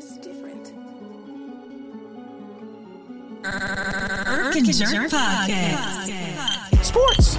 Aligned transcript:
just 0.00 0.22
different. 0.22 0.72
Irk 3.44 4.56
and 4.56 4.72
Jerk 4.72 5.10
Podcast. 5.10 6.84
Sports. 6.84 7.36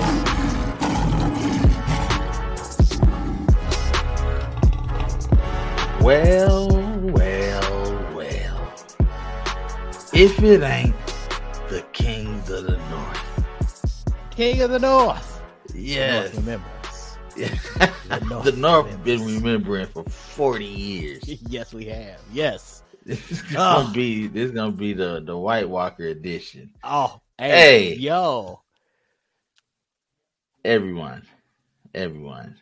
Well, 6.02 6.70
well, 7.02 8.14
well. 8.14 8.74
If 10.14 10.44
it 10.44 10.62
ain't 10.62 10.96
the 11.70 11.84
Kings 11.94 12.50
of 12.52 12.66
the 12.66 12.78
North. 12.92 14.06
King 14.30 14.62
of 14.62 14.70
the 14.70 14.80
North. 14.80 15.42
Yes. 15.74 16.26
North 16.26 16.46
remembrance. 16.46 16.71
The 18.08 18.20
North 18.28 18.58
North, 18.58 19.04
been 19.04 19.26
remembering 19.26 19.88
for 19.88 20.04
40 20.04 20.66
years. 20.66 21.24
yes, 21.50 21.74
we 21.74 21.86
have. 21.86 22.20
Yes. 22.34 22.84
This 23.06 23.32
is 23.32 23.42
gonna 23.54 23.90
Oh. 23.90 23.94
be 23.94 24.28
this 24.28 24.46
is 24.46 24.52
gonna 24.52 24.72
be 24.72 24.94
the 24.94 25.22
the 25.26 25.36
White 25.38 25.68
Walker 25.70 26.08
edition. 26.08 26.74
Oh, 26.84 27.20
Hey. 27.38 27.96
yo. 27.96 28.62
Everyone, 30.64 31.26
everyone, 31.96 32.58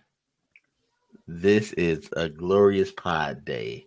this 1.28 1.74
is 1.74 2.10
a 2.16 2.30
glorious 2.30 2.92
pod 2.94 3.44
day. 3.44 3.86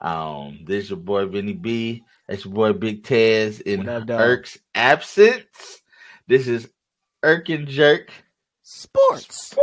Um, 0.00 0.60
this 0.66 0.84
is 0.84 0.90
your 0.90 0.98
boy 0.98 1.26
Vinny 1.26 1.52
B. 1.52 2.02
That's 2.28 2.44
your 2.44 2.52
boy 2.54 2.72
Big 2.72 3.04
Tez 3.04 3.60
in 3.60 3.80
What 3.80 3.88
up, 3.88 4.06
dog? 4.06 4.20
Irk's 4.20 4.58
absence. 4.74 5.80
This 6.26 6.48
is 6.48 6.68
Irk 7.22 7.48
and 7.50 7.68
Jerk. 7.68 8.10
Sports. 8.62 9.54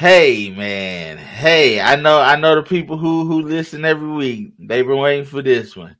Hey 0.00 0.48
man, 0.48 1.18
hey! 1.18 1.78
I 1.78 1.94
know, 1.94 2.22
I 2.22 2.34
know 2.34 2.54
the 2.54 2.62
people 2.62 2.96
who 2.96 3.26
who 3.26 3.42
listen 3.42 3.84
every 3.84 4.08
week. 4.08 4.54
They've 4.58 4.86
been 4.86 4.96
waiting 4.96 5.26
for 5.26 5.42
this 5.42 5.76
one. 5.76 5.94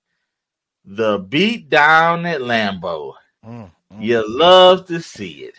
The 0.87 1.19
beat 1.19 1.69
down 1.69 2.25
at 2.25 2.41
Lambeau. 2.41 3.13
Mm, 3.45 3.71
mm. 3.93 4.03
You 4.03 4.25
love 4.27 4.87
to 4.87 5.03
see 5.03 5.45
it, 5.45 5.55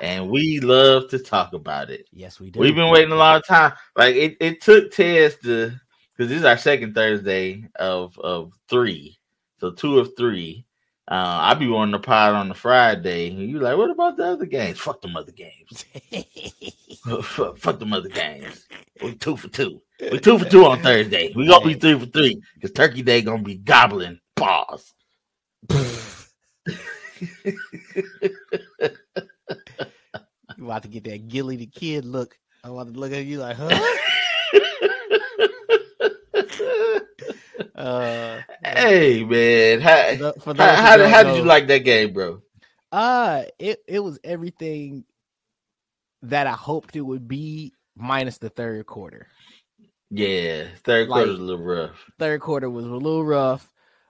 and 0.00 0.28
we 0.28 0.58
love 0.58 1.08
to 1.10 1.20
talk 1.20 1.52
about 1.52 1.88
it. 1.88 2.08
Yes, 2.10 2.40
we 2.40 2.50
do. 2.50 2.58
We've 2.58 2.74
been 2.74 2.90
waiting 2.90 3.12
a 3.12 3.16
long 3.16 3.42
time. 3.42 3.74
Like 3.94 4.16
it, 4.16 4.36
it 4.40 4.60
took 4.60 4.90
Tez 4.90 5.36
to 5.44 5.72
because 6.16 6.30
this 6.30 6.38
is 6.40 6.44
our 6.44 6.58
second 6.58 6.96
Thursday 6.96 7.64
of 7.76 8.18
of 8.18 8.54
three, 8.68 9.16
so 9.60 9.70
two 9.70 10.00
of 10.00 10.16
three. 10.16 10.66
Uh, 11.10 11.38
I 11.40 11.54
be 11.54 11.66
on 11.68 11.90
the 11.90 11.98
pod 11.98 12.34
on 12.34 12.50
the 12.50 12.54
Friday, 12.54 13.28
and 13.30 13.38
you 13.38 13.60
like, 13.60 13.78
what 13.78 13.88
about 13.88 14.18
the 14.18 14.26
other 14.26 14.44
games? 14.44 14.78
Fuck 14.78 15.00
them 15.00 15.16
other 15.16 15.32
games. 15.32 15.86
fuck, 17.22 17.56
fuck 17.56 17.78
them 17.78 17.94
other 17.94 18.10
games. 18.10 18.66
We 19.02 19.14
two 19.14 19.38
for 19.38 19.48
two. 19.48 19.80
We 20.00 20.18
two 20.18 20.38
for 20.38 20.44
two 20.44 20.66
on 20.66 20.82
Thursday. 20.82 21.32
We 21.34 21.46
gonna 21.46 21.64
be 21.64 21.74
three 21.74 21.98
for 21.98 22.04
three 22.04 22.42
because 22.54 22.72
Turkey 22.72 23.00
Day 23.00 23.22
gonna 23.22 23.42
be 23.42 23.54
gobbling 23.54 24.20
pause. 24.36 24.92
you 25.70 25.88
about 30.58 30.82
to 30.82 30.88
get 30.88 31.04
that 31.04 31.28
Gilly 31.28 31.56
the 31.56 31.66
Kid 31.66 32.04
look. 32.04 32.36
I 32.62 32.68
want 32.68 32.92
to 32.92 33.00
look 33.00 33.12
at 33.12 33.24
you 33.24 33.38
like, 33.38 33.56
huh? 33.56 33.70
Uh, 37.74 38.40
hey 38.64 39.24
man, 39.24 39.80
how, 39.80 40.32
for 40.40 40.54
how, 40.54 40.74
how, 40.74 40.96
don't 40.96 41.10
how 41.10 41.22
did 41.22 41.36
you 41.36 41.42
like 41.44 41.66
that 41.66 41.80
game, 41.80 42.12
bro? 42.12 42.40
Uh, 42.90 43.42
it 43.58 43.80
it 43.86 44.00
was 44.00 44.18
everything 44.24 45.04
that 46.22 46.46
I 46.46 46.52
hoped 46.52 46.96
it 46.96 47.00
would 47.00 47.28
be, 47.28 47.72
minus 47.96 48.38
the 48.38 48.48
third 48.48 48.86
quarter. 48.86 49.28
Yeah, 50.10 50.66
third 50.84 51.08
quarter 51.08 51.26
Like- 51.26 51.30
was 51.32 51.38
a 51.40 51.42
little 51.42 51.64
rough. 51.64 52.04
Third 52.18 52.40
quarter 52.40 52.70
was 52.70 52.84
a 52.84 52.88
little 52.88 53.24
rough, 53.24 53.68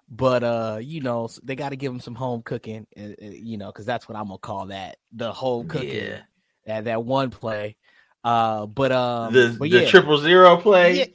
but 0.09 0.45
uh, 0.45 0.79
you 0.81 1.01
know 1.01 1.29
they 1.43 1.57
got 1.57 1.71
to 1.71 1.77
give 1.77 1.93
them 1.93 2.01
some 2.01 2.15
home 2.15 2.43
cooking, 2.43 2.87
uh, 2.99 3.03
uh, 3.03 3.15
you 3.21 3.59
know, 3.59 3.67
because 3.67 3.87
that's 3.87 4.09
what 4.09 4.17
I'm 4.17 4.27
gonna 4.27 4.39
call 4.39 4.67
that 4.67 4.99
the 5.13 5.33
home 5.33 5.69
cooking. 5.69 5.95
Yeah. 5.95 6.21
That 6.67 6.85
that 6.85 7.05
one 7.05 7.31
play. 7.31 7.77
Uh, 8.25 8.67
but 8.67 8.93
um, 8.93 9.33
the 9.33 9.57
but 9.59 9.71
the 9.71 9.83
yeah. 9.83 9.89
triple 9.89 10.19
zero 10.19 10.57
play. 10.57 10.99
Yeah, 10.99 11.07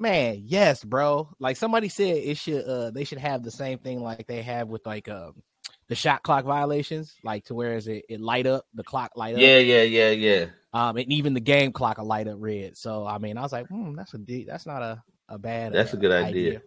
man, 0.00 0.42
yes, 0.44 0.82
bro. 0.82 1.28
Like 1.38 1.56
somebody 1.56 1.88
said, 1.88 2.16
it 2.16 2.36
should 2.36 2.64
uh 2.64 2.90
they 2.90 3.04
should 3.04 3.18
have 3.18 3.42
the 3.42 3.50
same 3.50 3.78
thing 3.78 4.00
like 4.00 4.26
they 4.26 4.42
have 4.42 4.68
with 4.68 4.84
like 4.86 5.08
um 5.08 5.42
the 5.88 5.94
shot 5.94 6.22
clock 6.22 6.44
violations, 6.44 7.14
like 7.24 7.44
to 7.46 7.54
where 7.54 7.74
is 7.74 7.86
it 7.86 8.04
it 8.08 8.20
light 8.20 8.46
up 8.46 8.64
the 8.74 8.84
clock 8.84 9.12
light 9.16 9.34
up. 9.34 9.40
Yeah, 9.40 9.58
yeah, 9.58 9.82
yeah, 9.82 10.10
yeah. 10.10 10.46
Um, 10.72 10.96
and 10.96 11.12
even 11.12 11.34
the 11.34 11.40
game 11.40 11.72
clock 11.72 11.98
will 11.98 12.06
light 12.06 12.28
up 12.28 12.36
red. 12.38 12.76
So 12.76 13.06
I 13.06 13.18
mean, 13.18 13.36
I 13.36 13.42
was 13.42 13.52
like, 13.52 13.68
hmm, 13.68 13.94
that's 13.94 14.14
a 14.14 14.18
de- 14.18 14.44
that's 14.44 14.66
not 14.66 14.82
a 14.82 15.02
a 15.28 15.38
bad. 15.38 15.72
That's 15.72 15.92
a 15.92 15.96
uh, 15.96 16.00
good 16.00 16.12
idea. 16.12 16.62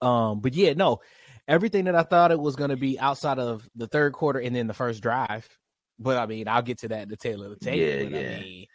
Um, 0.00 0.40
but 0.40 0.54
yeah, 0.54 0.72
no, 0.72 1.00
everything 1.46 1.84
that 1.84 1.94
I 1.94 2.02
thought 2.02 2.32
it 2.32 2.40
was 2.40 2.56
going 2.56 2.70
to 2.70 2.76
be 2.76 2.98
outside 2.98 3.38
of 3.38 3.68
the 3.74 3.86
third 3.86 4.12
quarter 4.12 4.38
and 4.38 4.54
then 4.54 4.66
the 4.66 4.74
first 4.74 5.02
drive. 5.02 5.48
But 5.98 6.16
I 6.16 6.26
mean, 6.26 6.48
I'll 6.48 6.62
get 6.62 6.78
to 6.78 6.88
that 6.88 7.02
in 7.02 7.08
the 7.08 7.16
tail 7.16 7.42
of 7.44 7.50
the 7.50 7.56
tape. 7.56 7.80
Yeah, 7.80 8.18
yeah. 8.18 8.36
I 8.36 8.40
mean, 8.40 8.66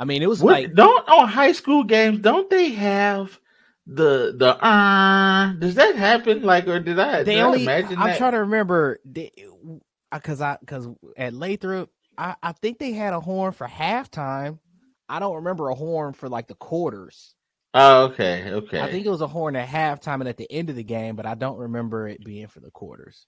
I 0.00 0.04
mean, 0.06 0.22
it 0.22 0.28
was 0.30 0.42
What, 0.42 0.54
like 0.54 0.74
don't 0.74 1.06
on 1.10 1.28
high 1.28 1.52
school 1.52 1.84
games? 1.84 2.20
Don't 2.20 2.48
they 2.48 2.70
have 2.70 3.38
the 3.86 4.34
the 4.34 4.56
uh? 4.64 5.52
Does 5.58 5.74
that 5.74 5.94
happen? 5.94 6.42
Like, 6.42 6.66
or 6.68 6.80
did 6.80 6.98
I? 6.98 7.22
they 7.22 7.34
did 7.34 7.42
only. 7.42 7.60
I 7.68 7.80
imagine 7.80 7.98
I'm 7.98 8.08
that? 8.08 8.18
trying 8.18 8.32
to 8.32 8.38
remember 8.38 8.98
because 9.04 10.40
I 10.40 10.56
because 10.60 10.88
at 11.18 11.34
Lathrop, 11.34 11.90
I, 12.16 12.34
I 12.42 12.52
think 12.52 12.78
they 12.78 12.92
had 12.92 13.12
a 13.12 13.20
horn 13.20 13.52
for 13.52 13.68
halftime. 13.68 14.58
I 15.06 15.18
don't 15.18 15.36
remember 15.36 15.68
a 15.68 15.74
horn 15.74 16.14
for 16.14 16.30
like 16.30 16.48
the 16.48 16.54
quarters. 16.54 17.34
Oh, 17.74 18.06
okay, 18.06 18.50
okay. 18.50 18.80
I 18.80 18.90
think 18.90 19.04
it 19.04 19.10
was 19.10 19.20
a 19.20 19.28
horn 19.28 19.54
at 19.54 19.68
halftime 19.68 20.20
and 20.20 20.28
at 20.28 20.38
the 20.38 20.50
end 20.50 20.70
of 20.70 20.76
the 20.76 20.82
game, 20.82 21.14
but 21.14 21.26
I 21.26 21.34
don't 21.34 21.58
remember 21.58 22.08
it 22.08 22.24
being 22.24 22.48
for 22.48 22.60
the 22.60 22.70
quarters. 22.70 23.26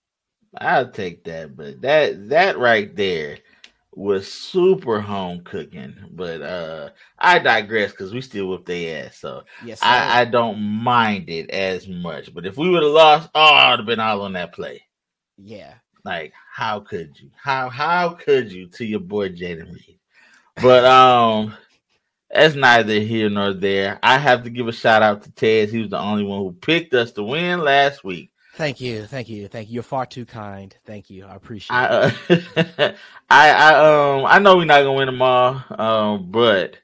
I'll 0.58 0.90
take 0.90 1.24
that, 1.24 1.54
but 1.54 1.82
that 1.82 2.30
that 2.30 2.58
right 2.58 2.94
there 2.96 3.38
was 3.92 4.32
super 4.32 5.00
home 5.00 5.42
cooking. 5.44 5.94
But 6.12 6.42
uh 6.42 6.90
I 7.18 7.38
digress 7.38 7.92
because 7.92 8.12
we 8.14 8.20
still 8.22 8.48
whip 8.48 8.64
their 8.66 9.06
ass, 9.06 9.18
so 9.18 9.44
Yes, 9.60 9.80
I, 9.82 10.22
I 10.22 10.24
don't 10.26 10.60
mind 10.60 11.28
it 11.30 11.50
as 11.50 11.88
much. 11.88 12.32
But 12.34 12.46
if 12.46 12.56
we 12.56 12.68
would 12.70 12.82
have 12.82 12.92
lost, 12.92 13.30
oh, 13.34 13.54
I'd 13.54 13.78
have 13.80 13.86
been 13.86 14.00
all 14.00 14.22
on 14.22 14.34
that 14.34 14.52
play. 14.54 14.82
yeah. 15.38 15.74
Like, 16.04 16.32
how 16.52 16.80
could 16.80 17.18
you? 17.20 17.30
How 17.36 17.68
how 17.68 18.10
could 18.10 18.50
you 18.52 18.68
to 18.68 18.84
your 18.84 19.00
boy 19.00 19.30
Jayden 19.30 19.72
Reed? 19.72 19.98
But 20.60 20.84
um 20.84 21.54
that's 22.30 22.54
neither 22.56 22.98
here 23.00 23.30
nor 23.30 23.52
there. 23.54 23.98
I 24.02 24.18
have 24.18 24.44
to 24.44 24.50
give 24.50 24.68
a 24.68 24.72
shout 24.72 25.02
out 25.02 25.22
to 25.22 25.30
Tez. 25.32 25.70
He 25.70 25.80
was 25.80 25.90
the 25.90 25.98
only 26.00 26.24
one 26.24 26.40
who 26.40 26.52
picked 26.52 26.94
us 26.94 27.12
to 27.12 27.22
win 27.22 27.60
last 27.60 28.04
week. 28.04 28.31
Thank 28.54 28.80
you, 28.80 29.06
thank 29.06 29.28
you, 29.28 29.48
thank 29.48 29.68
you. 29.68 29.74
You're 29.74 29.82
far 29.82 30.04
too 30.04 30.26
kind. 30.26 30.76
Thank 30.84 31.08
you. 31.08 31.24
I 31.24 31.34
appreciate 31.34 31.74
I 31.74 32.14
it. 32.28 32.44
uh, 32.56 32.92
I 33.30 33.50
I 33.50 33.74
um 34.18 34.26
I 34.26 34.38
know 34.38 34.56
we're 34.56 34.66
not 34.66 34.82
gonna 34.82 34.92
win 34.92 35.06
them 35.06 35.22
all, 35.22 35.64
um, 35.70 36.30
but 36.30 36.76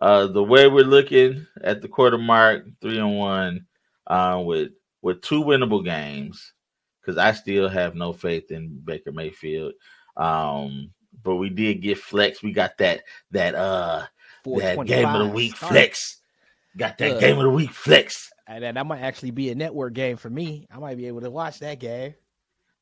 uh 0.00 0.26
the 0.26 0.42
way 0.42 0.66
we're 0.66 0.84
looking 0.84 1.46
at 1.62 1.80
the 1.80 1.88
quarter 1.88 2.18
mark, 2.18 2.66
three 2.80 2.98
and 2.98 3.16
one, 3.16 3.66
uh, 4.08 4.42
with 4.44 4.72
with 5.00 5.22
two 5.22 5.44
winnable 5.44 5.84
games, 5.84 6.54
because 7.00 7.18
I 7.18 7.32
still 7.32 7.68
have 7.68 7.94
no 7.94 8.12
faith 8.12 8.50
in 8.50 8.80
Baker 8.84 9.12
Mayfield. 9.12 9.74
Um, 10.16 10.90
but 11.22 11.36
we 11.36 11.50
did 11.50 11.82
get 11.82 11.98
flex. 11.98 12.42
We 12.42 12.52
got 12.52 12.78
that 12.78 13.02
that 13.30 13.54
uh 13.54 14.06
that 14.44 14.86
game 14.86 15.06
of 15.06 15.28
the 15.28 15.32
week 15.32 15.56
start. 15.56 15.72
flex. 15.72 16.20
Got 16.76 16.98
that 16.98 17.20
game 17.20 17.36
of 17.36 17.44
the 17.44 17.50
week 17.50 17.70
flex. 17.70 18.31
And 18.46 18.64
that, 18.64 18.74
that 18.74 18.86
might 18.86 19.00
actually 19.00 19.30
be 19.30 19.50
a 19.50 19.54
network 19.54 19.94
game 19.94 20.16
for 20.16 20.28
me. 20.30 20.66
I 20.70 20.78
might 20.78 20.96
be 20.96 21.06
able 21.06 21.20
to 21.20 21.30
watch 21.30 21.60
that 21.60 21.78
game. 21.78 22.14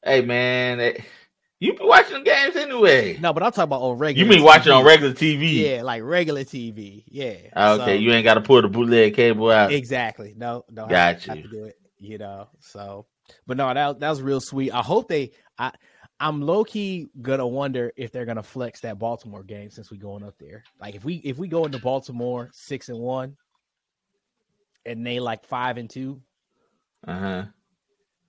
Hey 0.02 0.22
man, 0.22 0.80
eh, 0.80 0.94
you 1.58 1.74
be 1.74 1.84
watching 1.84 2.18
the 2.18 2.22
games 2.24 2.56
anyway. 2.56 3.18
No, 3.20 3.34
but 3.34 3.42
I'm 3.42 3.50
talking 3.52 3.64
about 3.64 3.82
on 3.82 3.98
regular. 3.98 4.24
you 4.24 4.30
mean 4.36 4.42
watching 4.44 4.72
on 4.72 4.82
regular 4.84 5.12
TV? 5.12 5.56
Yeah, 5.62 5.82
like 5.82 6.02
regular 6.02 6.42
TV. 6.44 7.04
Yeah. 7.06 7.34
Ah, 7.54 7.72
Okay, 7.74 7.84
So- 7.84 8.00
you 8.00 8.10
ain't 8.12 8.24
got 8.24 8.34
to 8.34 8.40
pull 8.40 8.62
the 8.62 8.68
bootleg 8.68 9.14
cable 9.14 9.50
out. 9.50 9.70
exactly. 9.72 10.32
No, 10.36 10.64
no. 10.70 10.86
Got 10.86 11.22
have 11.24 11.36
you. 11.36 11.42
to 11.42 11.48
do 11.48 11.64
it. 11.64 11.76
You 11.98 12.16
know. 12.16 12.48
So, 12.60 13.04
but 13.46 13.58
no, 13.58 13.72
that 13.74 14.00
that 14.00 14.08
was 14.08 14.22
real 14.22 14.40
sweet. 14.40 14.72
I 14.72 14.80
hope 14.80 15.08
they. 15.08 15.32
I 15.58 15.72
I'm 16.18 16.40
low 16.40 16.64
key 16.64 17.08
gonna 17.20 17.46
wonder 17.46 17.92
if 17.96 18.10
they're 18.10 18.24
gonna 18.24 18.42
flex 18.42 18.80
that 18.80 18.98
Baltimore 18.98 19.42
game 19.42 19.68
since 19.68 19.90
we 19.90 19.98
going 19.98 20.22
up 20.22 20.34
there. 20.40 20.64
Like 20.80 20.94
if 20.94 21.04
we 21.04 21.16
if 21.16 21.36
we 21.36 21.46
go 21.48 21.66
into 21.66 21.78
Baltimore 21.78 22.48
six 22.54 22.88
and 22.88 22.98
one, 22.98 23.36
and 24.86 25.06
they 25.06 25.20
like 25.20 25.44
five 25.44 25.76
and 25.78 25.90
two, 25.90 26.22
Uh 27.06 27.18
huh. 27.18 27.44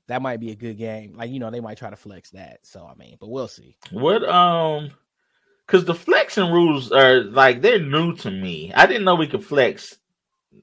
that 0.08 0.22
might 0.22 0.40
be 0.40 0.52
a 0.52 0.56
good 0.56 0.78
game. 0.78 1.14
Like 1.16 1.32
you 1.32 1.40
know 1.40 1.50
they 1.52 1.60
might 1.62 1.78
try 1.78 1.90
to 1.90 1.96
flex 1.96 2.32
that. 2.32 2.60
So 2.64 2.86
I 2.86 2.96
mean, 2.96 3.18
but 3.20 3.30
we'll 3.30 3.48
see. 3.48 3.78
What 3.92 4.24
um, 4.28 4.92
because 5.66 5.86
the 5.86 5.96
flexing 5.96 6.52
rules 6.52 6.92
are 6.92 7.24
like 7.24 7.62
they're 7.62 7.80
new 7.80 8.16
to 8.18 8.32
me. 8.32 8.74
I 8.74 8.86
didn't 8.88 9.06
know 9.06 9.16
we 9.16 9.28
could 9.28 9.46
flex. 9.46 9.98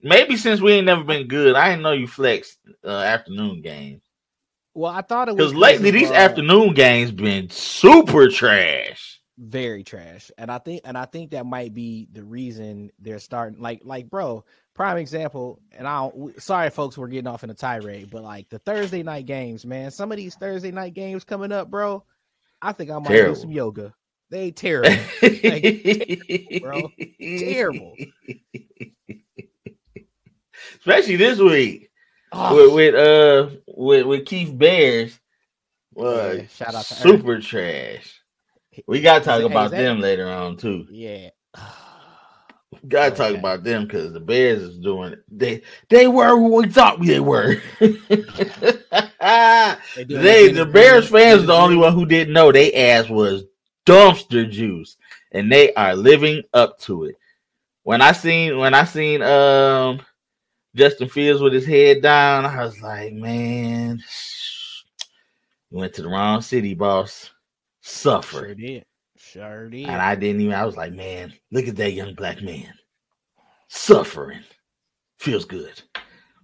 Maybe 0.02 0.36
since 0.36 0.60
we 0.60 0.72
ain't 0.72 0.86
never 0.86 1.04
been 1.04 1.28
good, 1.28 1.56
I 1.56 1.70
didn't 1.70 1.82
know 1.82 1.92
you 1.92 2.06
flex 2.08 2.56
uh, 2.84 2.88
afternoon 2.90 3.62
games. 3.62 4.02
Well, 4.74 4.92
I 4.92 5.02
thought 5.02 5.28
it 5.28 5.36
was 5.36 5.52
Because 5.52 5.54
lately 5.54 5.90
these 5.90 6.10
uh, 6.10 6.14
afternoon 6.14 6.74
games 6.74 7.10
been 7.10 7.50
super 7.50 8.28
trash. 8.28 9.20
very 9.38 9.84
trash 9.84 10.30
and 10.36 10.50
i 10.50 10.58
think 10.58 10.80
and 10.84 10.98
i 10.98 11.04
think 11.04 11.30
that 11.30 11.46
might 11.46 11.72
be 11.72 12.08
the 12.12 12.24
reason 12.24 12.90
they're 12.98 13.20
starting 13.20 13.60
like 13.60 13.80
like 13.84 14.10
bro 14.10 14.44
prime 14.78 14.96
example, 14.96 15.60
and 15.76 15.86
I 15.86 16.08
don't 16.08 16.40
sorry 16.40 16.70
folks 16.70 16.96
we're 16.96 17.08
getting 17.08 17.26
off 17.26 17.42
in 17.44 17.50
a 17.50 17.54
tirade, 17.54 18.10
but 18.10 18.22
like 18.22 18.48
the 18.48 18.60
Thursday 18.60 19.02
night 19.02 19.26
games, 19.26 19.66
man, 19.66 19.90
some 19.90 20.10
of 20.12 20.16
these 20.16 20.36
Thursday 20.36 20.70
night 20.70 20.94
games 20.94 21.24
coming 21.24 21.50
up, 21.52 21.68
bro. 21.70 22.04
I 22.62 22.72
think 22.72 22.90
I 22.90 22.98
might 22.98 23.08
Terrible. 23.08 23.34
do 23.34 23.40
some 23.40 23.50
yoga. 23.50 23.92
They 24.30 24.50
terrible. 24.52 24.90
Like, 25.22 26.60
bro. 26.62 26.90
Terrible. 27.20 27.94
Especially 30.80 31.16
this 31.16 31.38
week 31.38 31.90
Oh, 32.30 32.54
with, 32.54 32.74
with 32.74 32.94
uh 32.94 33.50
with 33.66 34.06
with 34.06 34.26
Keith 34.26 34.56
Bears. 34.56 35.18
Uh, 35.98 36.34
Yeah, 36.34 36.46
shout 36.46 36.74
out 36.74 36.84
to 36.84 36.94
super 36.94 37.40
trash. 37.40 38.20
We 38.86 39.00
gotta 39.00 39.24
talk 39.24 39.40
Hey, 39.40 39.46
about 39.46 39.70
that- 39.72 39.78
them 39.78 40.00
later 40.00 40.28
on 40.28 40.56
too. 40.56 40.86
yeah. 40.90 41.30
Gotta 42.86 43.14
talk 43.14 43.30
Okay. 43.30 43.38
about 43.38 43.64
them 43.64 43.84
because 43.84 44.12
the 44.12 44.20
Bears 44.20 44.62
is 44.62 44.78
doing 44.78 45.16
they 45.30 45.62
they 45.88 46.06
were 46.06 46.36
what 46.36 46.66
we 46.66 46.72
thought 46.72 47.04
they 47.04 47.18
were. 47.20 47.56
They 47.80 47.96
the 50.48 50.68
Bears 50.72 51.08
fans 51.08 51.46
the 51.46 51.52
only 51.54 51.76
one 51.76 51.92
who 51.92 52.06
didn't 52.06 52.32
know 52.32 52.52
they 52.52 52.72
ass 52.72 53.08
was 53.08 53.44
dumpster 53.86 54.48
juice, 54.50 54.96
and 55.32 55.50
they 55.50 55.72
are 55.74 55.94
living 55.96 56.42
up 56.54 56.78
to 56.80 57.04
it. 57.04 57.16
When 57.82 58.00
I 58.00 58.12
seen 58.12 58.58
when 58.58 58.74
I 58.74 58.84
seen 58.84 59.22
um 59.22 60.00
Justin 60.74 61.08
Fields 61.08 61.42
with 61.42 61.52
his 61.52 61.66
head 61.66 62.02
down, 62.02 62.46
I 62.46 62.64
was 62.64 62.80
like, 62.80 63.12
man, 63.12 64.02
you 65.70 65.78
went 65.78 65.94
to 65.94 66.02
the 66.02 66.08
wrong 66.08 66.40
city, 66.42 66.74
boss. 66.74 67.30
Suffer. 67.80 68.38
Sure 68.40 68.54
did. 68.54 68.84
Sure 69.32 69.68
did. 69.68 69.86
And 69.86 70.00
I 70.00 70.14
didn't 70.14 70.40
even, 70.40 70.54
I 70.54 70.64
was 70.64 70.76
like, 70.76 70.92
man, 70.92 71.32
look 71.50 71.68
at 71.68 71.76
that 71.76 71.92
young 71.92 72.14
black 72.14 72.42
man 72.42 72.72
suffering. 73.68 74.42
Feels 75.18 75.44
good. 75.44 75.82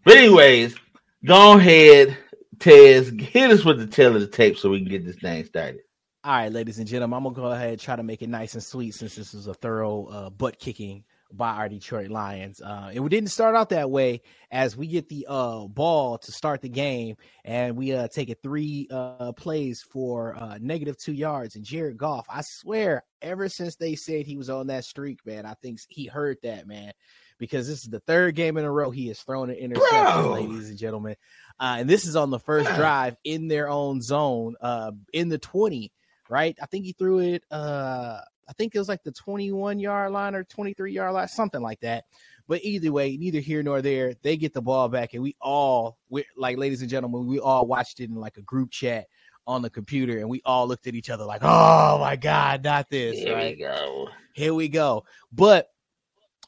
But, 0.04 0.16
anyways, 0.16 0.76
go 1.24 1.56
ahead, 1.56 2.16
Tez, 2.58 3.08
hit 3.08 3.50
us 3.50 3.64
with 3.64 3.78
the 3.78 3.86
tail 3.86 4.14
of 4.14 4.20
the 4.20 4.26
tape 4.26 4.58
so 4.58 4.70
we 4.70 4.80
can 4.80 4.88
get 4.88 5.04
this 5.04 5.16
thing 5.16 5.44
started. 5.44 5.80
All 6.24 6.32
right, 6.32 6.52
ladies 6.52 6.78
and 6.78 6.88
gentlemen, 6.88 7.16
I'm 7.16 7.24
gonna 7.24 7.34
go 7.34 7.52
ahead 7.52 7.70
and 7.70 7.80
try 7.80 7.96
to 7.96 8.02
make 8.02 8.22
it 8.22 8.28
nice 8.28 8.54
and 8.54 8.62
sweet 8.62 8.94
since 8.94 9.14
this 9.14 9.34
is 9.34 9.46
a 9.46 9.54
thorough 9.54 10.06
uh, 10.06 10.30
butt 10.30 10.58
kicking 10.58 11.04
by 11.36 11.50
our 11.50 11.68
Detroit 11.68 12.10
Lions. 12.10 12.60
Uh, 12.60 12.90
and 12.94 13.02
we 13.02 13.10
didn't 13.10 13.30
start 13.30 13.54
out 13.54 13.70
that 13.70 13.90
way 13.90 14.22
as 14.50 14.76
we 14.76 14.86
get 14.86 15.08
the 15.08 15.26
uh, 15.28 15.66
ball 15.66 16.18
to 16.18 16.32
start 16.32 16.62
the 16.62 16.68
game, 16.68 17.16
and 17.44 17.76
we 17.76 17.92
uh, 17.92 18.08
take 18.08 18.30
it 18.30 18.38
three 18.42 18.88
uh, 18.90 19.32
plays 19.32 19.82
for 19.82 20.36
uh, 20.36 20.58
negative 20.60 20.96
two 20.98 21.12
yards. 21.12 21.56
And 21.56 21.64
Jared 21.64 21.96
Goff, 21.96 22.26
I 22.28 22.42
swear, 22.42 23.04
ever 23.22 23.48
since 23.48 23.76
they 23.76 23.94
said 23.94 24.26
he 24.26 24.36
was 24.36 24.50
on 24.50 24.68
that 24.68 24.84
streak, 24.84 25.24
man, 25.26 25.46
I 25.46 25.54
think 25.54 25.80
he 25.88 26.06
heard 26.06 26.38
that 26.42 26.66
man 26.66 26.92
because 27.38 27.66
this 27.66 27.82
is 27.82 27.90
the 27.90 28.00
third 28.00 28.36
game 28.36 28.56
in 28.56 28.64
a 28.64 28.70
row 28.70 28.90
he 28.90 29.08
has 29.08 29.20
thrown 29.20 29.50
an 29.50 29.56
interception, 29.56 30.22
Bro. 30.22 30.32
ladies 30.32 30.68
and 30.68 30.78
gentlemen. 30.78 31.16
Uh, 31.58 31.76
and 31.78 31.90
this 31.90 32.04
is 32.06 32.16
on 32.16 32.30
the 32.30 32.38
first 32.38 32.72
drive 32.76 33.16
in 33.24 33.48
their 33.48 33.68
own 33.68 34.00
zone, 34.00 34.54
uh, 34.60 34.92
in 35.12 35.28
the 35.28 35.38
20 35.38 35.92
right? 36.28 36.56
I 36.60 36.66
think 36.66 36.84
he 36.84 36.92
threw 36.92 37.18
it. 37.20 37.44
Uh, 37.50 38.20
I 38.48 38.52
think 38.52 38.74
it 38.74 38.78
was 38.78 38.88
like 38.88 39.02
the 39.02 39.12
21 39.12 39.78
yard 39.78 40.12
line 40.12 40.34
or 40.34 40.44
23 40.44 40.92
yard 40.92 41.14
line, 41.14 41.28
something 41.28 41.62
like 41.62 41.80
that. 41.80 42.04
But 42.46 42.62
either 42.62 42.92
way, 42.92 43.16
neither 43.16 43.40
here 43.40 43.62
nor 43.62 43.80
there. 43.80 44.14
They 44.22 44.36
get 44.36 44.52
the 44.52 44.60
ball 44.60 44.88
back, 44.88 45.14
and 45.14 45.22
we 45.22 45.34
all, 45.40 45.98
we 46.10 46.24
like, 46.36 46.58
ladies 46.58 46.82
and 46.82 46.90
gentlemen, 46.90 47.26
we 47.26 47.38
all 47.38 47.66
watched 47.66 48.00
it 48.00 48.10
in 48.10 48.16
like 48.16 48.36
a 48.36 48.42
group 48.42 48.70
chat 48.70 49.06
on 49.46 49.62
the 49.62 49.70
computer, 49.70 50.18
and 50.18 50.28
we 50.28 50.42
all 50.44 50.66
looked 50.66 50.86
at 50.86 50.94
each 50.94 51.10
other 51.10 51.24
like, 51.24 51.42
"Oh 51.42 51.98
my 51.98 52.16
god, 52.16 52.64
not 52.64 52.88
this!" 52.90 53.18
Here 53.18 53.34
right? 53.34 53.56
we 53.56 53.62
go. 53.62 54.08
Here 54.34 54.54
we 54.54 54.68
go. 54.68 55.04
But 55.32 55.68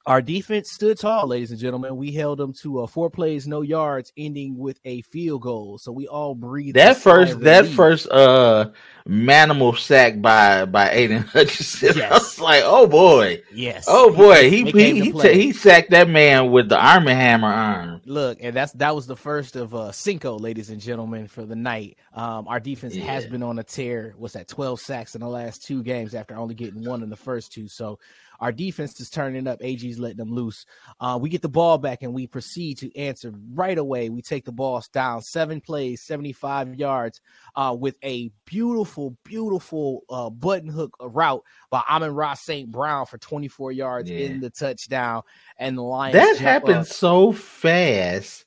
our 0.07 0.23
defense 0.23 0.71
stood 0.73 0.99
tall, 0.99 1.27
ladies 1.27 1.51
and 1.51 1.59
gentlemen. 1.61 1.97
We 1.97 2.13
held 2.13 2.39
them 2.39 2.53
to 2.63 2.83
uh, 2.83 2.87
four 2.87 3.11
plays, 3.11 3.47
no 3.49 3.63
yards, 3.63 4.13
ending 4.17 4.57
with 4.57 4.79
a 4.85 5.03
field 5.03 5.43
goal. 5.43 5.79
So 5.79 5.93
we 5.93 6.07
all 6.09 6.35
breathed. 6.35 6.77
That 6.77 6.97
first, 6.97 7.41
that 7.41 7.63
relief. 7.63 7.77
first, 7.77 8.09
uh, 8.11 8.71
manimal 9.09 9.77
sack 9.77 10.21
by 10.21 10.65
by 10.65 10.91
Aidan 10.91 11.23
Hutchinson. 11.33 12.03
I 12.03 12.11
Yes. 12.11 12.11
was 12.11 12.41
like, 12.41 12.63
oh 12.65 12.87
boy, 12.87 13.43
yes. 13.53 13.85
oh 13.89 14.13
boy, 14.15 14.49
he 14.51 14.71
he 14.71 15.01
he, 15.03 15.13
ta- 15.13 15.29
he 15.29 15.53
sacked 15.53 15.91
that 15.91 16.09
man 16.09 16.51
with 16.51 16.69
the 16.69 16.79
Arm 16.79 17.09
and 17.09 17.19
Hammer 17.19 17.49
arm. 17.49 18.01
Look, 18.05 18.39
and 18.41 18.55
that's 18.55 18.73
that 18.73 18.95
was 18.95 19.07
the 19.07 19.17
first 19.17 19.57
of 19.57 19.75
uh 19.75 19.93
Cinco, 19.93 20.39
ladies 20.39 20.71
and 20.71 20.81
gentlemen, 20.81 21.27
for 21.29 21.45
the 21.45 21.57
night. 21.57 21.99
Um, 22.15 22.47
our 22.49 22.61
defense 22.61 22.95
has 22.97 23.27
been 23.27 23.43
on 23.43 23.59
a 23.59 23.65
tear. 23.65 24.15
What's 24.19 24.35
that? 24.35 24.49
Twelve 24.49 24.81
sacks 24.81 25.15
in 25.15 25.21
the 25.21 25.29
last 25.29 25.65
two 25.65 25.83
games 25.83 26.15
after 26.15 26.37
only 26.37 26.55
getting 26.55 26.85
one 26.85 27.03
in 27.03 27.11
the 27.11 27.17
first 27.17 27.53
two. 27.53 27.69
So 27.69 27.99
our 28.41 28.53
defense 28.53 28.99
is 29.01 29.11
turning 29.11 29.47
up. 29.47 29.59
AG's 29.63 29.99
letting 29.99 30.17
them 30.19 30.31
loose. 30.33 30.67
Uh, 31.01 31.19
we 31.21 31.29
get 31.29 31.43
the 31.43 31.49
ball 31.49 31.79
back 31.79 32.03
and 32.03 32.13
we 32.15 32.27
proceed 32.27 32.79
to 32.79 32.97
answer 32.97 33.33
right 33.55 33.79
away. 33.79 34.09
We 34.11 34.23
take 34.23 34.45
the 34.45 34.53
ball 34.53 34.83
down 34.93 35.23
seven 35.23 35.61
plays, 35.61 36.03
seventy-five 36.03 36.75
yards, 36.77 37.21
uh, 37.55 37.77
with 37.79 37.97
a 38.05 38.31
beautiful, 38.45 39.17
beautiful 39.25 40.03
uh, 40.11 40.31
button 40.31 40.69
hook 40.69 40.97
route 41.01 41.43
by 41.71 41.83
Amon-Ra 41.89 42.35
St. 42.35 42.71
Brown 42.71 43.07
for 43.07 43.19
twenty-four 43.19 43.73
yards 43.73 44.11
Yeah. 44.11 44.19
in 44.19 44.41
the 44.41 44.51
touchdown. 44.51 45.23
And 45.59 45.77
the 45.79 45.83
Lions 45.83 46.15
That 46.15 46.37
happened 46.39 46.79
up. 46.79 46.87
so 46.87 47.33
fast. 47.33 48.45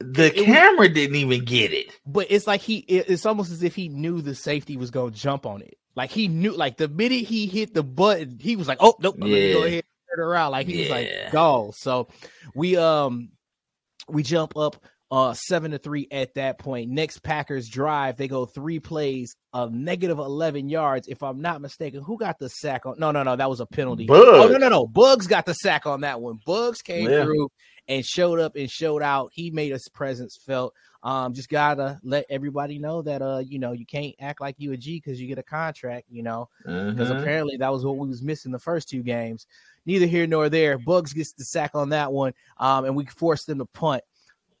The 0.00 0.32
was- 0.36 0.44
camera 0.44 0.88
didn't 0.88 1.14
even 1.16 1.44
get 1.44 1.72
it. 1.72 1.86
but 2.04 2.26
it's 2.28 2.46
like 2.48 2.60
he 2.60 2.78
it- 2.88 3.08
it's 3.08 3.24
almost 3.24 3.52
as 3.52 3.62
if 3.62 3.76
he 3.76 3.88
knew 3.88 4.20
the 4.20 4.34
safety 4.34 4.76
was 4.76 4.90
gonna 4.90 5.12
jump 5.12 5.46
on 5.46 5.62
it. 5.62 5.76
Like 5.94 6.10
he 6.10 6.28
knew 6.28 6.52
like 6.52 6.76
the 6.76 6.88
minute 6.88 7.24
he 7.24 7.46
hit 7.46 7.74
the 7.74 7.82
button, 7.82 8.38
he 8.40 8.56
was 8.56 8.68
like, 8.68 8.78
Oh 8.80 8.94
nope, 9.00 9.16
let 9.18 9.28
me 9.30 9.52
go 9.52 9.62
ahead 9.64 9.84
and 9.84 10.16
turn 10.16 10.24
around. 10.26 10.52
Like 10.52 10.66
he 10.66 10.80
was 10.80 10.90
like, 10.90 11.10
go. 11.32 11.72
So 11.76 12.08
we 12.54 12.76
um 12.76 13.30
we 14.08 14.22
jump 14.22 14.56
up 14.56 14.76
uh 15.10 15.34
seven 15.34 15.72
to 15.72 15.78
three 15.78 16.08
at 16.10 16.32
that 16.34 16.58
point. 16.58 16.90
Next 16.90 17.22
Packers 17.22 17.68
drive, 17.68 18.16
they 18.16 18.28
go 18.28 18.46
three 18.46 18.80
plays 18.80 19.36
of 19.52 19.70
negative 19.72 20.18
eleven 20.18 20.70
yards. 20.70 21.08
If 21.08 21.22
I'm 21.22 21.42
not 21.42 21.60
mistaken, 21.60 22.02
who 22.02 22.18
got 22.18 22.38
the 22.38 22.48
sack 22.48 22.86
on? 22.86 22.98
No, 22.98 23.10
no, 23.10 23.22
no, 23.22 23.36
that 23.36 23.50
was 23.50 23.60
a 23.60 23.66
penalty. 23.66 24.06
Oh 24.08 24.48
no, 24.50 24.56
no, 24.56 24.68
no. 24.70 24.86
Bugs 24.86 25.26
got 25.26 25.44
the 25.44 25.52
sack 25.54 25.84
on 25.86 26.00
that 26.00 26.20
one. 26.22 26.40
Bugs 26.46 26.80
came 26.80 27.10
Yeah. 27.10 27.24
through 27.24 27.50
and 27.88 28.04
showed 28.04 28.38
up 28.38 28.56
and 28.56 28.70
showed 28.70 29.02
out. 29.02 29.30
He 29.32 29.50
made 29.50 29.72
his 29.72 29.88
presence 29.88 30.36
felt. 30.36 30.74
Um, 31.02 31.34
just 31.34 31.48
gotta 31.48 31.98
let 32.04 32.26
everybody 32.30 32.78
know 32.78 33.02
that 33.02 33.22
uh, 33.22 33.42
you 33.44 33.58
know, 33.58 33.72
you 33.72 33.84
can't 33.84 34.14
act 34.20 34.40
like 34.40 34.54
you 34.58 34.72
a 34.72 34.76
G 34.76 35.00
because 35.04 35.20
you 35.20 35.26
get 35.26 35.38
a 35.38 35.42
contract, 35.42 36.06
you 36.10 36.22
know, 36.22 36.48
because 36.64 37.10
Mhm. 37.10 37.20
apparently 37.20 37.56
that 37.56 37.72
was 37.72 37.84
what 37.84 37.96
we 37.96 38.06
was 38.08 38.22
missing 38.22 38.52
the 38.52 38.58
first 38.58 38.88
two 38.88 39.02
games. 39.02 39.46
Neither 39.84 40.06
here 40.06 40.28
nor 40.28 40.48
there. 40.48 40.78
Bugs 40.78 41.12
gets 41.12 41.32
the 41.32 41.44
sack 41.44 41.72
on 41.74 41.88
that 41.88 42.12
one, 42.12 42.34
um, 42.58 42.84
and 42.84 42.94
we 42.94 43.04
forced 43.06 43.48
them 43.48 43.58
to 43.58 43.66
punt. 43.66 44.04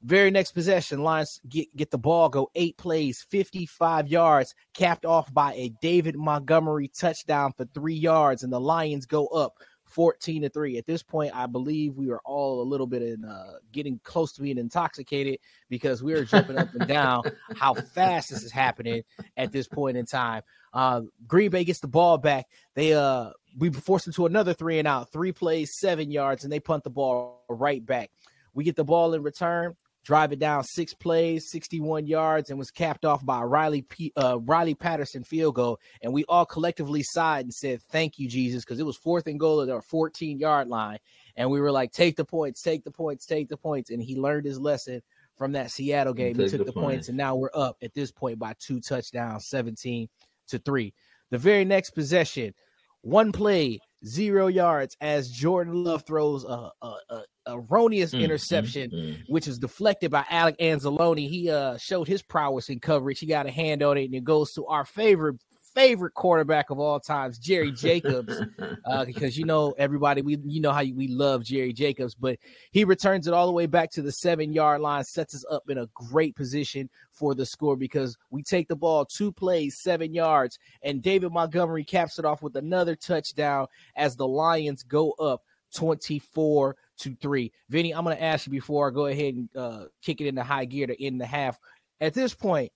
Very 0.04 0.32
next 0.32 0.50
possession, 0.50 1.04
Lions 1.04 1.40
get, 1.48 1.74
get 1.76 1.92
the 1.92 1.98
ball, 1.98 2.28
go 2.28 2.50
eight 2.56 2.76
plays, 2.76 3.24
55 3.30 4.08
yards, 4.08 4.52
capped 4.74 5.06
off 5.06 5.32
by 5.32 5.54
a 5.54 5.68
David 5.80 6.16
Montgomery 6.16 6.88
touchdown 6.88 7.52
for 7.56 7.66
three 7.66 7.94
yards, 7.94 8.42
and 8.42 8.52
the 8.52 8.58
Lions 8.58 9.06
go 9.06 9.28
up 9.28 9.54
14 9.92 10.42
to 10.42 10.48
3. 10.48 10.78
At 10.78 10.86
this 10.86 11.02
point, 11.02 11.34
I 11.34 11.46
believe 11.46 11.96
we 11.96 12.08
were 12.08 12.20
all 12.24 12.62
a 12.62 12.64
little 12.64 12.86
bit 12.86 13.02
in 13.02 13.24
uh, 13.24 13.54
getting 13.72 14.00
close 14.04 14.32
to 14.32 14.42
being 14.42 14.58
intoxicated 14.58 15.38
because 15.68 16.02
we 16.02 16.12
were 16.12 16.24
jumping 16.24 16.58
up 16.58 16.74
and 16.74 16.88
down 16.88 17.22
how 17.56 17.74
fast 17.74 18.30
this 18.30 18.42
is 18.42 18.52
happening 18.52 19.02
at 19.36 19.52
this 19.52 19.68
point 19.68 19.96
in 19.96 20.06
time. 20.06 20.42
Uh, 20.72 21.02
Green 21.26 21.50
Bay 21.50 21.64
gets 21.64 21.80
the 21.80 21.88
ball 21.88 22.18
back. 22.18 22.46
They 22.74 22.94
uh 22.94 23.30
we 23.58 23.70
force 23.70 24.04
them 24.04 24.14
to 24.14 24.26
another 24.26 24.54
three 24.54 24.78
and 24.78 24.88
out, 24.88 25.12
three 25.12 25.32
plays, 25.32 25.78
seven 25.78 26.10
yards, 26.10 26.44
and 26.44 26.52
they 26.52 26.60
punt 26.60 26.84
the 26.84 26.90
ball 26.90 27.44
right 27.48 27.84
back. 27.84 28.10
We 28.54 28.64
get 28.64 28.76
the 28.76 28.84
ball 28.84 29.14
in 29.14 29.22
return, 29.22 29.76
drive 30.04 30.32
it 30.32 30.38
down 30.38 30.64
six 30.64 30.94
plays, 30.94 31.50
61 31.50 32.06
yards, 32.06 32.50
and 32.50 32.58
was 32.58 32.70
capped 32.70 33.04
off 33.04 33.24
by 33.24 33.42
a 33.42 33.46
Riley 33.46 33.82
P, 33.82 34.12
uh, 34.16 34.38
Riley 34.40 34.74
Patterson 34.74 35.24
field 35.24 35.54
goal. 35.54 35.78
And 36.02 36.12
we 36.12 36.24
all 36.24 36.44
collectively 36.44 37.02
sighed 37.02 37.44
and 37.44 37.54
said, 37.54 37.82
"Thank 37.82 38.18
you, 38.18 38.28
Jesus," 38.28 38.64
because 38.64 38.80
it 38.80 38.86
was 38.86 38.96
fourth 38.96 39.26
and 39.26 39.38
goal 39.38 39.60
at 39.60 39.68
our 39.68 39.82
14 39.82 40.38
yard 40.38 40.68
line, 40.68 40.98
and 41.36 41.50
we 41.50 41.60
were 41.60 41.72
like, 41.72 41.92
"Take 41.92 42.16
the 42.16 42.24
points, 42.24 42.62
take 42.62 42.84
the 42.84 42.90
points, 42.90 43.26
take 43.26 43.48
the 43.48 43.56
points." 43.56 43.90
And 43.90 44.02
he 44.02 44.16
learned 44.16 44.46
his 44.46 44.58
lesson 44.58 45.02
from 45.36 45.52
that 45.52 45.70
Seattle 45.70 46.14
game. 46.14 46.36
He 46.38 46.48
took 46.48 46.58
the 46.58 46.64
the 46.64 46.72
points, 46.72 46.74
points. 46.74 47.08
and 47.08 47.16
now 47.16 47.36
we're 47.36 47.50
up 47.54 47.76
at 47.82 47.94
this 47.94 48.10
point 48.10 48.38
by 48.38 48.54
two 48.58 48.80
touchdowns, 48.80 49.48
17 49.48 50.08
to 50.48 50.58
three. 50.58 50.94
The 51.30 51.38
very 51.38 51.64
next 51.64 51.90
possession, 51.90 52.54
one 53.00 53.32
play, 53.32 53.80
zero 54.06 54.46
yards, 54.48 54.96
as 55.00 55.30
Jordan 55.30 55.84
Love 55.84 56.04
throws 56.06 56.44
a, 56.44 56.70
a, 56.82 56.94
a 57.10 57.22
erroneous 57.46 58.12
Mm, 58.12 58.22
interception, 58.22 58.90
mm, 58.90 58.96
mm. 58.96 59.18
which 59.28 59.48
is 59.48 59.58
deflected 59.58 60.10
by 60.10 60.24
Alex 60.30 60.56
Anzalone. 60.60 61.28
He 61.28 61.50
uh 61.50 61.76
showed 61.78 62.08
his 62.08 62.22
prowess 62.22 62.68
in 62.68 62.80
coverage. 62.80 63.18
He 63.18 63.26
got 63.26 63.46
a 63.46 63.50
hand 63.50 63.82
on 63.82 63.98
it, 63.98 64.04
and 64.04 64.14
it 64.14 64.24
goes 64.24 64.52
to 64.52 64.66
our 64.66 64.84
favorite 64.84 65.36
favorite 65.74 66.14
quarterback 66.14 66.70
of 66.70 66.78
all 66.78 67.00
times, 67.00 67.38
Jerry 67.38 67.72
Jacobs 67.76 68.40
uh, 68.84 69.04
because 69.04 69.36
you 69.36 69.44
know 69.44 69.74
everybody 69.78 70.22
we 70.22 70.38
you 70.44 70.60
know 70.60 70.72
how 70.72 70.82
we 70.82 71.08
love 71.08 71.44
Jerry 71.44 71.72
Jacobs, 71.72 72.14
but 72.14 72.38
he 72.70 72.84
returns 72.84 73.26
it 73.26 73.34
all 73.34 73.46
the 73.46 73.52
way 73.52 73.66
back 73.66 73.90
to 73.92 74.02
the 74.02 74.12
seven 74.12 74.52
yard 74.52 74.80
line, 74.80 75.04
sets 75.04 75.34
us 75.34 75.44
up 75.50 75.68
in 75.68 75.78
a 75.78 75.88
great 75.94 76.36
position 76.36 76.88
for 77.12 77.34
the 77.34 77.46
score 77.46 77.76
because 77.76 78.16
we 78.30 78.42
take 78.42 78.68
the 78.68 78.76
ball 78.76 79.04
two 79.04 79.32
plays, 79.32 79.78
seven 79.80 80.14
yards, 80.14 80.58
and 80.82 81.02
David 81.02 81.32
Montgomery 81.32 81.84
caps 81.84 82.18
it 82.18 82.24
off 82.24 82.42
with 82.42 82.56
another 82.56 82.96
touchdown 82.96 83.66
as 83.96 84.16
the 84.16 84.26
Lions 84.26 84.82
go 84.82 85.12
up 85.12 85.42
24 85.74 86.76
to 86.98 87.16
three. 87.16 87.52
Vinny, 87.68 87.94
I'm 87.94 88.04
going 88.04 88.16
to 88.16 88.22
ask 88.22 88.46
you 88.46 88.52
before 88.52 88.88
I 88.88 88.90
go 88.90 89.06
ahead 89.06 89.34
and 89.34 89.48
uh, 89.56 89.84
kick 90.02 90.20
it 90.20 90.26
into 90.26 90.42
high 90.42 90.64
gear 90.64 90.86
to 90.86 91.04
end 91.04 91.20
the 91.20 91.26
half. 91.26 91.58
At 92.00 92.14
this 92.14 92.34
point, 92.34 92.72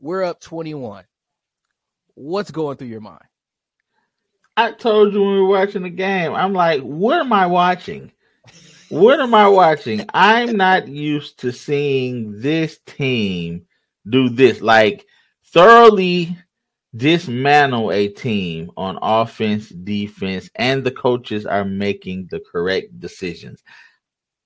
we're 0.00 0.24
up 0.24 0.40
21. 0.40 1.04
What's 2.16 2.50
going 2.50 2.78
through 2.78 2.88
your 2.88 3.02
mind? 3.02 3.22
I 4.56 4.72
told 4.72 5.12
you 5.12 5.20
when 5.20 5.34
we 5.34 5.40
were 5.40 5.48
watching 5.48 5.82
the 5.82 5.90
game, 5.90 6.34
I'm 6.34 6.54
like, 6.54 6.80
what 6.80 7.20
am 7.20 7.30
I 7.30 7.46
watching? 7.46 8.10
What 8.88 9.20
am 9.20 9.34
I 9.34 9.46
watching? 9.48 10.06
I'm 10.14 10.56
not 10.56 10.88
used 10.88 11.40
to 11.40 11.52
seeing 11.52 12.40
this 12.40 12.78
team 12.86 13.66
do 14.08 14.30
this. 14.30 14.62
Like, 14.62 15.06
thoroughly 15.52 16.38
dismantle 16.96 17.92
a 17.92 18.08
team 18.08 18.70
on 18.78 18.98
offense, 19.02 19.68
defense, 19.68 20.48
and 20.54 20.82
the 20.82 20.92
coaches 20.92 21.44
are 21.44 21.66
making 21.66 22.28
the 22.30 22.40
correct 22.40 22.98
decisions. 22.98 23.62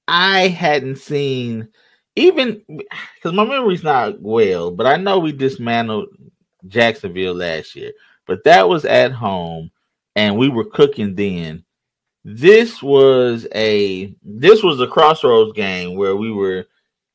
I 0.09 0.49
hadn't 0.49 0.97
seen 0.97 1.69
even 2.17 2.63
because 2.67 3.33
my 3.33 3.45
memory's 3.45 3.85
not 3.85 4.21
well, 4.21 4.73
but 4.73 4.87
I 4.87 4.97
know 4.97 5.21
we 5.21 5.31
dismantled 5.31 6.09
Jacksonville 6.67 7.35
last 7.35 7.75
year, 7.77 7.93
but 8.27 8.45
that 8.45 8.69
was 8.69 8.85
at 8.85 9.13
home 9.13 9.71
and 10.17 10.37
we 10.37 10.49
were 10.49 10.65
cooking 10.65 11.15
then. 11.15 11.65
This 12.25 12.83
was 12.83 13.47
a 13.55 14.15
this 14.23 14.63
was 14.63 14.81
a 14.81 14.87
crossroads 14.87 15.53
game 15.53 15.97
where 15.97 16.17
we 16.17 16.31
were 16.31 16.67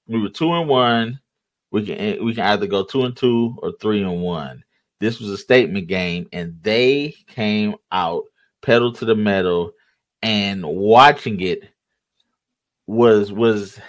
we 0.08 0.20
were 0.20 0.30
two 0.30 0.52
and 0.54 0.68
one. 0.68 1.20
We 1.72 1.86
can 1.86 1.98
eh, 1.98 2.18
we 2.22 2.34
can 2.34 2.46
either 2.46 2.66
go 2.68 2.84
two 2.84 3.04
and 3.04 3.16
two 3.16 3.56
or 3.62 3.74
three 3.80 4.02
and 4.02 4.22
one. 4.22 4.64
This 5.00 5.20
was 5.20 5.30
a 5.30 5.38
statement 5.38 5.88
game, 5.88 6.28
and 6.32 6.58
they 6.64 7.16
came 7.28 7.76
out 7.92 8.24
pedal 8.62 8.94
to 8.94 9.06
the 9.06 9.16
metal, 9.16 9.74
and 10.24 10.66
watching 10.66 11.40
it 11.42 11.70
was 12.88 13.32
was 13.32 13.80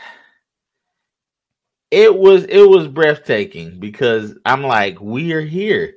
it 1.91 2.17
was 2.17 2.45
it 2.45 2.63
was 2.63 2.89
breathtaking 2.89 3.79
because 3.79 4.37
I'm 4.45 4.63
like, 4.63 5.01
we 5.01 5.33
are 5.33 5.41
here. 5.41 5.95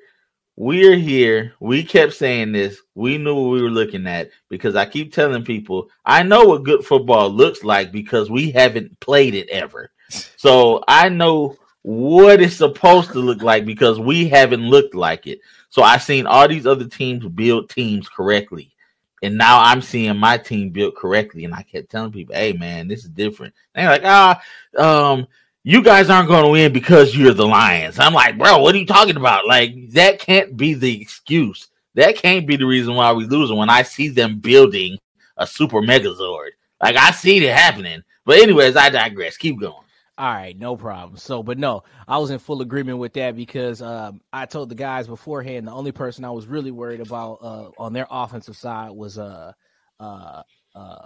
We 0.55 0.87
are 0.89 0.95
here. 0.95 1.53
We 1.61 1.83
kept 1.83 2.13
saying 2.13 2.51
this. 2.51 2.81
We 2.93 3.17
knew 3.17 3.33
what 3.33 3.51
we 3.51 3.61
were 3.61 3.69
looking 3.69 4.05
at 4.07 4.29
because 4.49 4.75
I 4.75 4.85
keep 4.85 5.13
telling 5.13 5.45
people 5.45 5.89
I 6.05 6.23
know 6.23 6.43
what 6.43 6.63
good 6.63 6.85
football 6.85 7.29
looks 7.29 7.63
like 7.63 7.91
because 7.91 8.29
we 8.29 8.51
haven't 8.51 8.99
played 8.99 9.35
it 9.35 9.49
ever. 9.49 9.91
So 10.37 10.83
I 10.87 11.09
know 11.09 11.55
what 11.83 12.41
it's 12.41 12.57
supposed 12.57 13.11
to 13.11 13.19
look 13.19 13.41
like 13.41 13.65
because 13.65 13.99
we 13.99 14.27
haven't 14.27 14.67
looked 14.67 14.95
like 14.95 15.27
it. 15.27 15.39
So 15.69 15.81
I've 15.81 16.03
seen 16.03 16.27
all 16.27 16.47
these 16.47 16.67
other 16.67 16.87
teams 16.87 17.25
build 17.27 17.69
teams 17.69 18.09
correctly. 18.09 18.75
And 19.21 19.37
now 19.37 19.61
I'm 19.61 19.81
seeing 19.81 20.17
my 20.17 20.37
team 20.37 20.69
built 20.69 20.95
correctly. 20.95 21.45
And 21.45 21.53
I 21.53 21.63
kept 21.63 21.89
telling 21.89 22.11
people, 22.11 22.35
hey 22.35 22.53
man, 22.53 22.87
this 22.87 23.03
is 23.03 23.09
different. 23.09 23.53
And 23.75 23.83
they're 23.83 23.91
like, 23.91 24.05
ah, 24.05 24.41
um, 24.77 25.27
you 25.63 25.83
guys 25.83 26.09
aren't 26.09 26.29
going 26.29 26.43
to 26.43 26.49
win 26.49 26.73
because 26.73 27.15
you're 27.15 27.33
the 27.33 27.47
Lions. 27.47 27.99
I'm 27.99 28.13
like, 28.13 28.37
bro, 28.37 28.59
what 28.59 28.73
are 28.75 28.77
you 28.77 28.85
talking 28.85 29.17
about? 29.17 29.45
Like, 29.45 29.73
that 29.91 30.19
can't 30.19 30.55
be 30.55 30.73
the 30.73 31.01
excuse. 31.01 31.67
That 31.95 32.15
can't 32.15 32.47
be 32.47 32.55
the 32.55 32.65
reason 32.65 32.95
why 32.95 33.11
we 33.11 33.25
losing 33.25 33.57
when 33.57 33.69
I 33.69 33.83
see 33.83 34.07
them 34.07 34.39
building 34.39 34.97
a 35.37 35.45
super 35.45 35.81
megazord. 35.81 36.51
Like, 36.81 36.95
I 36.95 37.11
see 37.11 37.45
it 37.45 37.53
happening. 37.53 38.03
But, 38.25 38.39
anyways, 38.39 38.75
I 38.75 38.89
digress. 38.89 39.37
Keep 39.37 39.59
going. 39.59 39.83
All 40.17 40.33
right, 40.33 40.57
no 40.57 40.75
problem. 40.75 41.17
So, 41.17 41.43
but 41.43 41.57
no, 41.57 41.83
I 42.05 42.17
was 42.17 42.29
in 42.29 42.39
full 42.39 42.61
agreement 42.61 42.97
with 42.97 43.13
that 43.13 43.37
because 43.37 43.81
um, 43.81 44.19
I 44.33 44.47
told 44.47 44.67
the 44.67 44.75
guys 44.75 45.07
beforehand 45.07 45.65
the 45.65 45.71
only 45.71 45.93
person 45.93 46.25
I 46.25 46.31
was 46.31 46.45
really 46.45 46.71
worried 46.71 46.99
about 46.99 47.39
uh, 47.41 47.69
on 47.77 47.93
their 47.93 48.05
offensive 48.11 48.57
side 48.57 48.91
was 48.91 49.17
uh, 49.17 49.53
uh, 49.97 50.43
uh, 50.75 51.05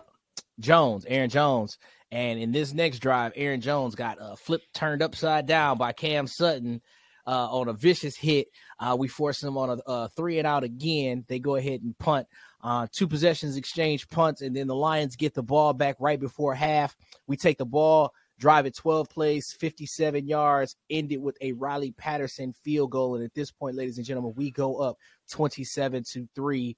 Jones, 0.60 1.06
Aaron 1.08 1.30
Jones. 1.30 1.78
And 2.14 2.40
in 2.40 2.52
this 2.52 2.76
next 2.76 3.00
drive, 3.00 3.32
Aaron 3.36 3.60
Jones 3.60 3.96
got 3.96 4.22
uh, 4.22 4.36
flipped, 4.36 4.72
turned 4.76 5.02
upside 5.02 5.48
down 5.48 5.80
by 5.80 5.94
Cam 5.94 6.28
Sutton 6.28 6.80
uh, 7.26 7.48
on 7.50 7.70
a 7.70 7.74
vicious 7.74 8.16
hit. 8.16 8.50
Uh, 8.80 8.96
we 9.00 9.08
forced 9.08 9.42
them 9.42 9.58
on 9.58 9.72
a, 9.72 9.92
a, 9.92 10.10
three 10.10 10.38
and 10.38 10.46
out 10.46 10.64
again. 10.64 11.26
They 11.28 11.40
go 11.40 11.56
ahead 11.56 11.82
and 11.82 11.98
punt. 11.98 12.28
Uh, 12.62 12.86
two 12.92 13.08
possessions 13.08 13.58
exchange 13.58 14.08
punts, 14.10 14.42
and 14.42 14.56
then 14.56 14.68
the 14.68 14.76
Lions 14.76 15.16
get 15.16 15.34
the 15.34 15.42
ball 15.42 15.74
back 15.74 15.96
right 16.00 16.20
before 16.20 16.54
half. 16.54 16.96
We 17.26 17.36
take 17.36 17.58
the 17.58 17.66
ball 17.66 18.14
drive 18.40 18.66
it 18.66 18.76
12 18.76 19.10
plays, 19.10 19.56
57 19.60 20.28
yards, 20.28 20.76
ended 20.90 21.22
with 21.22 21.38
a 21.40 21.54
Riley 21.54 21.92
Patterson 21.92 22.54
field 22.64 22.92
goal. 22.92 23.16
And 23.16 23.24
at 23.24 23.34
this 23.34 23.52
point, 23.52 23.76
ladies 23.76 23.98
and 23.98 24.06
gentlemen, 24.06 24.34
we 24.36 24.52
go 24.52 24.78
up 24.78 24.98
27 25.32 26.04
to 26.12 26.28
3. 26.36 26.76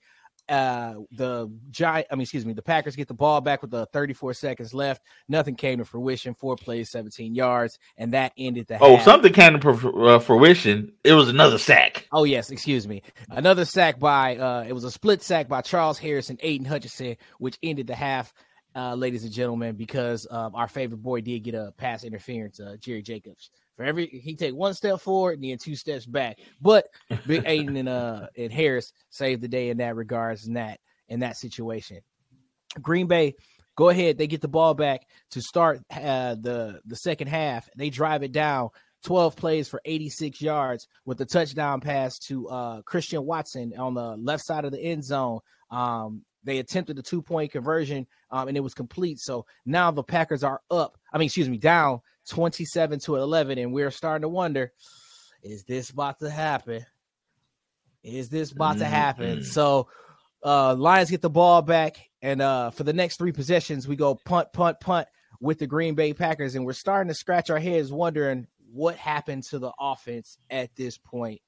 Uh, 0.47 0.95
the 1.11 1.51
giant, 1.71 2.07
I 2.11 2.15
mean, 2.15 2.21
excuse 2.21 2.45
me, 2.45 2.53
the 2.53 2.61
Packers 2.61 2.95
get 2.95 3.07
the 3.07 3.15
ball 3.15 3.41
back 3.41 3.61
with 3.61 3.71
the 3.71 3.87
34 3.87 4.35
seconds 4.35 4.73
left. 4.73 5.01
Nothing 5.27 5.55
came 5.55 5.79
to 5.79 5.85
fruition. 5.85 6.35
Four 6.35 6.55
plays, 6.55 6.91
17 6.91 7.33
yards, 7.33 7.79
and 7.97 8.13
that 8.13 8.31
ended 8.37 8.67
the. 8.67 8.77
Oh, 8.79 8.97
half. 8.97 9.05
something 9.05 9.33
came 9.33 9.59
to 9.59 9.69
uh, 9.69 10.19
fruition. 10.19 10.93
It 11.03 11.13
was 11.13 11.29
another 11.29 11.57
sack. 11.57 12.07
Oh 12.11 12.25
yes, 12.25 12.51
excuse 12.51 12.87
me, 12.87 13.01
another 13.29 13.65
sack 13.65 13.99
by. 13.99 14.37
uh 14.37 14.65
It 14.67 14.73
was 14.73 14.83
a 14.83 14.91
split 14.91 15.23
sack 15.23 15.47
by 15.47 15.61
Charles 15.61 15.97
Harris 15.97 16.29
and 16.29 16.39
Aidan 16.43 16.65
Hutchinson, 16.65 17.17
which 17.39 17.57
ended 17.63 17.87
the 17.87 17.95
half 17.95 18.31
uh, 18.75 18.93
ladies 18.93 19.23
and 19.23 19.31
gentlemen, 19.31 19.75
because 19.75 20.27
um, 20.29 20.53
our 20.53 20.67
favorite 20.67 21.01
boy 21.01 21.21
did 21.21 21.39
get 21.43 21.55
a 21.55 21.73
pass 21.77 22.03
interference, 22.03 22.59
uh, 22.59 22.75
Jerry 22.79 23.01
Jacobs. 23.01 23.49
For 23.75 23.83
every 23.83 24.07
he 24.07 24.35
take 24.35 24.55
one 24.55 24.73
step 24.73 25.01
forward 25.01 25.39
and 25.39 25.43
then 25.43 25.57
two 25.57 25.75
steps 25.75 26.05
back, 26.05 26.39
but 26.61 26.87
Big 27.27 27.43
Aidan 27.45 27.75
and 27.75 27.89
uh 27.89 28.27
and 28.37 28.51
Harris 28.51 28.93
saved 29.09 29.41
the 29.41 29.47
day 29.47 29.69
in 29.69 29.77
that 29.77 29.95
regards 29.95 30.47
in 30.47 30.53
that 30.53 30.79
in 31.09 31.19
that 31.19 31.37
situation. 31.37 31.99
Green 32.81 33.07
Bay, 33.07 33.35
go 33.75 33.89
ahead. 33.89 34.17
They 34.17 34.27
get 34.27 34.41
the 34.41 34.47
ball 34.47 34.73
back 34.73 35.01
to 35.31 35.41
start 35.41 35.81
uh, 35.91 36.35
the 36.35 36.79
the 36.85 36.95
second 36.95 37.27
half. 37.27 37.69
They 37.75 37.89
drive 37.89 38.23
it 38.23 38.31
down. 38.31 38.69
12 39.03 39.35
plays 39.35 39.67
for 39.67 39.79
86 39.85 40.41
yards 40.41 40.87
with 41.05 41.19
the 41.19 41.25
touchdown 41.25 41.79
pass 41.79 42.17
to 42.17 42.47
uh, 42.49 42.81
Christian 42.81 43.23
Watson 43.23 43.71
on 43.77 43.93
the 43.93 44.15
left 44.17 44.43
side 44.43 44.65
of 44.65 44.71
the 44.71 44.79
end 44.79 45.03
zone. 45.03 45.39
Um, 45.69 46.23
they 46.43 46.59
attempted 46.59 46.97
a 46.97 47.03
two 47.03 47.21
point 47.21 47.51
conversion 47.51 48.07
um, 48.31 48.47
and 48.47 48.57
it 48.57 48.61
was 48.61 48.73
complete. 48.73 49.19
So 49.19 49.45
now 49.65 49.91
the 49.91 50.03
Packers 50.03 50.43
are 50.43 50.61
up. 50.71 50.97
I 51.15 51.17
mean, 51.17 51.27
excuse 51.27 51.47
me, 51.47 51.57
down 51.57 52.01
27 52.27 52.99
to 52.99 53.15
11. 53.15 53.57
And 53.57 53.71
we're 53.73 53.89
starting 53.89 54.23
to 54.23 54.29
wonder 54.29 54.73
is 55.41 55.63
this 55.63 55.89
about 55.89 56.19
to 56.19 56.29
happen? 56.29 56.85
Is 58.03 58.27
this 58.27 58.51
about 58.51 58.71
mm-hmm. 58.71 58.79
to 58.79 58.85
happen? 58.85 59.43
So 59.43 59.87
uh, 60.43 60.75
Lions 60.75 61.09
get 61.09 61.21
the 61.21 61.29
ball 61.29 61.61
back. 61.61 62.09
And 62.21 62.41
uh, 62.41 62.71
for 62.71 62.83
the 62.83 62.91
next 62.91 63.17
three 63.17 63.31
possessions, 63.31 63.87
we 63.87 63.95
go 63.95 64.15
punt, 64.15 64.51
punt, 64.51 64.81
punt 64.81 65.07
with 65.39 65.57
the 65.59 65.67
Green 65.67 65.95
Bay 65.95 66.13
Packers. 66.13 66.55
And 66.55 66.65
we're 66.65 66.73
starting 66.73 67.07
to 67.07 67.15
scratch 67.15 67.49
our 67.49 67.59
heads 67.59 67.93
wondering 67.93 68.45
what 68.73 68.97
happened 68.97 69.43
to 69.43 69.59
the 69.59 69.71
offense 69.79 70.37
at 70.49 70.75
this 70.75 70.97
point. 70.97 71.39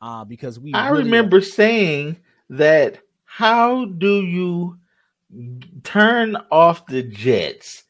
Uh, 0.00 0.24
because 0.24 0.58
we 0.58 0.74
I 0.74 0.88
really 0.88 1.04
remember 1.04 1.40
saying 1.40 2.16
that 2.50 2.98
how 3.24 3.84
do 3.84 4.20
you 4.22 4.78
turn 5.84 6.36
off 6.50 6.86
the 6.86 7.04
Jets 7.04 7.84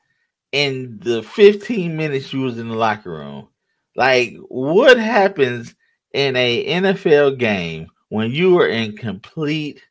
in 0.52 0.98
the 1.02 1.22
15 1.22 1.96
minutes 1.96 2.32
you 2.32 2.42
was 2.42 2.58
in 2.58 2.68
the 2.68 2.76
locker 2.76 3.10
room? 3.10 3.48
Like, 3.96 4.36
what 4.48 4.98
happens 4.98 5.74
in 6.12 6.36
a 6.36 6.64
NFL 6.66 7.38
game 7.38 7.88
when 8.08 8.30
you 8.30 8.58
are 8.58 8.68
in 8.68 8.96
complete 8.96 9.82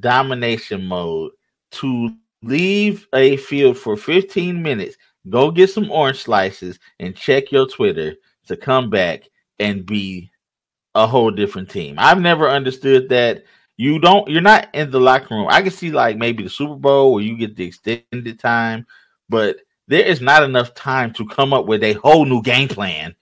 domination 0.00 0.84
mode 0.84 1.32
to 1.72 2.10
leave 2.42 3.06
a 3.14 3.36
field 3.36 3.76
for 3.76 3.96
15 3.96 4.62
minutes, 4.62 4.96
go 5.28 5.50
get 5.50 5.70
some 5.70 5.90
orange 5.90 6.22
slices, 6.22 6.78
and 7.00 7.16
check 7.16 7.50
your 7.50 7.66
Twitter 7.66 8.14
to 8.46 8.56
come 8.56 8.90
back 8.90 9.28
and 9.58 9.86
be 9.86 10.30
a 10.94 11.06
whole 11.06 11.30
different 11.30 11.68
team? 11.68 11.96
I've 11.98 12.20
never 12.20 12.48
understood 12.48 13.08
that 13.10 13.44
you 13.76 13.98
don't 13.98 14.28
you're 14.28 14.40
not 14.40 14.68
in 14.74 14.90
the 14.90 15.00
locker 15.00 15.34
room. 15.34 15.48
I 15.50 15.62
can 15.62 15.70
see 15.70 15.90
like 15.90 16.16
maybe 16.16 16.42
the 16.42 16.50
Super 16.50 16.76
Bowl 16.76 17.12
where 17.12 17.22
you 17.22 17.36
get 17.36 17.56
the 17.56 17.66
extended 17.66 18.38
time, 18.38 18.86
but 19.28 19.58
there 19.88 20.04
is 20.04 20.20
not 20.20 20.42
enough 20.42 20.74
time 20.74 21.12
to 21.14 21.26
come 21.26 21.52
up 21.52 21.66
with 21.66 21.82
a 21.82 21.94
whole 21.94 22.24
new 22.24 22.42
game 22.42 22.68
plan 22.68 23.14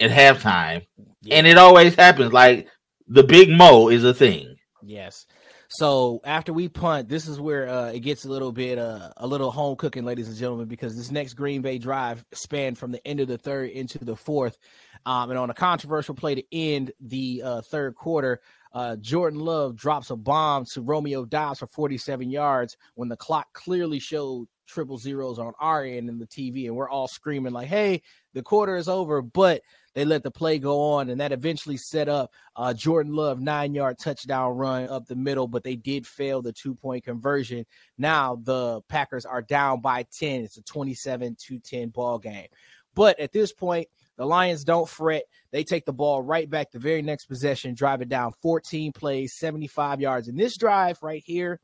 at 0.00 0.10
halftime. 0.10 0.86
Yeah. 1.22 1.36
And 1.36 1.46
it 1.46 1.58
always 1.58 1.94
happens. 1.94 2.32
Like 2.32 2.68
the 3.06 3.22
big 3.22 3.50
mo 3.50 3.88
is 3.88 4.04
a 4.04 4.14
thing. 4.14 4.56
Yes. 4.82 5.26
So 5.68 6.20
after 6.24 6.52
we 6.52 6.68
punt, 6.68 7.08
this 7.08 7.26
is 7.26 7.40
where 7.40 7.68
uh, 7.68 7.90
it 7.90 8.00
gets 8.00 8.24
a 8.24 8.28
little 8.28 8.52
bit 8.52 8.78
uh, 8.78 9.10
a 9.16 9.26
little 9.26 9.50
home 9.50 9.74
cooking, 9.76 10.04
ladies 10.04 10.28
and 10.28 10.36
gentlemen, 10.36 10.68
because 10.68 10.96
this 10.96 11.10
next 11.10 11.34
Green 11.34 11.62
Bay 11.62 11.78
drive 11.78 12.24
spanned 12.32 12.78
from 12.78 12.92
the 12.92 13.04
end 13.06 13.18
of 13.18 13.26
the 13.26 13.38
third 13.38 13.70
into 13.70 14.04
the 14.04 14.14
fourth, 14.14 14.56
um, 15.04 15.30
and 15.30 15.38
on 15.38 15.50
a 15.50 15.54
controversial 15.54 16.14
play 16.14 16.36
to 16.36 16.44
end 16.52 16.92
the 17.00 17.42
uh, 17.44 17.62
third 17.62 17.96
quarter, 17.96 18.40
Uh, 18.74 18.96
Jordan 18.96 19.38
Love 19.38 19.76
drops 19.76 20.10
a 20.10 20.16
bomb 20.16 20.64
to 20.66 20.82
Romeo 20.82 21.24
Doubs 21.24 21.60
for 21.60 21.68
47 21.68 22.28
yards 22.28 22.76
when 22.96 23.08
the 23.08 23.16
clock 23.16 23.46
clearly 23.52 24.00
showed 24.00 24.48
triple 24.66 24.98
zeros 24.98 25.38
on 25.38 25.52
our 25.60 25.84
end 25.84 26.08
in 26.08 26.18
the 26.18 26.26
TV, 26.26 26.66
and 26.66 26.74
we're 26.74 26.88
all 26.88 27.06
screaming 27.06 27.52
like, 27.52 27.68
"Hey, 27.68 28.02
the 28.32 28.42
quarter 28.42 28.76
is 28.76 28.88
over!" 28.88 29.22
But 29.22 29.62
they 29.94 30.04
let 30.04 30.22
the 30.24 30.30
play 30.30 30.58
go 30.58 30.80
on, 30.80 31.10
and 31.10 31.20
that 31.20 31.32
eventually 31.32 31.76
set 31.76 32.08
up 32.08 32.32
uh, 32.56 32.74
Jordan 32.74 33.14
Love 33.14 33.40
nine 33.40 33.74
yard 33.74 33.98
touchdown 33.98 34.56
run 34.56 34.88
up 34.88 35.06
the 35.06 35.14
middle, 35.14 35.46
but 35.46 35.62
they 35.62 35.76
did 35.76 36.06
fail 36.06 36.42
the 36.42 36.52
two 36.52 36.74
point 36.74 37.04
conversion. 37.04 37.64
Now 37.96 38.40
the 38.42 38.80
Packers 38.88 39.24
are 39.24 39.42
down 39.42 39.80
by 39.80 40.04
10. 40.04 40.42
It's 40.42 40.56
a 40.56 40.62
27 40.62 41.36
to 41.46 41.58
10 41.60 41.90
ball 41.90 42.18
game. 42.18 42.48
But 42.94 43.18
at 43.20 43.32
this 43.32 43.52
point, 43.52 43.88
the 44.16 44.24
Lions 44.24 44.64
don't 44.64 44.88
fret. 44.88 45.24
They 45.50 45.64
take 45.64 45.84
the 45.84 45.92
ball 45.92 46.22
right 46.22 46.48
back 46.48 46.70
the 46.70 46.78
very 46.78 47.02
next 47.02 47.26
possession, 47.26 47.74
drive 47.74 48.00
it 48.02 48.08
down 48.08 48.32
14 48.42 48.92
plays, 48.92 49.34
75 49.34 50.00
yards. 50.00 50.28
And 50.28 50.38
this 50.38 50.56
drive 50.56 50.98
right 51.02 51.22
here 51.24 51.60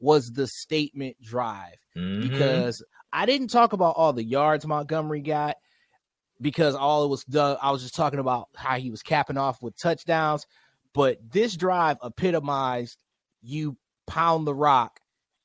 was 0.00 0.30
the 0.32 0.46
statement 0.46 1.16
drive 1.22 1.76
Mhm. 1.96 2.28
because 2.28 2.82
I 3.12 3.26
didn't 3.26 3.48
talk 3.48 3.72
about 3.72 3.96
all 3.96 4.12
the 4.12 4.24
yards 4.24 4.66
Montgomery 4.66 5.20
got 5.22 5.56
because 6.40 6.74
all 6.74 7.04
it 7.04 7.08
was 7.08 7.24
done. 7.24 7.56
I 7.62 7.70
was 7.70 7.82
just 7.82 7.94
talking 7.94 8.18
about 8.18 8.48
how 8.54 8.76
he 8.76 8.90
was 8.90 9.02
capping 9.02 9.38
off 9.38 9.62
with 9.62 9.76
touchdowns. 9.78 10.46
But 10.92 11.18
this 11.30 11.56
drive 11.56 11.98
epitomized 12.02 12.98
you 13.40 13.76
pound 14.06 14.46
the 14.46 14.54
rock 14.54 15.00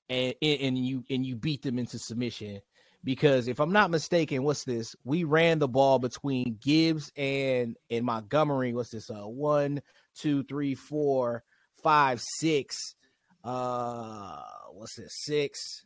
and 0.09 0.33
and 0.41 0.77
you 0.77 1.03
and 1.09 1.25
you 1.25 1.35
beat 1.35 1.61
them 1.61 1.79
into 1.79 1.99
submission. 1.99 2.61
Because 3.03 3.47
if 3.47 3.59
I'm 3.59 3.71
not 3.71 3.91
mistaken, 3.91 4.43
what's 4.43 4.65
this? 4.65 4.95
We 5.03 5.23
ran 5.23 5.59
the 5.59 5.67
ball 5.67 5.99
between 5.99 6.57
Gibbs 6.61 7.11
and 7.15 7.77
and 7.89 8.05
Montgomery. 8.05 8.73
What's 8.73 8.89
this? 8.91 9.09
Uh, 9.09 9.27
one, 9.27 9.81
two, 10.15 10.43
three, 10.43 10.75
four, 10.75 11.43
five, 11.81 12.21
six. 12.21 12.95
Uh, 13.43 14.41
what's 14.73 14.95
this? 14.95 15.13
Six, 15.23 15.85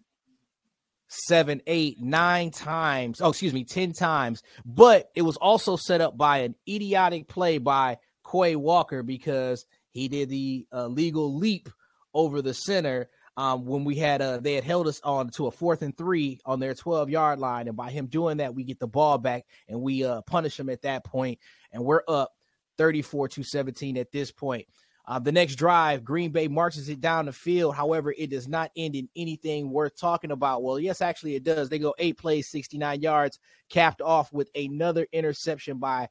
seven, 1.08 1.62
eight, 1.67 2.01
nine 2.01 2.51
times. 2.51 3.22
Oh, 3.22 3.29
excuse 3.29 3.53
me, 3.53 3.63
10 3.63 3.93
times. 3.93 4.41
But 4.65 5.12
it 5.15 5.22
was 5.22 5.38
also 5.38 5.75
set 5.75 6.01
up 6.01 6.17
by 6.17 6.39
an 6.39 6.55
idiotic 6.67 7.27
play 7.27 7.60
by 7.60 7.98
Quay 8.29 8.55
Walker 8.55 9.03
because 9.03 9.65
he 9.91 10.08
did 10.08 10.29
the 10.29 10.65
uh, 10.74 10.88
legal 10.88 11.36
leap 11.36 11.70
over 12.13 12.41
the 12.41 12.53
center. 12.53 13.10
Um, 13.35 13.65
when 13.65 13.83
we 13.83 13.95
had 13.95 14.21
uh 14.21 14.37
they 14.37 14.53
had 14.53 14.63
held 14.63 14.87
us 14.87 15.01
on 15.03 15.29
to 15.31 15.47
a 15.47 15.51
fourth 15.51 15.81
and 15.81 15.97
three 15.97 16.39
on 16.45 16.59
their 16.59 16.75
12 16.75 17.09
yard 17.09 17.39
line, 17.39 17.67
and 17.67 17.75
by 17.75 17.89
him 17.89 18.05
doing 18.05 18.37
that, 18.37 18.53
we 18.53 18.63
get 18.63 18.79
the 18.79 18.87
ball 18.87 19.17
back 19.17 19.45
and 19.67 19.81
we 19.81 20.03
uh 20.05 20.21
punish 20.21 20.59
him 20.59 20.69
at 20.69 20.83
that 20.83 21.03
point, 21.03 21.39
and 21.71 21.83
we're 21.83 22.03
up 22.07 22.31
34 22.77 23.29
to 23.29 23.43
17 23.43 23.97
at 23.97 24.11
this 24.11 24.31
point. 24.31 24.67
Uh, 25.05 25.19
the 25.19 25.31
next 25.31 25.55
drive, 25.55 26.03
Green 26.05 26.31
Bay 26.31 26.47
marches 26.47 26.87
it 26.87 27.01
down 27.01 27.25
the 27.25 27.33
field. 27.33 27.75
However, 27.75 28.13
it 28.17 28.29
does 28.29 28.47
not 28.47 28.71
end 28.77 28.95
in 28.95 29.09
anything 29.17 29.69
worth 29.69 29.97
talking 29.97 30.31
about. 30.31 30.63
Well, 30.63 30.79
yes, 30.79 31.01
actually, 31.01 31.35
it 31.35 31.43
does. 31.43 31.67
They 31.67 31.79
go 31.79 31.93
eight 31.99 32.17
plays, 32.17 32.47
69 32.47 33.01
yards, 33.01 33.39
capped 33.69 34.01
off 34.01 34.31
with 34.31 34.49
another 34.55 35.05
interception 35.11 35.77
by 35.77 36.07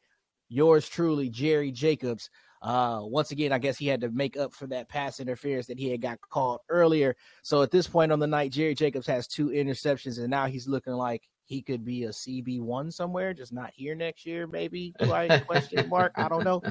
yours 0.51 0.89
truly, 0.89 1.31
Jerry 1.31 1.73
Jacobs. 1.73 2.29
Uh, 2.63 3.01
once 3.03 3.33
again, 3.33 3.51
I 3.51 3.59
guess 3.59 3.77
he 3.77 3.89
had 3.89 4.01
to 4.03 4.11
make 4.11 4.37
up 4.37 4.55
for 4.55 4.69
that 4.69 4.89
pass 4.89 5.19
interference 5.19 5.67
that 5.67 5.81
he 5.81 5.91
had 5.91 6.01
got 6.01 6.21
called 6.21 6.61
earlier. 6.69 7.17
So 7.43 7.63
at 7.63 7.73
this 7.73 7.89
point 7.89 8.13
on 8.13 8.21
the 8.21 8.27
night, 8.29 8.53
Jerry 8.53 8.75
Jacobs 8.75 9.07
has 9.09 9.27
two 9.27 9.49
interceptions, 9.49 10.19
and 10.19 10.31
now 10.31 10.47
he's 10.47 10.69
looking 10.69 10.93
like 10.93 11.29
he 11.45 11.61
could 11.61 11.85
be 11.85 12.05
a 12.05 12.11
CB 12.11 12.61
one 12.61 12.93
somewhere, 12.93 13.35
just 13.35 13.53
not 13.53 13.73
here 13.75 13.97
next 13.97 14.25
year, 14.25 14.47
maybe. 14.47 14.95
Right? 15.05 15.45
Question 15.47 15.89
mark. 15.89 16.13
I 16.15 16.29
don't 16.29 16.45
know. 16.45 16.63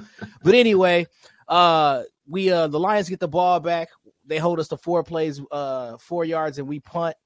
But 0.44 0.56
anyway, 0.56 1.08
uh, 1.50 2.04
we 2.26 2.50
uh 2.50 2.68
the 2.68 2.80
Lions 2.80 3.10
get 3.10 3.20
the 3.20 3.28
ball 3.28 3.60
back. 3.60 3.90
They 4.26 4.38
hold 4.38 4.62
us 4.62 4.70
to 4.70 4.78
four 4.78 5.04
plays, 5.04 5.42
uh, 5.52 5.98
four 5.98 6.24
yards, 6.24 6.58
and 6.58 6.68
we 6.68 6.80
punt. 6.80 7.18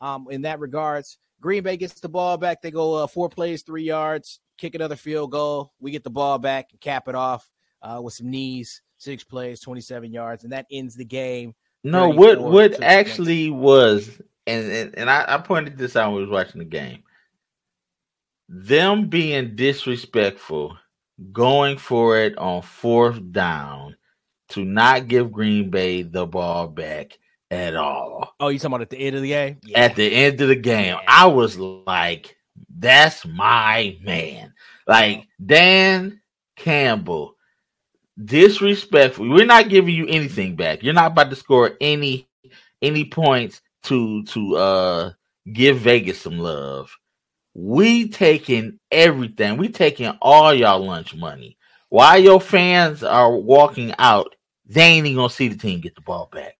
Um, 0.00 0.26
in 0.30 0.42
that 0.42 0.60
regards, 0.60 1.18
Green 1.40 1.62
Bay 1.62 1.76
gets 1.76 2.00
the 2.00 2.08
ball 2.08 2.36
back. 2.36 2.62
They 2.62 2.70
go 2.70 2.94
uh, 2.94 3.06
four 3.06 3.28
plays, 3.28 3.62
three 3.62 3.84
yards, 3.84 4.38
kick 4.56 4.74
another 4.74 4.96
field 4.96 5.32
goal. 5.32 5.72
We 5.80 5.90
get 5.90 6.04
the 6.04 6.10
ball 6.10 6.38
back 6.38 6.68
and 6.70 6.80
cap 6.80 7.08
it 7.08 7.14
off 7.14 7.48
uh, 7.84 8.00
with 8.00 8.14
some 8.14 8.30
knees, 8.30 8.82
six 8.96 9.22
plays, 9.22 9.60
27 9.60 10.12
yards, 10.12 10.42
and 10.42 10.52
that 10.52 10.66
ends 10.72 10.96
the 10.96 11.04
game. 11.04 11.54
No, 11.84 12.08
what 12.08 12.40
what 12.40 12.82
actually 12.82 13.50
was, 13.50 14.20
and 14.46 14.70
and, 14.72 14.98
and 14.98 15.10
I, 15.10 15.24
I 15.28 15.38
pointed 15.38 15.76
this 15.76 15.96
out 15.96 16.08
when 16.08 16.16
we 16.16 16.22
was 16.22 16.30
watching 16.30 16.58
the 16.58 16.64
game. 16.64 17.02
Them 18.48 19.08
being 19.08 19.54
disrespectful, 19.54 20.78
going 21.32 21.76
for 21.76 22.18
it 22.18 22.36
on 22.38 22.62
fourth 22.62 23.20
down 23.32 23.96
to 24.50 24.64
not 24.64 25.08
give 25.08 25.30
Green 25.30 25.70
Bay 25.70 26.02
the 26.02 26.26
ball 26.26 26.68
back 26.68 27.18
at 27.50 27.76
all. 27.76 28.34
Oh, 28.40 28.48
you 28.48 28.58
talking 28.58 28.74
about 28.74 28.82
at 28.82 28.90
the 28.90 28.98
end 28.98 29.16
of 29.16 29.22
the 29.22 29.28
game? 29.28 29.60
At 29.74 29.94
the 29.94 30.10
end 30.10 30.40
of 30.40 30.48
the 30.48 30.56
game, 30.56 30.94
Yeah. 30.94 31.00
I 31.06 31.26
was 31.26 31.58
like, 31.58 32.36
"That's 32.78 33.26
my 33.26 33.98
man." 34.02 34.54
Like 34.86 35.28
Dan 35.44 36.22
Campbell, 36.56 37.33
disrespectful. 38.22 39.28
We're 39.28 39.46
not 39.46 39.68
giving 39.68 39.94
you 39.94 40.06
anything 40.06 40.56
back. 40.56 40.82
You're 40.82 40.94
not 40.94 41.12
about 41.12 41.30
to 41.30 41.36
score 41.36 41.72
any 41.80 42.28
any 42.82 43.04
points 43.04 43.60
to 43.84 44.22
to 44.24 44.56
uh 44.56 45.12
give 45.52 45.78
Vegas 45.78 46.20
some 46.20 46.38
love. 46.38 46.94
We 47.54 48.08
taking 48.08 48.78
everything. 48.90 49.56
We 49.56 49.68
taking 49.68 50.16
all 50.20 50.52
y'all 50.52 50.84
lunch 50.84 51.14
money. 51.14 51.56
While 51.88 52.18
your 52.18 52.40
fans 52.40 53.04
are 53.04 53.32
walking 53.32 53.94
out, 53.98 54.34
they 54.66 54.82
ain't 54.82 55.06
even 55.06 55.16
gonna 55.16 55.30
see 55.30 55.48
the 55.48 55.56
team 55.56 55.80
get 55.80 55.94
the 55.94 56.00
ball 56.00 56.28
back. 56.32 56.56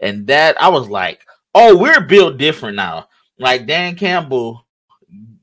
And 0.00 0.26
that 0.28 0.60
I 0.60 0.68
was 0.68 0.88
like, 0.88 1.26
oh, 1.54 1.76
we're 1.76 2.00
built 2.00 2.38
different 2.38 2.76
now. 2.76 3.08
Like 3.38 3.66
Dan 3.66 3.96
Campbell 3.96 4.66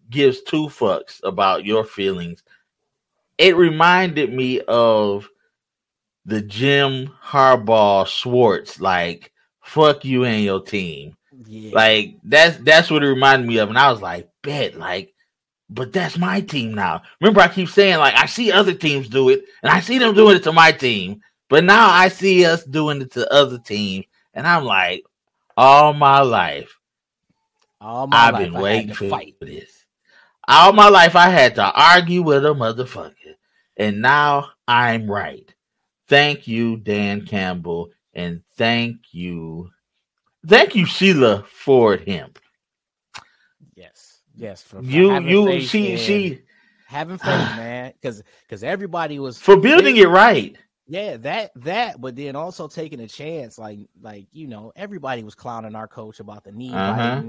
gives 0.10 0.42
two 0.42 0.68
fucks 0.68 1.20
about 1.24 1.66
your 1.66 1.84
feelings. 1.84 2.44
It 3.38 3.56
reminded 3.56 4.34
me 4.34 4.62
of 4.62 5.30
the 6.30 6.42
Jim 6.42 7.12
Harbaugh 7.24 8.08
Schwartz, 8.08 8.80
like 8.82 9.32
fuck 9.62 10.06
you 10.06 10.26
and 10.26 10.44
your 10.44 10.62
team. 10.62 11.18
yeah. 11.46 11.72
Like 11.74 12.18
that's 12.24 12.58
that's 12.60 12.90
what 12.92 13.04
it 13.04 13.08
reminded 13.10 13.48
me 13.48 13.58
of, 13.60 13.70
and 13.70 13.78
I 13.78 13.92
was 13.92 14.02
like, 14.02 14.30
bet, 14.44 14.76
like, 14.76 15.14
but 15.70 15.94
that's 15.94 16.18
my 16.18 16.42
team 16.42 16.74
now. 16.76 17.04
Remember, 17.22 17.42
I 17.42 17.48
keep 17.50 17.70
saying 17.70 18.00
like 18.00 18.16
I 18.16 18.26
see 18.28 18.52
other 18.52 18.74
teams 18.74 19.10
do 19.10 19.30
it, 19.30 19.44
and 19.64 19.72
I 19.72 19.82
see 19.82 19.98
them 20.00 20.16
doing 20.16 20.38
it 20.38 20.44
to 20.44 20.54
my 20.54 20.72
team, 20.72 21.22
but 21.50 21.64
now 21.66 21.90
I 21.90 22.10
see 22.10 22.46
us 22.46 22.64
doing 22.66 23.02
it 23.02 23.12
to 23.14 23.32
other 23.34 23.60
teams, 23.60 24.06
and 24.34 24.48
I'm 24.48 24.66
like, 24.66 25.04
all 25.58 25.94
my 25.94 26.22
life 26.22 26.80
All 27.82 28.08
my 28.08 28.30
I've 28.30 28.34
life 28.34 28.52
been 28.52 28.58
waiting 28.58 28.90
to 28.90 28.96
fight 28.96 29.36
for 29.40 29.46
fight. 29.46 29.48
this. 29.48 29.86
All 30.48 30.74
my 30.74 30.90
life 30.90 31.16
I 31.16 31.30
had 31.30 31.56
to 31.56 31.72
argue 31.72 32.22
with 32.24 32.46
a 32.46 32.50
motherfucker, 32.50 33.36
and 33.78 34.02
now 34.02 34.52
I'm 34.68 35.10
right. 35.10 35.49
Thank 36.10 36.48
you, 36.48 36.78
Dan 36.78 37.26
Campbell, 37.26 37.92
and 38.14 38.42
thank 38.58 39.14
you, 39.14 39.70
thank 40.46 40.76
you, 40.76 40.86
Sheila 40.86 41.46
Ford 41.48 42.04
Hamp. 42.08 42.40
Yes, 43.76 44.22
yes. 44.36 44.64
For, 44.64 44.78
for 44.78 44.84
You, 44.84 45.20
you, 45.20 45.62
she, 45.62 45.92
in- 45.92 45.98
she, 45.98 46.42
having 46.88 47.20
faith, 47.20 47.30
man, 47.30 47.94
because 47.94 48.24
because 48.42 48.64
everybody 48.64 49.20
was 49.20 49.38
for 49.38 49.56
building 49.56 49.98
it 49.98 50.10
right. 50.10 50.58
Yeah, 50.88 51.18
that 51.18 51.52
that, 51.58 52.02
but 52.02 52.16
then 52.16 52.36
also 52.36 52.68
taking 52.68 53.00
a 53.02 53.08
chance, 53.08 53.60
like 53.60 53.78
like 54.02 54.26
you 54.32 54.48
know, 54.48 54.72
everybody 54.76 55.24
was 55.24 55.36
clowning 55.36 55.76
our 55.76 55.88
coach 55.88 56.20
about 56.20 56.44
the 56.44 56.52
knee 56.52 56.74
Uh-huh. 56.74 57.22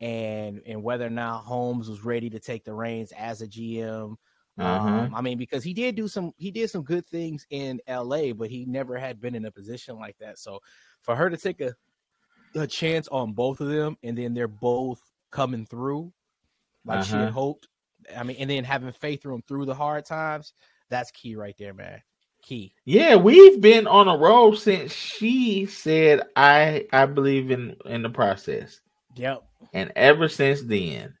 and 0.00 0.62
and 0.66 0.82
whether 0.82 1.06
or 1.06 1.10
not 1.10 1.44
Holmes 1.44 1.90
was 1.90 2.04
ready 2.04 2.30
to 2.30 2.40
take 2.40 2.64
the 2.64 2.72
reins 2.72 3.12
as 3.12 3.42
a 3.42 3.46
GM. 3.46 4.16
Uh-huh. 4.58 4.88
Um, 4.88 5.14
I 5.14 5.20
mean, 5.20 5.36
because 5.38 5.62
he 5.62 5.74
did 5.74 5.96
do 5.96 6.08
some 6.08 6.32
he 6.38 6.50
did 6.50 6.70
some 6.70 6.82
good 6.82 7.06
things 7.06 7.46
in 7.50 7.80
LA, 7.88 8.32
but 8.32 8.50
he 8.50 8.64
never 8.66 8.96
had 8.96 9.20
been 9.20 9.34
in 9.34 9.44
a 9.44 9.50
position 9.52 9.96
like 9.96 10.16
that. 10.18 10.38
So 10.38 10.60
for 11.02 11.14
her 11.14 11.28
to 11.30 11.36
take 11.36 11.60
a 11.60 11.74
a 12.54 12.66
chance 12.66 13.06
on 13.08 13.32
both 13.32 13.60
of 13.60 13.68
them, 13.68 13.98
and 14.02 14.16
then 14.16 14.32
they're 14.32 14.48
both 14.48 15.00
coming 15.30 15.66
through 15.66 16.12
like 16.86 17.04
she 17.04 17.14
Uh-huh. 17.14 17.24
had 17.24 17.32
hoped. 17.32 17.68
I 18.16 18.22
mean, 18.22 18.36
and 18.38 18.48
then 18.48 18.64
having 18.64 18.92
faith 18.92 19.22
through 19.22 19.32
them 19.34 19.42
through 19.48 19.66
the 19.66 19.74
hard 19.74 20.04
times, 20.06 20.52
that's 20.88 21.10
key 21.10 21.34
right 21.36 21.56
there, 21.58 21.74
man. 21.74 22.00
Key. 22.42 22.72
Yeah, 22.84 23.16
we've 23.16 23.60
been 23.60 23.86
on 23.88 24.06
a 24.08 24.16
roll 24.16 24.54
since 24.54 24.92
she 24.92 25.66
said 25.66 26.22
I 26.36 26.86
I 26.92 27.04
believe 27.06 27.50
in 27.50 27.76
in 27.84 28.02
the 28.02 28.10
process. 28.10 28.80
Yep. 29.16 29.42
And 29.72 29.92
ever 29.96 30.28
since 30.28 30.62
then, 30.62 31.15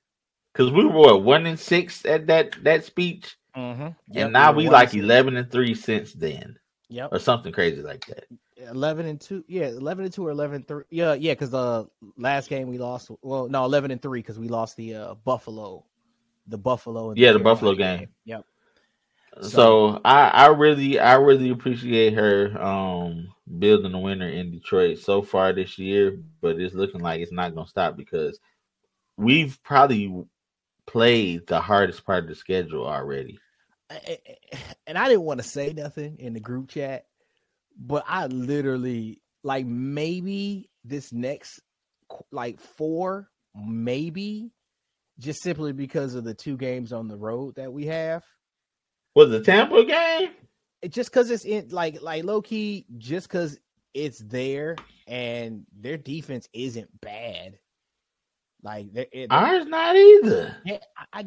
because 0.56 0.72
we 0.72 0.84
were 0.84 0.92
what, 0.92 1.22
one 1.22 1.46
and 1.46 1.58
six 1.58 2.04
at 2.06 2.26
that 2.28 2.56
that 2.64 2.84
speech, 2.84 3.36
Mm-hmm. 3.56 3.88
and 4.14 4.32
now 4.34 4.52
we 4.52 4.68
like 4.68 4.94
eleven 4.94 5.36
and 5.36 5.50
three 5.50 5.74
since 5.74 6.12
then, 6.12 6.58
Yep. 6.88 7.08
or 7.12 7.18
something 7.18 7.52
crazy 7.52 7.80
like 7.82 8.04
that. 8.06 8.24
Eleven 8.70 9.06
and 9.06 9.20
two. 9.20 9.44
Yeah, 9.48 9.66
eleven 9.68 10.04
and 10.04 10.12
two 10.12 10.26
or 10.26 10.30
11 10.30 10.56
and 10.56 10.68
three. 10.68 10.84
Yeah, 10.90 11.14
yeah. 11.14 11.32
Because 11.32 11.50
the 11.50 11.86
last 12.18 12.48
game 12.50 12.68
we 12.68 12.78
lost. 12.78 13.10
Well, 13.22 13.48
no, 13.48 13.64
eleven 13.64 13.90
and 13.90 14.00
three 14.02 14.20
because 14.20 14.38
we 14.38 14.48
lost 14.48 14.76
the 14.76 14.94
uh, 14.94 15.14
Buffalo, 15.14 15.84
the 16.46 16.58
Buffalo. 16.58 17.10
and 17.10 17.18
Yeah, 17.18 17.32
the 17.32 17.38
Carolina 17.38 17.54
Buffalo 17.54 17.74
game. 17.74 18.08
Yep. 18.24 18.44
So 19.42 20.00
I, 20.04 20.28
I 20.28 20.46
really 20.48 20.98
I 20.98 21.14
really 21.14 21.50
appreciate 21.50 22.14
her 22.14 22.60
um 22.62 23.28
building 23.58 23.92
a 23.94 23.98
winner 23.98 24.28
in 24.28 24.50
Detroit 24.50 24.98
so 24.98 25.22
far 25.22 25.52
this 25.52 25.78
year, 25.78 26.18
but 26.40 26.58
it's 26.60 26.74
looking 26.74 27.00
like 27.00 27.20
it's 27.20 27.32
not 27.32 27.54
gonna 27.54 27.66
stop 27.66 27.96
because 27.96 28.38
we've 29.16 29.62
probably 29.62 30.24
played 30.86 31.46
the 31.46 31.60
hardest 31.60 32.04
part 32.04 32.24
of 32.24 32.28
the 32.28 32.34
schedule 32.34 32.86
already. 32.86 33.38
And 34.86 34.98
I 34.98 35.08
didn't 35.08 35.22
want 35.22 35.40
to 35.40 35.48
say 35.48 35.72
nothing 35.72 36.18
in 36.18 36.32
the 36.32 36.40
group 36.40 36.68
chat, 36.68 37.06
but 37.78 38.04
I 38.08 38.26
literally 38.26 39.20
like 39.42 39.66
maybe 39.66 40.70
this 40.84 41.12
next 41.12 41.60
like 42.32 42.60
four, 42.60 43.28
maybe 43.54 44.52
just 45.18 45.42
simply 45.42 45.72
because 45.72 46.14
of 46.14 46.24
the 46.24 46.34
two 46.34 46.56
games 46.56 46.92
on 46.92 47.08
the 47.08 47.16
road 47.16 47.56
that 47.56 47.72
we 47.72 47.86
have. 47.86 48.24
Was 49.14 49.30
the 49.30 49.40
Tampa 49.40 49.84
game? 49.84 50.30
just 50.88 51.10
because 51.10 51.30
it's 51.30 51.44
in 51.44 51.68
like 51.70 52.02
like 52.02 52.24
low 52.24 52.42
key, 52.42 52.86
just 52.98 53.28
because 53.28 53.58
it's 53.94 54.22
there 54.22 54.76
and 55.06 55.64
their 55.78 55.96
defense 55.96 56.48
isn't 56.52 56.88
bad. 57.00 57.58
Like 58.66 58.92
they're, 58.92 59.06
they're, 59.12 59.26
ours 59.30 59.66
not 59.66 59.94
either. 59.94 60.56
I 61.12 61.26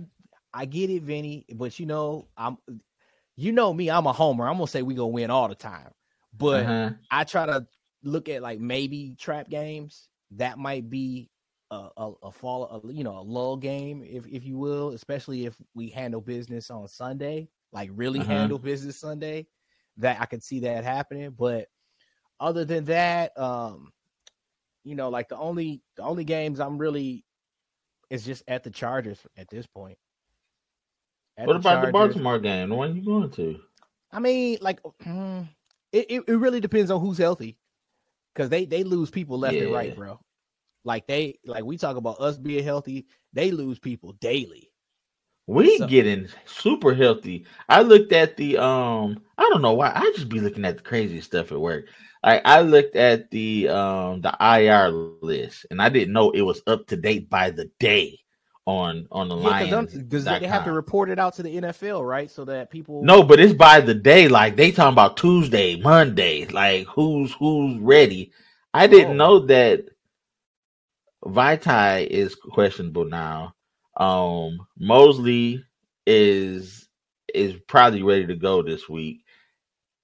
I 0.53 0.65
get 0.65 0.89
it, 0.89 1.03
Vinny, 1.03 1.45
but 1.55 1.79
you 1.79 1.85
know 1.85 2.27
I'm 2.37 2.57
you 3.37 3.53
know 3.53 3.73
me, 3.73 3.89
I'm 3.89 4.07
a 4.07 4.13
homer. 4.13 4.47
I'm 4.47 4.55
gonna 4.55 4.67
say 4.67 4.81
we 4.81 4.93
gonna 4.93 5.07
win 5.07 5.31
all 5.31 5.47
the 5.47 5.55
time, 5.55 5.91
but 6.37 6.65
uh-huh. 6.65 6.89
I 7.09 7.23
try 7.23 7.45
to 7.45 7.65
look 8.03 8.27
at 8.27 8.41
like 8.41 8.59
maybe 8.59 9.15
trap 9.17 9.49
games 9.49 10.09
that 10.31 10.57
might 10.57 10.89
be 10.89 11.29
a, 11.71 11.89
a, 11.95 12.11
a 12.23 12.31
fall, 12.31 12.83
a, 12.83 12.93
you 12.93 13.03
know, 13.03 13.17
a 13.17 13.21
lull 13.21 13.55
game, 13.55 14.03
if 14.03 14.27
if 14.27 14.43
you 14.43 14.57
will, 14.57 14.89
especially 14.89 15.45
if 15.45 15.55
we 15.73 15.89
handle 15.89 16.19
business 16.21 16.69
on 16.69 16.87
Sunday 16.89 17.47
like 17.71 17.89
really 17.93 18.19
uh-huh. 18.19 18.31
handle 18.31 18.59
business 18.59 18.99
Sunday, 18.99 19.47
that 19.97 20.19
I 20.19 20.25
could 20.25 20.43
see 20.43 20.61
that 20.61 20.83
happening. 20.83 21.31
But 21.31 21.67
other 22.39 22.65
than 22.65 22.85
that, 22.85 23.37
um, 23.37 23.91
you 24.83 24.95
know, 24.95 25.09
like 25.09 25.29
the 25.29 25.37
only 25.37 25.81
the 25.95 26.03
only 26.03 26.23
games 26.23 26.59
I'm 26.59 26.77
really 26.77 27.25
is 28.09 28.25
just 28.25 28.43
at 28.47 28.63
the 28.63 28.69
Chargers 28.69 29.19
at 29.37 29.49
this 29.49 29.67
point. 29.67 29.97
At 31.37 31.47
what 31.47 31.53
the 31.53 31.59
about 31.59 31.69
Chargers, 31.69 31.87
the 31.87 31.91
Baltimore 31.91 32.39
game? 32.39 32.69
When 32.69 32.95
you 32.95 33.03
going 33.03 33.29
to? 33.31 33.59
I 34.11 34.19
mean, 34.19 34.57
like 34.61 34.81
mm, 34.83 35.47
it, 35.91 36.05
it, 36.09 36.23
it 36.27 36.35
really 36.35 36.59
depends 36.59 36.91
on 36.91 36.99
who's 36.99 37.17
healthy. 37.17 37.57
Cause 38.35 38.49
they 38.49 38.65
they 38.65 38.83
lose 38.83 39.09
people 39.09 39.37
left 39.37 39.55
yeah. 39.55 39.63
and 39.63 39.73
right, 39.73 39.95
bro. 39.95 40.19
Like 40.85 41.07
they 41.07 41.39
like 41.45 41.65
we 41.65 41.77
talk 41.77 41.97
about 41.97 42.21
us 42.21 42.37
being 42.37 42.63
healthy, 42.63 43.05
they 43.33 43.51
lose 43.51 43.79
people 43.79 44.13
daily. 44.13 44.68
We 45.49 45.79
so, 45.79 45.87
getting 45.87 46.27
super 46.45 46.93
healthy. 46.93 47.47
I 47.67 47.81
looked 47.81 48.13
at 48.13 48.37
the 48.37 48.59
um 48.59 49.19
I 49.35 49.49
don't 49.49 49.63
know 49.63 49.73
why 49.73 49.91
I 49.95 50.03
just 50.15 50.29
be 50.29 50.39
looking 50.39 50.63
at 50.63 50.77
the 50.77 50.83
crazy 50.83 51.21
stuff 51.21 51.51
at 51.51 51.59
work. 51.59 51.87
Like 52.23 52.43
I 52.45 52.61
looked 52.61 52.95
at 52.95 53.31
the 53.31 53.67
um 53.69 54.21
the 54.21 54.35
IR 54.39 54.89
list 54.91 55.65
and 55.71 55.81
I 55.81 55.89
didn't 55.89 56.13
know 56.13 56.29
it 56.29 56.43
was 56.43 56.61
up 56.67 56.85
to 56.87 56.97
date 56.97 57.31
by 57.31 57.49
the 57.49 57.65
day 57.79 58.19
on 58.67 59.07
on 59.11 59.27
the 59.27 59.35
line 59.35 59.87
because 59.91 60.23
they 60.23 60.45
have 60.45 60.65
to 60.65 60.71
report 60.71 61.09
it 61.09 61.17
out 61.17 61.33
to 61.37 61.43
the 61.43 61.55
NFL, 61.55 62.07
right? 62.07 62.29
So 62.29 62.45
that 62.45 62.69
people 62.69 63.03
No, 63.03 63.23
but 63.23 63.39
it's 63.39 63.55
by 63.55 63.81
the 63.81 63.95
day. 63.95 64.27
Like 64.27 64.55
they 64.55 64.69
talking 64.69 64.93
about 64.93 65.17
Tuesday, 65.17 65.77
Monday, 65.77 66.45
like 66.45 66.85
who's 66.85 67.33
who's 67.33 67.79
ready. 67.79 68.31
I 68.75 68.85
didn't 68.85 69.19
oh. 69.19 69.39
know 69.39 69.39
that 69.47 69.85
Vaitai 71.25 72.05
is 72.05 72.35
questionable 72.35 73.05
now. 73.05 73.55
Um, 73.99 74.65
Moseley 74.77 75.63
is 76.07 76.87
is 77.33 77.55
probably 77.67 78.01
ready 78.01 78.25
to 78.27 78.35
go 78.35 78.63
this 78.63 78.87
week, 78.89 79.23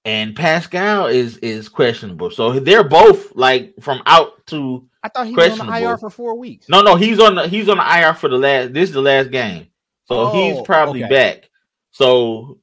and 0.04 0.36
Pascal 0.36 1.06
is 1.06 1.38
is 1.38 1.68
questionable. 1.68 2.30
So 2.30 2.60
they're 2.60 2.84
both 2.84 3.34
like 3.34 3.74
from 3.80 4.02
out 4.06 4.46
to. 4.48 4.86
I 5.02 5.08
thought 5.08 5.26
he 5.26 5.34
was 5.34 5.58
on 5.58 5.66
the 5.66 5.78
IR 5.78 5.98
for 5.98 6.10
four 6.10 6.36
weeks. 6.36 6.68
No, 6.68 6.82
no, 6.82 6.96
he's 6.96 7.18
on 7.18 7.34
the 7.34 7.48
he's 7.48 7.68
on 7.68 7.78
the 7.78 7.98
IR 7.98 8.14
for 8.14 8.28
the 8.28 8.36
last. 8.36 8.72
This 8.72 8.90
is 8.90 8.94
the 8.94 9.02
last 9.02 9.30
game, 9.30 9.68
so 10.04 10.20
oh, 10.20 10.32
he's 10.32 10.62
probably 10.64 11.04
okay. 11.04 11.14
back. 11.14 11.50
So 11.90 12.60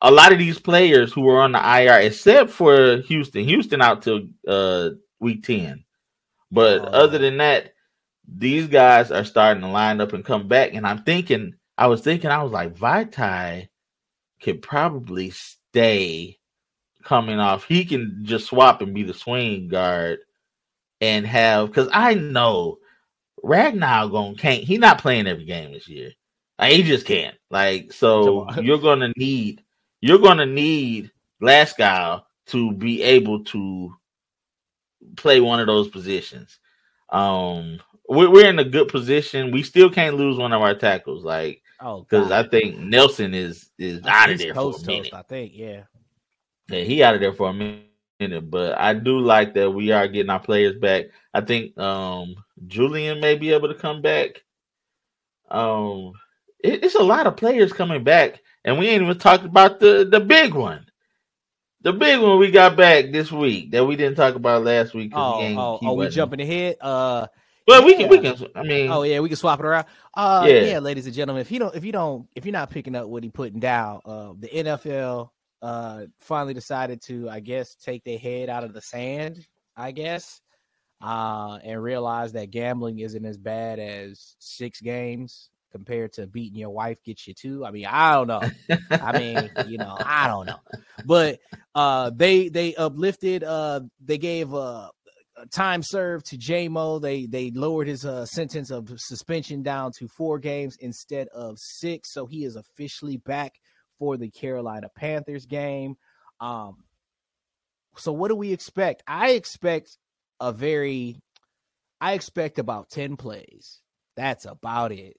a 0.00 0.10
lot 0.10 0.32
of 0.32 0.38
these 0.38 0.58
players 0.58 1.12
who 1.12 1.28
are 1.28 1.42
on 1.42 1.52
the 1.52 1.58
IR, 1.58 2.00
except 2.00 2.50
for 2.50 2.98
Houston, 3.02 3.44
Houston 3.44 3.82
out 3.82 4.02
till 4.02 4.22
uh 4.48 4.90
week 5.20 5.44
ten. 5.44 5.84
But 6.50 6.80
oh. 6.80 6.84
other 6.84 7.18
than 7.18 7.36
that, 7.38 7.74
these 8.28 8.66
guys 8.66 9.10
are 9.10 9.24
starting 9.24 9.62
to 9.62 9.68
line 9.68 10.00
up 10.00 10.12
and 10.12 10.24
come 10.24 10.48
back. 10.48 10.74
And 10.74 10.86
I'm 10.86 11.02
thinking, 11.02 11.54
I 11.78 11.86
was 11.86 12.00
thinking, 12.00 12.30
I 12.30 12.42
was 12.42 12.52
like, 12.52 12.76
Vaitai 12.76 13.68
could 14.40 14.62
probably 14.62 15.30
stay 15.30 16.38
coming 17.02 17.38
off. 17.38 17.64
He 17.64 17.84
can 17.84 18.20
just 18.22 18.46
swap 18.46 18.82
and 18.82 18.94
be 18.94 19.02
the 19.02 19.14
swing 19.14 19.68
guard 19.68 20.18
and 21.00 21.26
have 21.26 21.68
because 21.68 21.88
I 21.92 22.14
know 22.14 22.78
Ragnow 23.44 24.10
going 24.10 24.36
can't 24.36 24.64
he 24.64 24.78
not 24.78 25.00
playing 25.00 25.26
every 25.26 25.44
game 25.44 25.72
this 25.72 25.88
year. 25.88 26.12
Like, 26.58 26.72
he 26.72 26.82
just 26.82 27.06
can't. 27.06 27.36
Like 27.50 27.92
so 27.92 28.50
you're 28.60 28.78
gonna 28.78 29.12
need 29.16 29.62
you're 30.00 30.18
gonna 30.18 30.46
need 30.46 31.10
Glasgow 31.40 32.24
to 32.46 32.72
be 32.72 33.02
able 33.02 33.44
to 33.44 33.94
play 35.16 35.40
one 35.40 35.60
of 35.60 35.66
those 35.66 35.88
positions. 35.88 36.58
Um 37.10 37.80
we're 38.08 38.48
in 38.48 38.58
a 38.58 38.64
good 38.64 38.88
position. 38.88 39.50
We 39.50 39.62
still 39.62 39.90
can't 39.90 40.16
lose 40.16 40.38
one 40.38 40.52
of 40.52 40.62
our 40.62 40.74
tackles, 40.74 41.24
like 41.24 41.62
because 41.78 42.30
oh, 42.30 42.34
I 42.34 42.48
think 42.48 42.78
Nelson 42.78 43.34
is 43.34 43.70
is 43.78 44.04
out 44.06 44.30
of 44.30 44.38
there 44.38 44.54
for 44.54 44.74
a 44.74 44.86
minute. 44.86 45.10
Toast, 45.10 45.14
I 45.14 45.22
think, 45.22 45.52
yeah, 45.54 45.82
yeah, 46.68 46.82
he 46.82 47.02
out 47.02 47.14
of 47.14 47.20
there 47.20 47.32
for 47.32 47.50
a 47.50 47.52
minute. 47.52 47.82
But 48.50 48.78
I 48.78 48.94
do 48.94 49.18
like 49.18 49.54
that 49.54 49.70
we 49.70 49.92
are 49.92 50.08
getting 50.08 50.30
our 50.30 50.40
players 50.40 50.76
back. 50.76 51.06
I 51.34 51.42
think 51.42 51.76
um 51.78 52.34
Julian 52.66 53.20
may 53.20 53.36
be 53.36 53.52
able 53.52 53.68
to 53.68 53.74
come 53.74 54.00
back. 54.00 54.42
Um, 55.50 56.12
it, 56.62 56.84
it's 56.84 56.94
a 56.94 57.02
lot 57.02 57.26
of 57.26 57.36
players 57.36 57.72
coming 57.72 58.02
back, 58.04 58.40
and 58.64 58.78
we 58.78 58.88
ain't 58.88 59.02
even 59.02 59.18
talked 59.18 59.44
about 59.44 59.80
the 59.80 60.08
the 60.10 60.20
big 60.20 60.54
one. 60.54 60.86
The 61.82 61.92
big 61.92 62.20
one 62.20 62.38
we 62.38 62.50
got 62.50 62.76
back 62.76 63.12
this 63.12 63.30
week 63.30 63.70
that 63.70 63.84
we 63.84 63.94
didn't 63.94 64.16
talk 64.16 64.34
about 64.34 64.64
last 64.64 64.92
week. 64.92 65.12
Oh, 65.14 65.40
oh, 65.40 65.78
oh, 65.82 65.94
we 65.94 66.08
jumping 66.08 66.40
ahead. 66.40 66.76
Uh, 66.80 67.26
well, 67.66 67.84
we 67.84 67.96
can 67.96 68.08
we 68.08 68.20
can. 68.20 68.36
I 68.54 68.62
mean, 68.62 68.90
oh 68.90 69.02
yeah, 69.02 69.20
we 69.20 69.28
can 69.28 69.36
swap 69.36 69.60
it 69.60 69.66
around. 69.66 69.86
Uh, 70.14 70.44
yeah. 70.48 70.60
yeah, 70.60 70.78
ladies 70.78 71.06
and 71.06 71.14
gentlemen, 71.14 71.40
if 71.40 71.50
you 71.50 71.58
don't, 71.58 71.74
if 71.74 71.84
you 71.84 71.92
don't, 71.92 72.28
if 72.34 72.44
you're 72.44 72.52
not 72.52 72.70
picking 72.70 72.94
up 72.94 73.08
what 73.08 73.22
he 73.22 73.28
putting 73.28 73.60
down, 73.60 74.00
uh, 74.04 74.32
the 74.38 74.48
NFL 74.48 75.30
uh 75.62 76.02
finally 76.20 76.54
decided 76.54 77.00
to, 77.02 77.28
I 77.28 77.40
guess, 77.40 77.74
take 77.74 78.04
their 78.04 78.18
head 78.18 78.48
out 78.48 78.64
of 78.64 78.72
the 78.72 78.80
sand. 78.80 79.46
I 79.76 79.90
guess, 79.90 80.40
uh, 81.02 81.58
and 81.62 81.82
realize 81.82 82.32
that 82.32 82.50
gambling 82.50 83.00
isn't 83.00 83.24
as 83.24 83.36
bad 83.36 83.78
as 83.78 84.36
six 84.38 84.80
games 84.80 85.50
compared 85.76 86.10
to 86.10 86.26
beating 86.26 86.58
your 86.58 86.70
wife 86.70 87.02
gets 87.02 87.26
you 87.26 87.34
two. 87.34 87.64
I 87.64 87.70
mean, 87.70 87.86
I 87.86 88.14
don't 88.14 88.28
know. 88.28 88.40
I 88.90 89.18
mean, 89.18 89.50
you 89.66 89.76
know, 89.76 89.96
I 90.00 90.26
don't 90.26 90.46
know. 90.46 90.60
But 91.04 91.40
uh 91.74 92.10
they 92.14 92.48
they 92.48 92.74
uplifted 92.74 93.44
uh 93.44 93.80
they 94.02 94.16
gave 94.16 94.54
uh 94.54 94.88
time 95.52 95.82
served 95.82 96.26
to 96.26 96.38
JMO. 96.38 97.00
They 97.00 97.26
they 97.26 97.50
lowered 97.50 97.88
his 97.88 98.04
uh, 98.04 98.26
sentence 98.26 98.70
of 98.70 98.90
suspension 98.96 99.62
down 99.62 99.92
to 99.98 100.08
four 100.08 100.38
games 100.38 100.76
instead 100.80 101.28
of 101.28 101.58
six, 101.58 102.12
so 102.12 102.26
he 102.26 102.44
is 102.44 102.56
officially 102.56 103.16
back 103.16 103.54
for 103.98 104.16
the 104.16 104.30
Carolina 104.30 104.88
Panthers 104.94 105.46
game. 105.46 105.96
Um, 106.40 106.84
so 107.96 108.12
what 108.12 108.28
do 108.28 108.36
we 108.36 108.52
expect? 108.52 109.02
I 109.06 109.30
expect 109.30 109.96
a 110.40 110.52
very, 110.52 111.22
I 112.00 112.12
expect 112.12 112.58
about 112.58 112.90
ten 112.90 113.16
plays. 113.16 113.80
That's 114.16 114.44
about 114.44 114.92
it. 114.92 115.16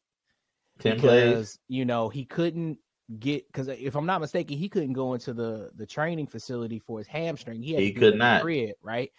Ten 0.80 0.96
because, 0.96 1.34
plays. 1.34 1.60
You 1.68 1.86
know 1.86 2.10
he 2.10 2.26
couldn't 2.26 2.80
get 3.20 3.48
because 3.48 3.68
if 3.68 3.96
I'm 3.96 4.06
not 4.06 4.22
mistaken, 4.22 4.58
he 4.58 4.70
couldn't 4.70 4.94
go 4.94 5.14
into 5.14 5.34
the 5.34 5.72
the 5.76 5.86
training 5.86 6.28
facility 6.28 6.80
for 6.80 7.00
his 7.00 7.08
hamstring. 7.08 7.62
He, 7.62 7.76
he 7.76 7.94
could 7.94 8.16
not. 8.16 8.42
Grid, 8.42 8.74
right. 8.82 9.12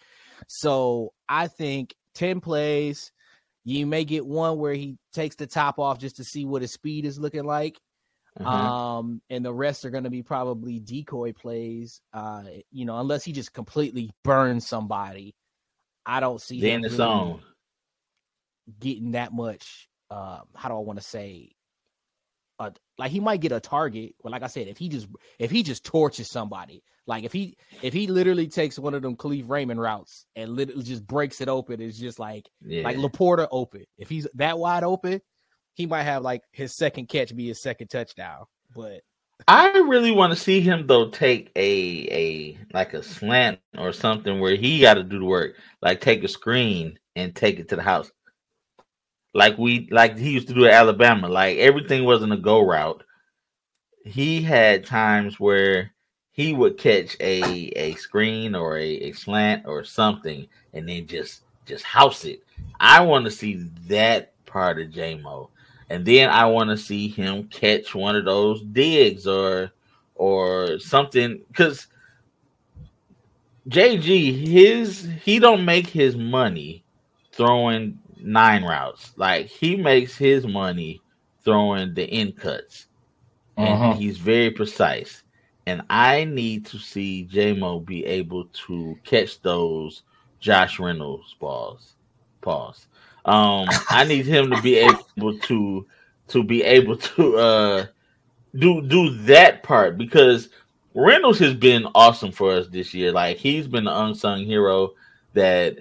So 0.47 1.13
I 1.29 1.49
think 1.49 1.95
10 2.15 2.41
plays, 2.41 3.13
you 3.65 3.87
may 3.87 4.05
get 4.05 4.27
one 4.27 4.59
where 4.59 4.75
he 4.75 4.97
takes 5.13 5.37
the 5.37 5.47
top 5.47 5.79
off 5.79 5.99
just 5.99 6.17
to 6.17 6.25
see 6.25 6.45
what 6.45 6.63
his 6.63 6.73
speed 6.73 7.05
is 7.05 7.19
looking 7.19 7.45
like. 7.45 7.79
Uh-huh. 8.39 8.49
Um, 8.51 9.21
and 9.29 9.45
the 9.45 9.53
rest 9.53 9.85
are 9.85 9.91
going 9.91 10.05
to 10.05 10.11
be 10.11 10.23
probably 10.23 10.79
decoy 10.79 11.33
plays. 11.33 12.01
Uh, 12.13 12.45
you 12.71 12.85
know, 12.85 12.99
unless 12.99 13.25
he 13.25 13.33
just 13.33 13.53
completely 13.53 14.11
burns 14.23 14.67
somebody, 14.67 15.35
I 16.07 16.21
don't 16.21 16.41
see 16.41 16.71
in 16.71 16.83
the 16.83 16.91
zone 16.91 17.43
getting 18.79 19.13
that 19.13 19.33
much. 19.33 19.89
Um, 20.11 20.43
how 20.55 20.69
do 20.69 20.77
I 20.77 20.81
want 20.81 20.99
to 20.99 21.05
say? 21.05 21.51
Like 22.99 23.13
he 23.13 23.21
might 23.21 23.41
get 23.41 23.53
a 23.53 23.61
target, 23.61 24.17
but 24.23 24.33
like 24.33 24.43
I 24.43 24.49
said, 24.49 24.67
if 24.67 24.77
he 24.77 24.89
just 24.89 25.07
if 25.39 25.51
he 25.51 25.63
just 25.63 25.85
torches 25.85 26.29
somebody, 26.29 26.83
like 27.07 27.25
if 27.25 27.33
he 27.33 27.57
if 27.81 27.95
he 27.95 28.09
literally 28.09 28.49
takes 28.49 28.79
one 28.79 28.93
of 28.93 29.03
them 29.03 29.17
Kalif 29.17 29.49
Raymond 29.49 29.81
routes 29.81 30.27
and 30.35 30.51
literally 30.51 30.83
just 30.83 31.07
breaks 31.07 31.41
it 31.41 31.49
open, 31.49 31.81
it's 31.81 31.99
just 31.99 32.19
like 32.19 32.49
yeah. 32.61 32.83
like 32.83 32.97
Laporta 32.97 33.47
open. 33.51 33.85
If 33.97 34.09
he's 34.09 34.27
that 34.35 34.59
wide 34.59 34.83
open, 34.83 35.21
he 35.75 35.87
might 35.87 36.03
have 36.03 36.23
like 36.23 36.43
his 36.51 36.77
second 36.77 37.09
catch 37.09 37.35
be 37.35 37.49
his 37.49 37.63
second 37.63 37.89
touchdown. 37.89 38.47
But 38.75 39.03
I 39.47 39.69
really 39.79 40.11
want 40.11 40.33
to 40.33 40.39
see 40.39 40.61
him 40.61 40.89
though 40.89 41.09
take 41.11 41.53
a 41.55 42.09
a 42.11 42.59
like 42.75 42.95
a 42.95 43.03
slant 43.05 43.61
or 43.77 43.93
something 43.93 44.41
where 44.41 44.57
he 44.57 44.81
got 44.81 44.95
to 44.95 45.05
do 45.05 45.21
the 45.21 45.25
work, 45.25 45.55
like 45.81 46.01
take 46.01 46.25
a 46.25 46.29
screen 46.29 46.99
and 47.15 47.35
take 47.35 47.61
it 47.61 47.69
to 47.69 47.77
the 47.77 47.83
house, 47.83 48.11
like 49.39 49.57
we 49.57 49.89
like 49.93 50.19
he 50.19 50.33
used 50.33 50.49
to 50.49 50.55
do 50.55 50.67
at 50.67 50.75
Alabama. 50.75 51.29
Like 51.29 51.59
everything 51.59 52.05
wasn't 52.05 52.33
a 52.33 52.37
go 52.37 52.61
route. 52.61 53.05
He 54.05 54.43
had 54.43 54.85
times 54.85 55.39
where 55.39 55.93
he 56.33 56.53
would 56.53 56.77
catch 56.77 57.17
a 57.21 57.71
a 57.77 57.95
screen 57.95 58.57
or 58.57 58.77
a, 58.77 58.85
a 58.85 59.13
slant 59.13 59.65
or 59.67 59.85
something 59.85 60.49
and 60.73 60.89
then 60.89 61.07
just 61.07 61.43
just 61.67 61.85
house 61.85 62.25
it. 62.25 62.43
I 62.81 63.01
want 63.03 63.27
to 63.27 63.31
see 63.31 63.69
that 63.87 64.33
part 64.45 64.81
of 64.81 64.89
JMO 64.89 65.51
and 65.89 66.05
then 66.05 66.31
I 66.31 66.47
want 66.47 66.71
to 66.71 66.77
see 66.77 67.07
him 67.09 67.45
catch 67.45 67.95
one 67.95 68.17
of 68.17 68.25
those 68.25 68.61
digs 68.63 69.27
or 69.27 69.71
or 70.17 70.81
something 70.81 71.41
because 71.47 71.87
JG 73.69 74.49
his 74.49 75.09
he 75.23 75.39
don't 75.39 75.65
make 75.65 75.87
his 75.87 76.17
money 76.17 76.83
throwing 77.31 78.01
nine 78.23 78.65
routes. 78.65 79.13
Like 79.17 79.47
he 79.47 79.77
makes 79.77 80.17
his 80.17 80.47
money 80.47 81.03
throwing 81.45 81.95
the 81.95 82.05
in 82.05 82.33
cuts. 82.33 82.87
And 83.61 83.81
Uh-huh. 83.81 83.95
he's 83.95 84.19
very 84.19 84.51
precise. 84.51 85.23
And 85.67 85.83
I 85.91 86.25
need 86.25 86.67
to 86.67 86.79
see 86.79 87.29
JMO 87.31 87.81
be 87.81 88.05
able 88.05 88.47
to 88.67 88.99
catch 89.05 89.41
those 89.43 90.03
Josh 90.41 90.79
Reynolds 90.79 91.35
balls. 91.41 91.97
Pause 92.43 92.87
um, 93.25 93.85
I 93.91 94.05
need 94.05 94.27
him 94.27 94.51
to 94.51 94.57
be 94.57 94.77
able 94.77 95.39
to 95.39 95.87
to 96.29 96.43
be 96.45 96.63
able 96.63 96.97
to 96.97 97.37
uh 97.37 97.87
do 98.55 98.81
do 98.83 99.11
that 99.25 99.63
part 99.63 99.97
because 99.99 100.49
Reynolds 100.95 101.39
has 101.41 101.55
been 101.55 101.87
awesome 101.95 102.33
for 102.33 102.53
us 102.53 102.69
this 102.69 102.95
year. 102.95 103.13
Like 103.13 103.37
he's 103.39 103.67
been 103.69 103.85
the 103.85 104.01
unsung 104.05 104.45
hero 104.45 104.91
that 105.35 105.79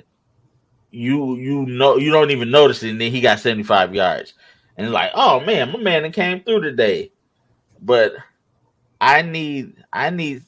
you 0.91 1.35
you 1.35 1.65
know 1.65 1.97
you 1.97 2.11
don't 2.11 2.31
even 2.31 2.51
notice 2.51 2.83
it, 2.83 2.91
and 2.91 3.01
then 3.01 3.11
he 3.11 3.21
got 3.21 3.39
75 3.39 3.93
yards. 3.95 4.33
And 4.77 4.91
like, 4.91 5.11
oh 5.15 5.39
man, 5.41 5.71
my 5.71 5.79
man 5.79 6.11
came 6.11 6.43
through 6.43 6.61
today. 6.61 7.11
But 7.81 8.13
I 9.01 9.21
need 9.21 9.75
I 9.91 10.09
need 10.09 10.43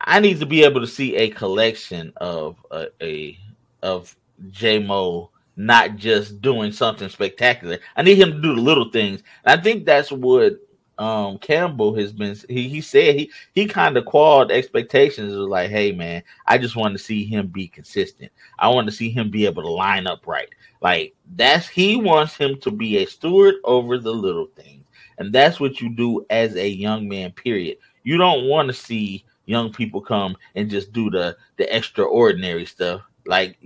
I 0.00 0.20
need 0.20 0.40
to 0.40 0.46
be 0.46 0.64
able 0.64 0.80
to 0.80 0.86
see 0.86 1.16
a 1.16 1.30
collection 1.30 2.12
of 2.16 2.56
a, 2.70 2.88
a 3.02 3.38
of 3.82 4.14
J 4.50 4.78
Mo 4.78 5.30
not 5.56 5.96
just 5.96 6.40
doing 6.40 6.72
something 6.72 7.08
spectacular. 7.08 7.78
I 7.96 8.02
need 8.02 8.18
him 8.18 8.32
to 8.32 8.40
do 8.40 8.54
the 8.54 8.60
little 8.60 8.90
things. 8.90 9.22
And 9.44 9.58
I 9.58 9.62
think 9.62 9.84
that's 9.84 10.10
what 10.10 10.54
um 11.02 11.36
Campbell 11.38 11.94
has 11.96 12.12
been 12.12 12.36
he, 12.48 12.68
he 12.68 12.80
said 12.80 13.16
he 13.16 13.30
he 13.54 13.66
kind 13.66 13.96
of 13.96 14.04
qualled 14.04 14.52
expectations 14.52 15.34
of 15.34 15.48
like, 15.48 15.68
hey 15.68 15.90
man, 15.90 16.22
I 16.46 16.58
just 16.58 16.76
want 16.76 16.96
to 16.96 17.02
see 17.02 17.24
him 17.24 17.48
be 17.48 17.66
consistent. 17.66 18.30
I 18.60 18.68
want 18.68 18.86
to 18.86 18.92
see 18.92 19.10
him 19.10 19.28
be 19.28 19.44
able 19.44 19.62
to 19.62 19.68
line 19.68 20.06
up 20.06 20.28
right. 20.28 20.48
Like 20.80 21.14
that's 21.34 21.66
he 21.66 21.96
wants 21.96 22.36
him 22.36 22.56
to 22.60 22.70
be 22.70 22.98
a 22.98 23.06
steward 23.06 23.56
over 23.64 23.98
the 23.98 24.12
little 24.12 24.46
things. 24.54 24.84
And 25.18 25.32
that's 25.32 25.58
what 25.58 25.80
you 25.80 25.90
do 25.90 26.24
as 26.30 26.54
a 26.54 26.68
young 26.68 27.08
man, 27.08 27.32
period. 27.32 27.78
You 28.04 28.16
don't 28.16 28.48
want 28.48 28.68
to 28.68 28.72
see 28.72 29.24
young 29.46 29.72
people 29.72 30.00
come 30.00 30.36
and 30.54 30.70
just 30.70 30.92
do 30.92 31.10
the 31.10 31.36
the 31.56 31.74
extraordinary 31.74 32.64
stuff. 32.64 33.02
Like 33.26 33.58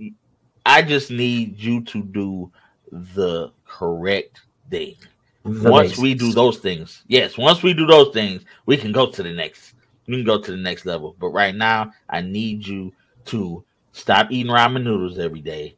I 0.65 0.81
just 0.81 1.11
need 1.11 1.59
you 1.59 1.81
to 1.83 2.01
do 2.01 2.51
the 2.91 3.51
correct 3.67 4.41
thing. 4.71 4.95
The 5.47 5.69
once 5.69 5.97
we 5.97 6.13
do 6.13 6.31
those 6.33 6.57
things, 6.57 7.03
yes, 7.07 7.37
once 7.37 7.63
we 7.63 7.73
do 7.73 7.85
those 7.85 8.13
things, 8.13 8.43
we 8.65 8.77
can 8.77 8.91
go 8.91 9.09
to 9.09 9.23
the 9.23 9.31
next. 9.31 9.73
We 10.07 10.15
can 10.17 10.25
go 10.25 10.41
to 10.41 10.51
the 10.51 10.57
next 10.57 10.85
level. 10.85 11.15
But 11.19 11.29
right 11.29 11.55
now, 11.55 11.91
I 12.09 12.21
need 12.21 12.65
you 12.65 12.93
to 13.25 13.63
stop 13.91 14.31
eating 14.31 14.51
ramen 14.51 14.83
noodles 14.83 15.19
every 15.19 15.41
day, 15.41 15.75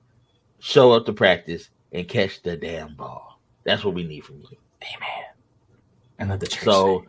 show 0.60 0.92
up 0.92 1.06
to 1.06 1.14
practice, 1.14 1.70
and 1.92 2.08
catch 2.08 2.42
the 2.42 2.58
damn 2.58 2.96
ball. 2.96 3.40
That's 3.64 3.84
what 3.84 3.94
we 3.94 4.04
need 4.04 4.26
from 4.26 4.38
you. 4.38 4.58
Amen. 4.84 5.26
And 6.20 6.30
let 6.30 6.40
the 6.40 6.48
church 6.48 6.64
So, 6.64 7.02
say, 7.02 7.08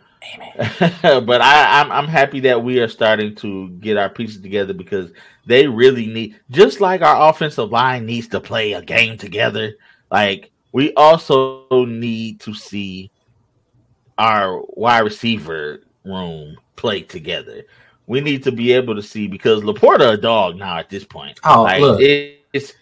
Amen. 1.02 1.24
but 1.26 1.40
I, 1.40 1.80
I'm 1.80 1.90
I'm 1.90 2.08
happy 2.08 2.40
that 2.40 2.62
we 2.62 2.78
are 2.80 2.88
starting 2.88 3.34
to 3.36 3.70
get 3.70 3.96
our 3.96 4.10
pieces 4.10 4.40
together 4.42 4.74
because 4.74 5.10
they 5.46 5.66
really 5.66 6.06
need 6.06 6.38
just 6.50 6.80
like 6.80 7.00
our 7.00 7.30
offensive 7.30 7.70
line 7.70 8.04
needs 8.04 8.28
to 8.28 8.40
play 8.40 8.74
a 8.74 8.82
game 8.82 9.16
together. 9.16 9.74
Like 10.10 10.49
we 10.72 10.92
also 10.94 11.66
need 11.86 12.40
to 12.40 12.54
see 12.54 13.10
our 14.18 14.62
wide 14.68 15.00
receiver 15.00 15.82
room 16.04 16.56
play 16.76 17.02
together. 17.02 17.64
We 18.06 18.20
need 18.20 18.42
to 18.44 18.52
be 18.52 18.72
able 18.72 18.94
to 18.94 19.02
see 19.02 19.28
because 19.28 19.62
Laporta 19.62 20.14
a 20.14 20.16
dog 20.16 20.56
now 20.56 20.78
at 20.78 20.90
this 20.90 21.04
point. 21.04 21.38
Oh, 21.44 21.62
like 21.62 21.80
look. 21.80 22.00
it, 22.00 22.44
it's 22.52 22.74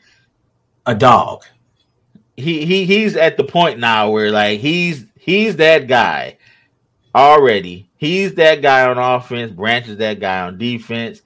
A 0.86 0.94
dog. 0.94 1.44
he 2.36 2.64
he 2.64 2.84
he's 2.86 3.16
at 3.16 3.36
the 3.36 3.44
point 3.44 3.78
now 3.78 4.10
where 4.10 4.30
like 4.30 4.60
he's 4.60 5.04
he's 5.16 5.56
that 5.56 5.86
guy 5.86 6.38
already. 7.14 7.90
He's 7.96 8.34
that 8.34 8.62
guy 8.62 8.86
on 8.86 8.96
offense. 8.98 9.52
Branch 9.52 9.88
is 9.88 9.98
that 9.98 10.20
guy 10.20 10.42
on 10.42 10.56
defense, 10.56 11.22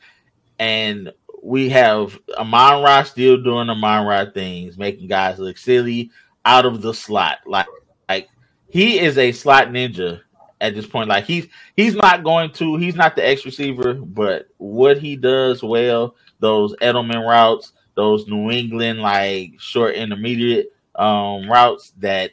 and 0.58 1.12
we 1.42 1.68
have 1.68 2.18
Amon 2.36 2.82
Ra 2.82 3.02
still 3.02 3.42
doing 3.42 3.68
Amon 3.68 4.06
Ra 4.06 4.26
things, 4.30 4.78
making 4.78 5.08
guys 5.08 5.38
look 5.38 5.58
silly 5.58 6.10
out 6.44 6.66
of 6.66 6.82
the 6.82 6.94
slot. 6.94 7.38
Like 7.46 7.66
like 8.08 8.28
he 8.68 8.98
is 8.98 9.18
a 9.18 9.32
slot 9.32 9.68
ninja 9.68 10.20
at 10.60 10.74
this 10.74 10.86
point. 10.86 11.08
Like 11.08 11.24
he's 11.24 11.46
he's 11.76 11.94
not 11.94 12.24
going 12.24 12.52
to 12.52 12.76
he's 12.76 12.96
not 12.96 13.16
the 13.16 13.26
X 13.26 13.44
receiver, 13.44 13.94
but 13.94 14.48
what 14.58 14.98
he 14.98 15.16
does 15.16 15.62
well, 15.62 16.16
those 16.40 16.74
Edelman 16.76 17.26
routes, 17.26 17.72
those 17.94 18.26
New 18.28 18.50
England 18.50 19.00
like 19.00 19.54
short 19.58 19.94
intermediate 19.94 20.72
um 20.94 21.50
routes 21.50 21.92
that 21.98 22.32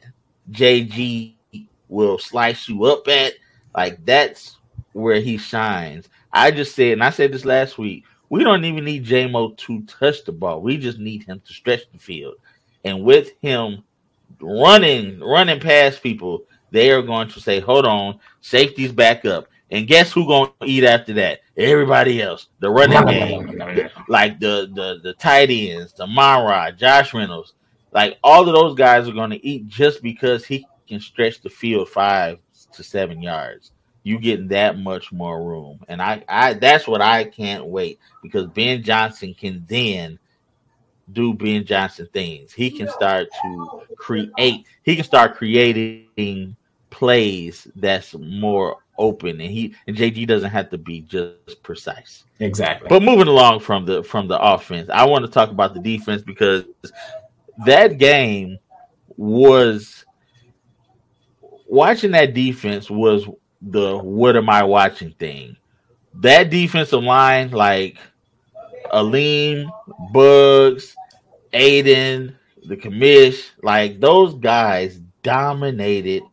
JG 0.52 1.36
will 1.88 2.17
slice 2.17 2.69
you 2.69 2.86
up 2.86 3.08
at, 3.08 3.34
like 3.76 4.04
that's 4.06 4.58
where 4.93 5.19
he 5.19 5.38
shines. 5.38 6.08
I 6.32 6.52
just 6.52 6.76
said, 6.76 6.93
and 6.93 7.04
I 7.04 7.10
said 7.10 7.32
this 7.32 7.45
last 7.45 7.78
week, 7.78 8.06
we 8.30 8.43
don't 8.43 8.65
even 8.65 8.86
need 8.86 9.06
JMO 9.06 9.58
to 9.58 9.82
touch 9.84 10.24
the 10.24 10.32
ball. 10.32 10.62
We 10.62 10.78
just 10.78 11.00
need 11.00 11.24
him 11.24 11.41
to 11.45 11.54
stretch 11.54 11.91
the 11.91 11.98
field. 11.98 12.36
And 12.86 13.04
with 13.04 13.32
him 13.41 13.84
running, 14.41 15.19
running 15.19 15.60
past 15.60 16.04
people, 16.04 16.45
they 16.71 16.91
are 16.91 17.02
going 17.02 17.30
to 17.30 17.41
say, 17.41 17.60
hold 17.60 17.86
on, 17.86 18.19
safety's 18.41 18.91
back 18.91 19.25
up. 19.25 19.47
And 19.71 19.88
guess 19.88 20.12
who 20.12 20.28
gonna 20.28 20.52
eat 20.65 20.84
after 20.84 21.13
that? 21.13 21.41
Everybody 21.56 22.21
else. 22.21 22.47
The 22.60 22.69
running 22.69 23.06
game 23.06 23.89
like 24.08 24.39
the 24.39 24.69
the 24.73 24.99
the 25.04 25.13
tight 25.13 25.52
ends, 25.52 25.93
the 25.93 26.08
Monrod, 26.08 26.78
Josh 26.78 27.13
Reynolds, 27.13 27.54
like 27.91 28.17
all 28.23 28.47
of 28.47 28.54
those 28.54 28.75
guys 28.75 29.08
are 29.08 29.13
going 29.13 29.30
to 29.30 29.45
eat 29.45 29.67
just 29.67 30.02
because 30.02 30.45
he 30.45 30.65
can 30.88 30.99
stretch 30.99 31.41
the 31.41 31.49
field 31.49 31.89
five 31.89 32.39
to 32.73 32.84
seven 32.84 33.21
yards. 33.21 33.71
You 34.04 34.17
getting 34.17 34.47
that 34.47 34.80
much 34.80 35.12
more 35.12 35.43
room, 35.43 35.82
and 35.88 36.02
I, 36.02 36.23
I 36.28 36.54
that's 36.54 36.88
what 36.88 37.02
I 37.02 37.25
can't 37.25 37.65
wait 37.65 37.99
because 38.23 38.47
Ben 38.47 38.82
Johnson 38.82 39.36
can 39.36 39.65
then 39.67 40.17
do 41.13 41.34
Ben 41.34 41.65
Johnson 41.65 42.08
things. 42.13 42.54
He 42.54 42.69
can 42.72 42.89
start 42.89 43.28
to 43.41 43.82
create. 43.98 44.65
He 44.84 44.95
can 44.95 45.06
start 45.06 45.36
creating 45.36 46.56
plays 46.89 47.67
that's 47.76 48.13
more 48.15 48.78
open, 48.98 49.41
and 49.41 49.50
he 49.50 49.76
and 49.88 49.95
JG 49.95 50.28
doesn't 50.28 50.50
have 50.50 50.69
to 50.69 50.78
be 50.78 51.02
just 51.02 51.63
precise. 51.63 52.26
Exactly. 52.39 52.88
But 52.89 53.04
moving 53.04 53.28
along 53.28 53.62
from 53.62 53.86
the 53.86 54.04
from 54.04 54.28
the 54.28 54.39
offense, 54.39 54.89
I 54.93 55.06
want 55.06 55.26
to 55.26 55.32
talk 55.32 55.50
about 55.50 55.74
the 55.74 55.80
defense 55.80 56.22
because 56.22 56.65
that 57.65 57.98
game 57.98 58.60
was 59.17 60.06
watching 61.67 62.12
that 62.12 62.34
defense 62.34 62.89
was 62.89 63.28
the 63.62 63.98
what 63.98 64.36
am 64.36 64.50
I 64.50 64.63
watching 64.63 65.12
thing. 65.13 65.58
That 66.15 66.50
defensive 66.50 67.04
line, 67.04 67.52
like 67.52 67.98
Alim, 68.91 69.69
Bugs, 70.12 70.95
Aidan, 71.54 72.38
the 72.66 72.78
commish, 72.78 73.50
like 73.64 74.00
those 74.00 74.36
guys 74.36 75.00
dominated 75.24 76.24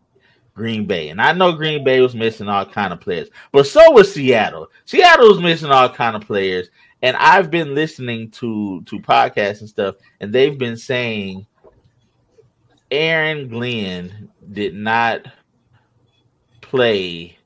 Green 0.55 0.87
Bay. 0.87 1.11
And 1.11 1.21
I 1.21 1.33
know 1.33 1.53
Green 1.53 1.85
Bay 1.85 2.01
was 2.01 2.15
missing 2.15 2.49
all 2.49 2.65
kind 2.65 2.93
of 2.93 3.01
players, 3.01 3.29
but 3.53 3.67
so 3.67 3.91
was 3.93 4.13
Seattle. 4.13 4.69
Seattle 4.85 5.29
was 5.29 5.41
missing 5.41 5.71
all 5.71 5.89
kind 5.89 6.17
of 6.17 6.23
players. 6.23 6.69
And 7.03 7.17
I've 7.19 7.51
been 7.51 7.75
listening 7.75 8.31
to 8.33 8.83
to 8.87 8.99
podcasts 8.99 9.61
and 9.61 9.69
stuff, 9.69 9.97
and 10.21 10.33
they've 10.33 10.59
been 10.59 10.79
saying 10.79 11.47
Aaron 12.91 13.49
Glenn 13.49 14.31
did 14.53 14.75
not 14.75 15.27
play 16.63 17.37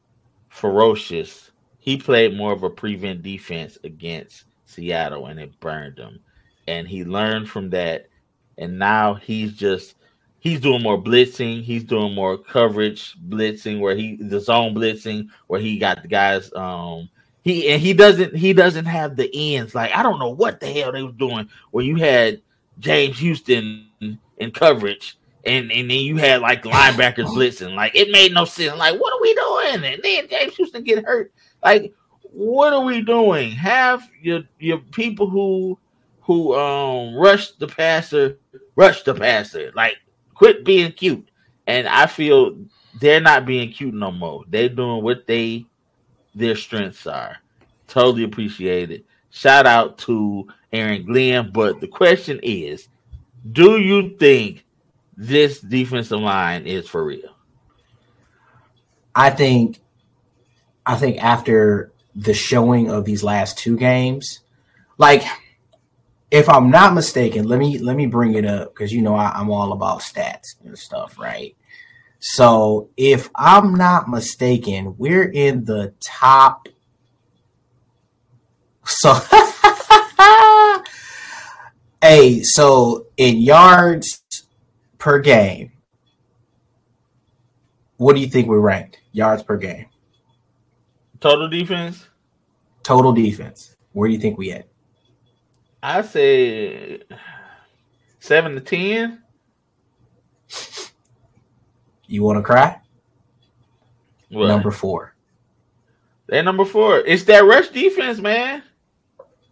ferocious. 0.48 1.50
He 1.80 1.96
played 1.96 2.36
more 2.36 2.52
of 2.52 2.62
a 2.62 2.70
prevent 2.70 3.22
defense 3.22 3.76
against 3.82 4.44
Seattle, 4.66 5.26
and 5.26 5.40
it 5.40 5.58
burned 5.58 5.98
him. 5.98 6.20
And 6.70 6.86
he 6.86 7.04
learned 7.04 7.48
from 7.48 7.70
that, 7.70 8.08
and 8.56 8.78
now 8.78 9.14
he's 9.14 9.52
just 9.52 9.96
he's 10.38 10.60
doing 10.60 10.82
more 10.82 11.02
blitzing. 11.02 11.62
He's 11.62 11.84
doing 11.84 12.14
more 12.14 12.38
coverage 12.38 13.16
blitzing, 13.28 13.80
where 13.80 13.96
he 13.96 14.16
the 14.16 14.40
zone 14.40 14.74
blitzing, 14.74 15.28
where 15.48 15.60
he 15.60 15.78
got 15.78 16.02
the 16.02 16.08
guys. 16.08 16.52
Um, 16.54 17.10
he 17.42 17.68
and 17.70 17.80
he 17.80 17.92
doesn't 17.92 18.36
he 18.36 18.52
doesn't 18.52 18.86
have 18.86 19.16
the 19.16 19.30
ends. 19.34 19.74
Like 19.74 19.92
I 19.94 20.02
don't 20.02 20.18
know 20.18 20.30
what 20.30 20.60
the 20.60 20.66
hell 20.66 20.92
they 20.92 21.02
was 21.02 21.14
doing 21.14 21.48
where 21.70 21.84
you 21.84 21.96
had 21.96 22.40
James 22.78 23.18
Houston 23.18 23.88
in 24.40 24.50
coverage. 24.50 25.16
And, 25.46 25.72
and 25.72 25.90
then 25.90 26.00
you 26.00 26.16
had 26.18 26.42
like 26.42 26.64
linebackers 26.64 27.26
blitzing. 27.26 27.74
Like 27.74 27.94
it 27.94 28.10
made 28.10 28.34
no 28.34 28.44
sense. 28.44 28.76
Like, 28.76 29.00
what 29.00 29.12
are 29.12 29.22
we 29.22 29.34
doing? 29.34 29.92
And 29.92 30.02
then 30.02 30.28
James 30.28 30.54
Houston 30.56 30.84
get 30.84 31.04
hurt. 31.04 31.32
Like, 31.62 31.94
what 32.22 32.74
are 32.74 32.84
we 32.84 33.00
doing? 33.00 33.52
Have 33.52 34.06
your 34.20 34.42
your 34.58 34.78
people 34.78 35.30
who 35.30 35.78
who 36.30 36.54
um 36.54 37.16
rush 37.16 37.50
the 37.54 37.66
passer, 37.66 38.38
rushed 38.76 39.04
the 39.04 39.14
passer. 39.14 39.72
Like, 39.74 39.96
quit 40.32 40.64
being 40.64 40.92
cute. 40.92 41.28
And 41.66 41.88
I 41.88 42.06
feel 42.06 42.56
they're 43.00 43.20
not 43.20 43.46
being 43.46 43.72
cute 43.72 43.94
no 43.94 44.12
more. 44.12 44.44
They're 44.48 44.68
doing 44.68 45.02
what 45.02 45.26
they 45.26 45.66
their 46.32 46.54
strengths 46.54 47.04
are. 47.08 47.38
Totally 47.88 48.22
appreciate 48.22 48.92
it. 48.92 49.06
Shout 49.30 49.66
out 49.66 49.98
to 49.98 50.46
Aaron 50.72 51.04
Glenn. 51.04 51.50
But 51.50 51.80
the 51.80 51.88
question 51.88 52.38
is, 52.44 52.86
do 53.50 53.80
you 53.80 54.16
think 54.16 54.64
this 55.16 55.58
defensive 55.58 56.20
line 56.20 56.64
is 56.64 56.88
for 56.88 57.04
real? 57.04 57.34
I 59.16 59.30
think 59.30 59.80
I 60.86 60.94
think 60.94 61.20
after 61.24 61.90
the 62.14 62.34
showing 62.34 62.88
of 62.88 63.04
these 63.04 63.24
last 63.24 63.58
two 63.58 63.76
games, 63.76 64.42
like 64.96 65.24
if 66.30 66.48
I'm 66.48 66.70
not 66.70 66.94
mistaken, 66.94 67.46
let 67.46 67.58
me 67.58 67.78
let 67.78 67.96
me 67.96 68.06
bring 68.06 68.34
it 68.34 68.44
up 68.44 68.72
because 68.72 68.92
you 68.92 69.02
know 69.02 69.14
I, 69.14 69.32
I'm 69.34 69.50
all 69.50 69.72
about 69.72 70.00
stats 70.00 70.54
and 70.64 70.78
stuff, 70.78 71.18
right? 71.18 71.56
So 72.20 72.90
if 72.96 73.30
I'm 73.34 73.74
not 73.74 74.08
mistaken, 74.08 74.94
we're 74.98 75.30
in 75.30 75.64
the 75.64 75.94
top. 76.00 76.68
So, 78.84 79.14
hey, 82.02 82.42
so 82.42 83.06
in 83.16 83.38
yards 83.38 84.22
per 84.98 85.18
game, 85.18 85.72
what 87.96 88.14
do 88.14 88.20
you 88.20 88.28
think 88.28 88.48
we're 88.48 88.60
ranked? 88.60 89.00
Yards 89.12 89.42
per 89.42 89.56
game, 89.56 89.86
Total 91.20 91.48
defense, 91.48 92.06
total 92.82 93.12
defense. 93.12 93.76
Where 93.92 94.08
do 94.08 94.14
you 94.14 94.20
think 94.20 94.38
we 94.38 94.52
at? 94.52 94.68
I 95.82 96.02
say 96.02 97.02
seven 98.18 98.54
to 98.54 98.60
ten. 98.60 99.22
You 102.06 102.22
want 102.22 102.38
to 102.38 102.42
cry? 102.42 102.80
What? 104.30 104.48
Number 104.48 104.70
four. 104.70 105.14
They're 106.26 106.42
number 106.42 106.64
four. 106.64 106.98
It's 106.98 107.24
that 107.24 107.44
rush 107.44 107.68
defense, 107.68 108.18
man. 108.20 108.62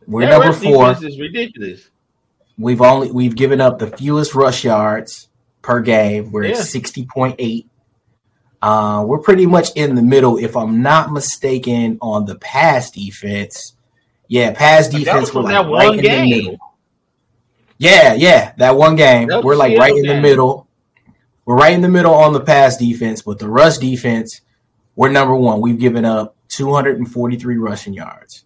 We're 0.06 0.22
that 0.26 0.30
number 0.30 0.52
four. 0.52 0.88
defense 0.88 1.04
is 1.04 1.18
ridiculous. 1.18 1.88
We've 2.58 2.80
only 2.80 3.10
we've 3.10 3.36
given 3.36 3.60
up 3.60 3.78
the 3.78 3.88
fewest 3.88 4.34
rush 4.34 4.64
yards 4.64 5.28
per 5.62 5.80
game. 5.80 6.30
We're 6.32 6.44
Yeah. 6.44 6.50
at 6.50 6.56
sixty 6.58 7.06
point 7.06 7.36
eight. 7.38 7.68
Uh, 8.60 9.04
we're 9.06 9.18
pretty 9.18 9.46
much 9.46 9.70
in 9.76 9.94
the 9.94 10.02
middle, 10.02 10.36
if 10.36 10.56
I'm 10.56 10.82
not 10.82 11.12
mistaken, 11.12 11.96
on 12.02 12.24
the 12.24 12.34
pass 12.36 12.90
defense. 12.90 13.74
Yeah, 14.28 14.52
pass 14.52 14.88
defense. 14.88 15.34
We're 15.34 15.42
like 15.42 15.66
right 15.66 15.94
in 15.94 16.00
game. 16.00 16.30
the 16.30 16.36
middle. 16.36 16.58
Yeah, 17.78 18.14
yeah, 18.14 18.52
that 18.58 18.76
one 18.76 18.96
game. 18.96 19.28
That 19.28 19.42
We're 19.42 19.56
like 19.56 19.78
right 19.78 19.96
in 19.96 20.06
the 20.06 20.20
middle. 20.20 20.68
We're 21.44 21.56
right 21.56 21.72
in 21.72 21.80
the 21.80 21.88
middle 21.88 22.12
on 22.12 22.34
the 22.34 22.40
pass 22.40 22.76
defense, 22.76 23.22
but 23.22 23.38
the 23.38 23.48
rush 23.48 23.78
defense, 23.78 24.42
we're 24.96 25.08
number 25.08 25.34
one. 25.34 25.60
We've 25.60 25.78
given 25.78 26.04
up 26.04 26.36
243 26.48 27.56
rushing 27.56 27.94
yards. 27.94 28.44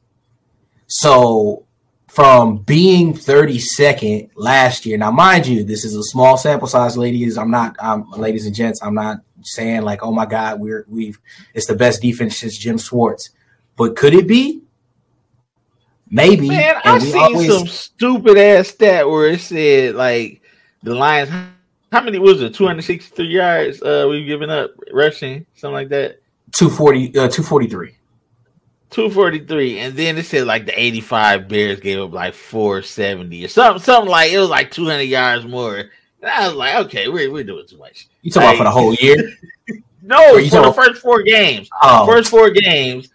So 0.87 1.65
from 2.09 2.59
being 2.59 3.15
32nd 3.15 4.31
last 4.37 4.87
year, 4.87 4.99
now 4.99 5.11
mind 5.11 5.47
you, 5.47 5.65
this 5.65 5.85
is 5.85 5.97
a 5.97 6.03
small 6.03 6.37
sample 6.37 6.69
size, 6.69 6.97
ladies. 6.97 7.39
I'm 7.39 7.51
not, 7.51 7.75
um, 7.81 8.09
ladies 8.11 8.47
and 8.47 8.55
gents, 8.55 8.83
I'm 8.83 8.95
not 8.95 9.19
saying 9.41 9.83
like, 9.83 10.03
oh 10.03 10.13
my 10.13 10.27
God, 10.27 10.61
we're 10.61 10.85
we've 10.89 11.19
it's 11.55 11.67
the 11.67 11.75
best 11.75 12.03
defense 12.03 12.39
since 12.39 12.57
Jim 12.57 12.79
Schwartz. 12.79 13.31
But 13.77 13.97
could 13.97 14.15
it 14.15 14.29
be? 14.29 14.63
Maybe. 16.13 16.49
Man, 16.49 16.75
I 16.85 16.99
seen 16.99 17.17
always- 17.17 17.57
some 17.57 17.67
stupid 17.67 18.37
ass 18.37 18.69
stat 18.69 19.09
where 19.09 19.29
it 19.29 19.41
said 19.41 19.95
like 19.95 20.43
the 20.83 20.95
Lions. 20.95 21.31
How 21.91 22.03
many 22.03 22.19
was 22.19 22.43
it? 22.43 22.55
Two 22.55 22.67
hundred 22.67 22.83
sixty-three 22.83 23.27
yards. 23.29 23.83
Uh, 23.83 24.07
we've 24.09 24.27
given 24.27 24.51
up 24.51 24.73
rushing, 24.93 25.47
something 25.55 25.75
like 25.75 25.89
that. 25.89 26.21
240, 26.53 27.09
uh, 27.19 27.29
243. 27.29 27.97
243 28.91 29.79
and 29.79 29.97
then 29.97 30.19
it 30.19 30.27
said 30.27 30.47
like 30.47 30.67
the 30.67 30.79
85 30.79 31.49
bears 31.49 31.81
gave 31.81 31.99
up 31.99 32.13
like 32.13 32.35
470 32.35 33.43
or 33.43 33.49
something 33.49 33.83
something 33.83 34.11
like 34.11 34.31
it 34.31 34.39
was 34.39 34.51
like 34.51 34.71
200 34.71 35.01
yards 35.05 35.47
more 35.47 35.77
and 35.79 35.91
i 36.31 36.47
was 36.47 36.55
like 36.55 36.75
okay 36.75 37.09
we're, 37.09 37.33
we're 37.33 37.43
doing 37.43 37.67
too 37.67 37.79
much 37.79 38.09
You 38.21 38.31
talking 38.31 38.51
about 38.51 38.59
for 38.59 38.65
the 38.65 38.71
whole 38.71 38.93
year? 38.97 39.33
no 40.03 40.37
you 40.37 40.51
for 40.51 40.59
oh. 40.59 40.65
the 40.65 40.73
first 40.73 41.01
four 41.01 41.23
games 41.23 41.69
Oh, 41.83 42.07
first 42.07 42.31
four 42.31 42.51
games 42.51 43.09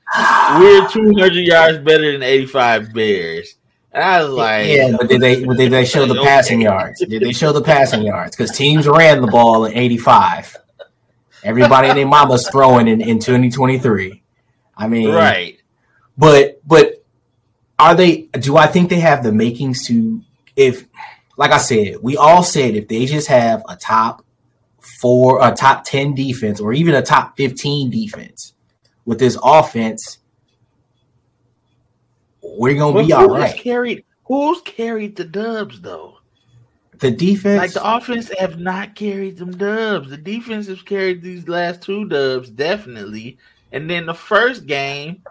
we're 0.58 0.88
200 0.88 1.34
yards 1.36 1.78
better 1.80 2.12
than 2.12 2.24
85 2.24 2.94
bears 2.94 3.56
and 3.92 4.04
i 4.04 4.24
was 4.24 4.32
like 4.32 4.68
yeah, 4.68 4.96
but 4.98 5.10
did 5.10 5.22
they 5.22 5.44
but 5.44 5.58
did 5.58 5.72
they 5.72 5.86
show 5.86 6.06
the 6.06 6.22
passing 6.24 6.62
yards? 6.62 7.00
Did 7.00 7.22
they 7.22 7.34
show 7.34 7.52
the 7.52 7.62
passing 7.62 8.04
yards? 8.04 8.36
Because 8.36 8.52
teams 8.52 8.88
ran 8.88 9.22
the 9.22 9.28
ball 9.28 9.66
in 9.66 9.74
85. 9.74 10.58
Everybody 11.44 11.88
and 11.88 11.98
their 11.98 12.08
mama's 12.08 12.50
throwing 12.50 12.88
in, 12.88 13.02
in 13.02 13.20
2023. 13.20 14.22
I 14.76 14.88
mean, 14.88 15.10
right 15.10 15.60
But 16.18 16.62
but 16.68 17.04
are 17.80 17.96
they? 17.96 18.24
Do 18.24 18.58
I 18.58 18.68
think 18.68 18.90
they 18.90 19.00
have 19.00 19.24
the 19.24 19.32
makings 19.32 19.86
to? 19.88 20.22
If, 20.56 20.88
like 21.38 21.52
I 21.52 21.58
said, 21.58 21.98
we 22.02 22.18
all 22.18 22.42
said 22.42 22.76
if 22.76 22.88
they 22.88 23.06
just 23.06 23.28
have 23.28 23.64
a 23.70 23.76
top 23.76 24.26
four, 25.02 25.46
a 25.46 25.54
top 25.54 25.84
ten 25.86 26.14
defense, 26.16 26.60
or 26.60 26.74
even 26.74 26.96
a 26.96 27.02
top 27.02 27.36
fifteen 27.38 27.90
defense 27.90 28.54
with 29.06 29.20
this 29.20 29.38
offense, 29.44 30.20
we're 32.42 32.76
gonna 32.76 32.94
But 32.94 33.06
be 33.08 33.14
all 33.14 33.28
right. 33.28 33.30
all 33.30 33.36
has 33.36 33.52
right. 33.54 33.60
carried 33.62 34.06
who's 34.26 34.62
carried 34.62 35.16
the 35.16 35.24
dubs 35.24 35.80
though 35.82 36.18
The 37.00 37.12
defense, 37.12 37.60
Like 37.60 37.74
the 37.74 37.96
offense 37.96 38.32
have 38.40 38.60
not 38.60 38.96
carried 38.96 39.38
them 39.38 39.56
dubs. 39.58 40.10
The 40.10 40.18
defense 40.18 40.68
has 40.68 40.82
carried 40.82 41.22
these 41.22 41.48
last 41.48 41.82
two 41.82 42.06
dubs 42.08 42.50
definitely, 42.50 43.38
and 43.72 43.90
then 43.90 44.06
the 44.06 44.14
first 44.16 44.66
game, 44.66 45.24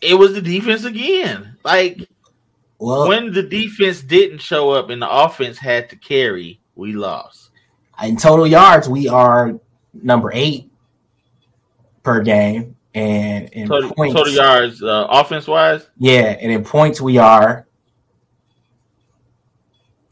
it 0.00 0.14
was 0.14 0.34
the 0.34 0.42
defense 0.42 0.84
again. 0.84 1.56
Like 1.64 2.08
well, 2.78 3.08
when 3.08 3.32
the 3.32 3.42
defense 3.42 4.02
didn't 4.02 4.38
show 4.40 4.70
up 4.70 4.90
and 4.90 5.00
the 5.00 5.10
offense 5.10 5.58
had 5.58 5.88
to 5.90 5.96
carry, 5.96 6.60
we 6.74 6.92
lost. 6.92 7.49
In 8.02 8.16
total 8.16 8.46
yards, 8.46 8.88
we 8.88 9.08
are 9.08 9.58
number 9.92 10.30
eight 10.32 10.70
per 12.02 12.22
game, 12.22 12.76
and 12.94 13.48
in 13.50 13.68
Total, 13.68 13.92
points, 13.94 14.14
total 14.14 14.32
yards, 14.32 14.82
uh, 14.82 15.06
offense 15.10 15.46
wise. 15.46 15.86
Yeah, 15.98 16.36
and 16.40 16.50
in 16.50 16.64
points 16.64 17.00
we 17.00 17.18
are 17.18 17.66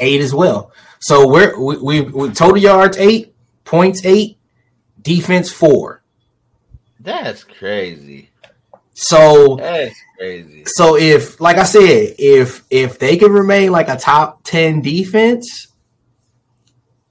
eight 0.01 0.21
as 0.21 0.35
well. 0.35 0.73
So 1.01 1.29
we're 1.29 1.59
we, 1.59 1.77
we, 1.79 2.01
we 2.03 2.31
total 2.31 2.59
yards 2.59 2.97
eight, 2.99 3.35
points 3.65 4.05
eight, 4.05 4.39
defense 5.01 5.51
four. 5.51 6.03
That's 7.01 7.45
crazy. 7.45 8.31
So 8.95 9.57
That's 9.57 9.95
crazy. 10.17 10.65
so 10.67 10.97
if 10.97 11.41
like 11.41 11.57
I 11.57 11.63
said, 11.63 12.17
if 12.19 12.65
if 12.69 12.99
they 12.99 13.17
can 13.17 13.31
remain 13.33 13.71
like 13.71 13.89
a 13.89 13.97
top 13.97 14.43
ten 14.43 14.81
defense, 14.81 15.68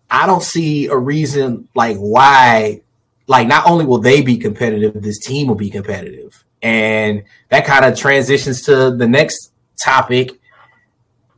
I 0.10 0.26
don't 0.26 0.44
see 0.44 0.88
a 0.88 0.96
reason 0.96 1.68
like 1.76 1.98
why. 1.98 2.82
Like 3.30 3.48
not 3.48 3.66
only 3.68 3.86
will 3.86 3.98
they 3.98 4.22
be 4.22 4.38
competitive, 4.38 5.02
this 5.02 5.20
team 5.20 5.48
will 5.48 5.56
be 5.56 5.70
competitive, 5.70 6.46
and 6.62 7.24
that 7.50 7.66
kind 7.66 7.84
of 7.84 7.98
transitions 7.98 8.62
to 8.64 8.92
the 8.92 9.08
next 9.08 9.52
topic. 9.84 10.32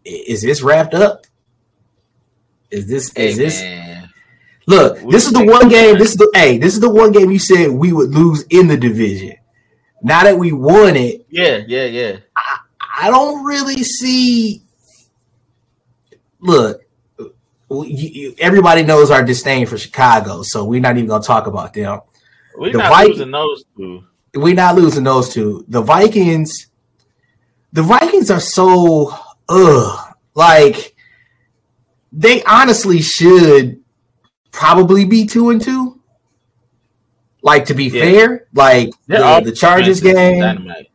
Is 0.06 0.44
this 0.44 0.62
wrapped 0.62 0.94
up? 0.94 1.26
Is 2.70 2.88
this 2.88 3.12
Hey, 3.16 3.30
is 3.30 3.38
this 3.38 3.62
man. 3.62 4.10
look? 4.68 5.02
We 5.02 5.12
This 5.12 5.26
is 5.26 5.34
the 5.34 5.44
one 5.44 5.68
game. 5.68 5.98
This 5.98 6.12
is 6.12 6.18
the 6.18 6.30
hey. 6.36 6.60
This 6.60 6.76
is 6.76 6.80
the 6.80 6.90
one 6.90 7.12
game 7.12 7.32
you 7.32 7.40
said 7.40 7.72
we 7.72 7.92
would 7.92 8.12
lose 8.12 8.44
in 8.52 8.68
the 8.68 8.78
division. 8.78 9.34
Now 10.04 10.24
that 10.24 10.38
we 10.38 10.52
won 10.52 10.96
it, 10.96 11.26
Yeah, 11.30 11.62
yeah, 11.68 11.86
yeah. 11.86 12.18
I 13.02 13.10
don't 13.10 13.44
really 13.44 13.84
see. 13.84 14.62
Look, 16.40 16.82
you, 17.70 17.84
you, 17.86 18.36
everybody 18.40 18.84
knows 18.84 19.12
our 19.12 19.24
disdain 19.24 19.66
for 19.68 19.78
Chicago, 19.78 20.42
so 20.44 20.66
we're 20.66 20.82
not 20.82 20.98
even 20.98 21.08
going 21.08 21.22
to 21.22 21.28
talk 21.28 21.48
about 21.48 21.74
them. 21.74 22.02
We're 22.56 22.72
The 22.72 22.80
not 22.80 22.90
Vikings- 22.92 23.18
losing 23.20 23.32
those 23.32 23.64
two. 23.78 24.04
We're 24.36 24.54
not 24.56 24.76
losing 24.76 25.04
those 25.04 25.30
two. 25.34 25.66
The 25.70 25.82
Vikings, 25.82 26.68
the 27.74 27.82
Vikings 27.82 28.30
are 28.30 28.40
so 28.40 29.12
ugh, 29.48 30.16
like 30.36 30.96
they 32.12 32.44
honestly 32.44 33.02
should 33.02 33.80
probably 34.52 35.06
be 35.06 35.26
two 35.26 35.50
and 35.50 35.62
two. 35.62 36.00
Like 37.42 37.66
to 37.66 37.74
be 37.74 37.86
Yeah. 37.86 38.02
fair, 38.04 38.48
like 38.54 38.90
the, 39.08 39.42
the 39.46 39.52
Chargers 39.52 40.02
game, 40.02 40.42
dynamite. 40.42 40.89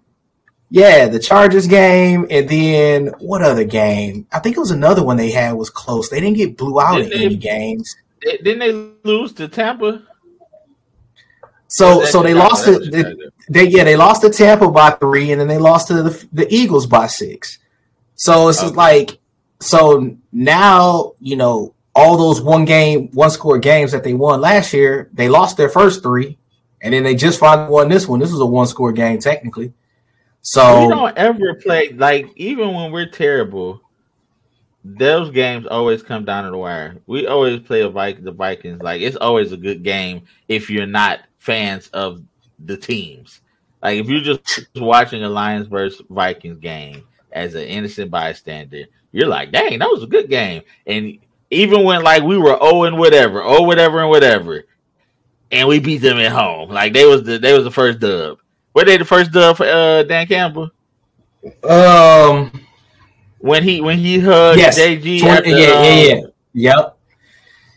Yeah, 0.70 1.06
the 1.08 1.18
Chargers 1.18 1.66
game, 1.66 2.26
and 2.30 2.48
then 2.48 3.06
what 3.18 3.42
other 3.42 3.64
game? 3.64 4.26
I 4.32 4.38
think 4.40 4.56
it 4.56 4.60
was 4.60 4.70
another 4.70 5.02
one 5.04 5.16
they 5.16 5.30
had 5.30 5.52
was 5.52 5.70
close. 5.70 6.08
They 6.08 6.20
didn't 6.20 6.36
get 6.36 6.56
blew 6.56 6.80
out 6.80 7.00
in 7.00 7.08
Didn't 7.08 7.18
they- 7.20 7.26
any 7.26 7.36
games. 7.36 7.94
Di- 8.20 8.38
Didn't 8.38 8.58
they 8.60 9.08
lose 9.08 9.32
to 9.34 9.48
Tampa? 9.48 10.02
So 11.68 12.04
so 12.04 12.22
they 12.22 12.34
lost 12.34 12.66
was 12.68 12.88
they, 12.90 13.04
they 13.48 13.64
yeah 13.68 13.84
they 13.84 13.96
lost 13.96 14.22
to 14.22 14.30
Tampa 14.30 14.70
by 14.70 14.90
three, 14.90 15.32
and 15.32 15.40
then 15.40 15.48
they 15.48 15.58
lost 15.58 15.88
to 15.88 16.02
the 16.02 16.26
the 16.32 16.46
Eagles 16.54 16.86
by 16.86 17.06
six. 17.06 17.58
So 18.14 18.48
it's 18.48 18.62
Okay. 18.62 18.74
like 18.74 19.18
so 19.60 20.16
now 20.32 21.12
you 21.20 21.36
know 21.36 21.74
all 21.94 22.16
those 22.16 22.40
one 22.40 22.64
game 22.64 23.08
one 23.12 23.30
score 23.30 23.58
games 23.58 23.92
that 23.92 24.04
they 24.04 24.14
won 24.14 24.40
last 24.40 24.72
year, 24.72 25.08
they 25.12 25.28
lost 25.28 25.56
their 25.56 25.68
first 25.68 26.02
three, 26.02 26.38
and 26.80 26.94
then 26.94 27.02
they 27.02 27.14
just 27.14 27.38
finally 27.40 27.70
won 27.70 27.88
this 27.88 28.06
one. 28.06 28.20
This 28.20 28.30
was 28.30 28.40
a 28.40 28.46
one 28.46 28.66
score 28.66 28.92
game 28.92 29.18
technically. 29.18 29.72
We 30.82 30.88
don't 30.88 31.16
ever 31.16 31.54
play 31.54 31.90
like 31.92 32.28
even 32.36 32.74
when 32.74 32.92
we're 32.92 33.08
terrible. 33.08 33.80
Those 34.86 35.30
games 35.30 35.66
always 35.66 36.02
come 36.02 36.26
down 36.26 36.44
to 36.44 36.50
the 36.50 36.58
wire. 36.58 36.98
We 37.06 37.26
always 37.26 37.60
play 37.60 37.80
a 37.80 37.88
Vik- 37.88 38.22
the 38.22 38.32
Vikings 38.32 38.82
like 38.82 39.00
it's 39.00 39.16
always 39.16 39.52
a 39.52 39.56
good 39.56 39.82
game 39.82 40.26
if 40.46 40.68
you're 40.68 40.86
not 40.86 41.20
fans 41.38 41.88
of 41.88 42.22
the 42.58 42.76
teams. 42.76 43.40
Like 43.82 43.98
if 43.98 44.08
you're 44.08 44.20
just 44.20 44.68
watching 44.76 45.24
a 45.24 45.28
Lions 45.28 45.66
versus 45.66 46.02
Vikings 46.10 46.58
game 46.58 47.06
as 47.32 47.54
an 47.54 47.62
innocent 47.62 48.10
bystander, 48.10 48.84
you're 49.12 49.28
like, 49.28 49.50
"Dang, 49.50 49.78
that 49.78 49.88
was 49.88 50.02
a 50.02 50.06
good 50.06 50.28
game." 50.28 50.62
And 50.86 51.18
even 51.50 51.84
when 51.84 52.02
like 52.02 52.22
we 52.22 52.36
were 52.36 52.58
oh 52.60 52.84
and 52.84 52.98
whatever, 52.98 53.42
oh 53.42 53.62
whatever 53.62 54.00
and 54.00 54.10
whatever, 54.10 54.64
and 55.50 55.66
we 55.68 55.80
beat 55.80 55.98
them 55.98 56.18
at 56.18 56.32
home, 56.32 56.68
like 56.68 56.92
they 56.92 57.06
was 57.06 57.22
the 57.22 57.38
they 57.38 57.54
was 57.54 57.64
the 57.64 57.70
first 57.70 58.00
dub. 58.00 58.38
Were 58.74 58.84
they 58.84 58.96
the 58.96 59.04
first 59.04 59.30
dub 59.32 59.56
for 59.56 59.66
uh, 59.66 60.02
Dan 60.02 60.26
Campbell? 60.26 60.70
um 61.62 62.50
when 63.38 63.62
he 63.62 63.80
when 63.82 63.98
he 63.98 64.18
hugged 64.18 64.58
yes, 64.58 64.78
JG. 64.78 65.20
20 65.20 65.28
after, 65.30 65.48
yeah 65.50 65.56
yeah 65.56 65.74
um, 65.74 65.84
yeah 65.84 66.22
yep 66.54 66.96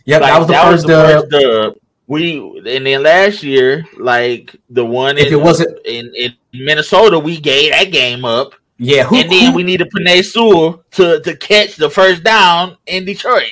yep 0.05 0.21
like, 0.21 0.31
that 0.31 0.39
was 0.39 0.47
the 0.47 0.53
first 0.53 0.87
dub. 0.87 1.05
first 1.21 1.29
dub. 1.29 1.73
We 2.07 2.37
and 2.65 2.85
then 2.85 3.03
last 3.03 3.43
year, 3.43 3.85
like 3.99 4.55
the 4.69 4.85
one 4.85 5.17
If 5.17 5.27
in, 5.27 5.33
it 5.33 5.41
wasn't- 5.41 5.77
in, 5.85 6.09
in 6.15 6.33
Minnesota, 6.53 7.19
we 7.19 7.37
gave 7.41 7.73
that 7.73 7.91
game 7.91 8.23
up, 8.23 8.53
Yeah, 8.77 9.03
who, 9.03 9.17
and 9.17 9.29
then 9.29 9.51
who- 9.51 9.57
we 9.57 9.63
needed 9.63 9.89
Penei 9.93 10.23
Sewell 10.23 10.85
to 10.91 11.19
to 11.19 11.35
catch 11.35 11.75
the 11.75 11.89
first 11.89 12.23
down 12.23 12.77
in 12.85 13.03
Detroit. 13.03 13.51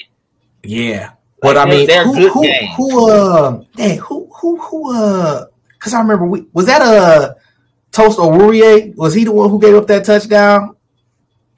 Yeah, 0.64 1.12
but 1.41 1.58
Like, 1.58 1.68
I 1.68 1.70
mean, 1.70 1.88
they're 1.88 2.06
who, 2.06 2.16
good 2.16 2.32
who, 2.32 2.43
games. 2.43 2.70
who, 2.78 3.12
uh, 3.12 3.64
dang, 3.76 3.98
who, 3.98 4.30
who, 4.34 4.58
who, 4.62 4.96
uh, 4.96 5.46
because 5.86 5.94
I 5.94 6.02
remember 6.02 6.26
we 6.26 6.48
was 6.52 6.66
that 6.66 6.82
a 6.82 7.36
Toast 7.92 8.18
O'Rourke? 8.18 8.96
Was 8.98 9.14
he 9.14 9.24
the 9.24 9.32
one 9.32 9.52
who 9.52 9.62
gave 9.62 9.76
up 9.76 9.86
that 9.86 10.04
touchdown? 10.04 10.76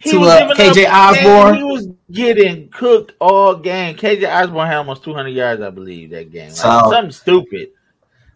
To, 0.03 0.19
was 0.19 0.28
uh, 0.28 0.53
KJ 0.53 0.86
up- 0.86 1.15
Osborne? 1.15 1.55
he 1.55 1.63
was 1.63 1.88
getting 2.11 2.67
cooked 2.67 3.13
all 3.21 3.55
game. 3.55 3.95
KJ 3.95 4.30
Osborne 4.30 4.67
had 4.67 4.75
almost 4.75 5.03
200 5.05 5.30
yards, 5.30 5.61
I 5.61 5.69
believe, 5.69 6.09
that 6.09 6.30
game. 6.30 6.49
Like, 6.49 6.57
So- 6.57 6.91
something 6.91 7.11
stupid. 7.11 7.69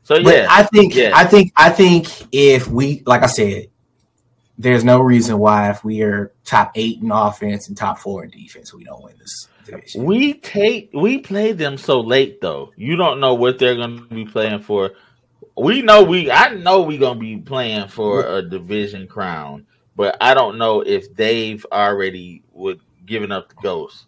So 0.04 0.16
yeah, 0.18 0.48
I 0.50 0.64
think, 0.64 0.96
yeah. 0.96 1.12
I 1.14 1.26
think, 1.26 1.54
I 1.56 1.70
think 1.70 2.08
if 2.32 2.68
we, 2.68 3.04
like 3.06 3.22
I 3.22 3.28
said, 3.28 3.68
there's 4.58 4.84
no 4.84 5.00
reason 5.00 5.38
why 5.38 5.70
if 5.70 5.84
we 5.84 6.02
are 6.02 6.32
top 6.44 6.72
eight 6.76 7.02
in 7.02 7.12
offense 7.12 7.68
and 7.68 7.78
top 7.78 8.00
four 8.00 8.24
in 8.24 8.32
defense, 8.32 8.74
we 8.74 8.84
don't 8.84 9.04
win 9.04 9.14
this 9.20 9.48
division. 9.66 10.06
We 10.06 10.34
take 10.36 10.90
we 10.94 11.20
play 11.20 11.52
them 11.52 11.78
so 11.78 12.02
late 12.02 12.42
though. 12.42 12.72
You 12.76 12.96
don't 12.96 13.20
know 13.20 13.36
what 13.36 13.60
they're 13.60 13.76
going 13.76 13.98
to 13.98 14.16
be 14.16 14.26
playing 14.26 14.62
for. 14.62 14.92
We 15.58 15.82
know 15.82 16.04
we 16.04 16.32
I 16.32 16.54
know 16.56 16.82
we're 16.82 17.00
going 17.00 17.16
to 17.16 17.20
be 17.20 17.38
playing 17.38 17.88
for 17.90 18.26
a 18.26 18.42
division 18.42 19.08
crown, 19.08 19.66
but 19.96 20.18
I 20.22 20.34
don't 20.34 20.58
know 20.58 20.82
if 20.82 21.14
they've 21.16 21.66
already 21.72 22.44
would 22.54 22.80
given 23.06 23.32
up 23.32 23.50
the 23.50 23.56
ghost. 23.62 24.06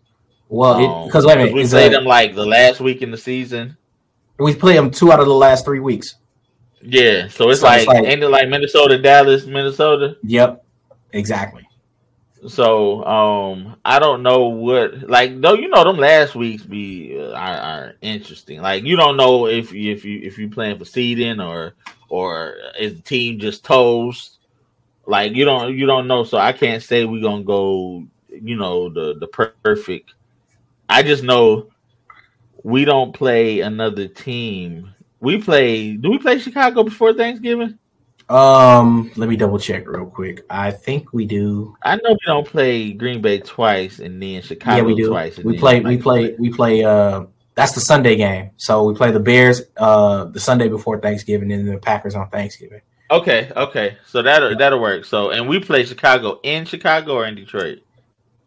Well, 0.50 1.06
because 1.06 1.26
um, 1.26 1.28
wait 1.30 1.34
a 1.36 1.38
minute, 1.40 1.54
we 1.56 1.68
played 1.68 1.94
them 1.94 2.06
like 2.06 2.36
the 2.36 2.46
last 2.46 2.80
week 2.80 3.02
in 3.02 3.12
the 3.12 3.18
season. 3.18 3.76
we 4.40 4.54
play 4.56 4.74
them 4.74 4.92
two 4.92 5.12
out 5.12 5.20
of 5.20 5.26
the 5.28 5.34
last 5.34 5.66
three 5.66 5.80
weeks. 5.80 6.16
Yeah, 6.82 7.28
so 7.30 7.50
it's 7.50 7.62
So 7.62 7.68
like, 7.68 7.80
it's 7.80 7.88
like- 7.88 8.04
ain't 8.04 8.22
it 8.22 8.28
like 8.30 8.50
Minnesota, 8.50 8.98
Dallas, 8.98 9.46
Minnesota? 9.46 10.18
Yep, 10.24 10.64
exactly. 11.14 11.68
So 12.48 13.04
um, 13.06 13.78
I 13.86 14.00
don't 14.00 14.24
know 14.24 14.48
what 14.48 15.10
like 15.10 15.40
though 15.40 15.54
you 15.54 15.70
know 15.70 15.84
them 15.84 15.98
last 15.98 16.36
weeks 16.36 16.64
be 16.64 17.18
uh, 17.18 17.32
are, 17.32 17.58
are 17.58 17.94
interesting. 18.02 18.62
Like 18.62 18.84
you 18.84 18.96
don't 18.96 19.18
know 19.18 19.48
if 19.48 19.74
if 19.74 20.04
you 20.04 20.20
if 20.22 20.38
you 20.38 20.50
playing 20.50 20.78
for 20.78 20.86
seeding 20.86 21.40
or 21.40 21.76
or 22.10 22.56
is 22.80 22.96
the 22.96 23.02
team 23.02 23.40
just 23.40 23.64
toast. 23.64 24.40
Like 25.06 25.34
you 25.34 25.46
don't 25.46 25.78
you 25.78 25.86
don't 25.86 26.08
know. 26.08 26.24
So 26.24 26.38
I 26.38 26.52
can't 26.54 26.84
say 26.84 27.06
we're 27.06 27.22
gonna 27.22 27.44
go. 27.44 28.06
You 28.30 28.56
know 28.56 28.90
the 28.90 29.16
the 29.20 29.28
perfect. 29.28 30.14
I 30.90 31.04
just 31.04 31.24
know 31.24 31.70
we 32.64 32.86
don't 32.86 33.14
play 33.14 33.62
another 33.62 34.08
team. 34.08 34.94
We 35.20 35.42
play. 35.42 35.96
Do 35.96 36.12
we 36.12 36.18
play 36.18 36.40
Chicago 36.40 36.84
before 36.84 37.14
Thanksgiving? 37.14 37.80
Um, 38.34 39.12
let 39.16 39.30
me 39.30 39.36
double 39.36 39.60
check 39.60 39.88
real 39.88 40.08
quick. 40.08 40.44
I 40.50 40.72
think 40.72 41.14
we 41.14 41.26
do. 41.26 41.76
I 41.84 41.96
know 41.98 42.02
we 42.14 42.18
don't 42.26 42.48
play 42.48 42.92
Green 42.92 43.22
Bay 43.22 43.40
twice 43.40 44.00
and 44.00 44.22
then 44.22 44.42
Chicago 44.42 44.78
yeah, 44.78 44.84
we 44.84 44.96
do. 44.96 45.08
twice. 45.10 45.38
We 45.38 45.58
play. 45.60 45.82
We 45.82 45.92
like- 45.98 46.02
play. 46.02 46.36
We 46.40 46.50
play. 46.50 46.84
Uh, 46.84 47.26
that's 47.56 47.74
the 47.74 47.80
Sunday 47.82 48.16
game. 48.16 48.50
So 48.58 48.86
we 48.86 48.96
play 48.96 49.12
the 49.12 49.20
Bears. 49.20 49.62
Uh, 49.78 50.26
the 50.26 50.40
Sunday 50.40 50.68
before 50.68 51.00
Thanksgiving, 51.00 51.52
and 51.52 51.68
the 51.68 51.78
Packers 51.78 52.16
on 52.16 52.28
Thanksgiving. 52.30 52.82
Okay, 53.12 53.52
okay. 53.56 53.98
So 54.08 54.24
that'll 54.24 54.58
that'll 54.58 54.82
work. 54.82 55.06
So 55.06 55.30
and 55.30 55.48
we 55.48 55.60
play 55.60 55.86
Chicago 55.86 56.40
in 56.42 56.66
Chicago 56.66 57.14
or 57.18 57.28
in 57.28 57.36
Detroit. 57.36 57.80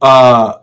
Uh, 0.03 0.55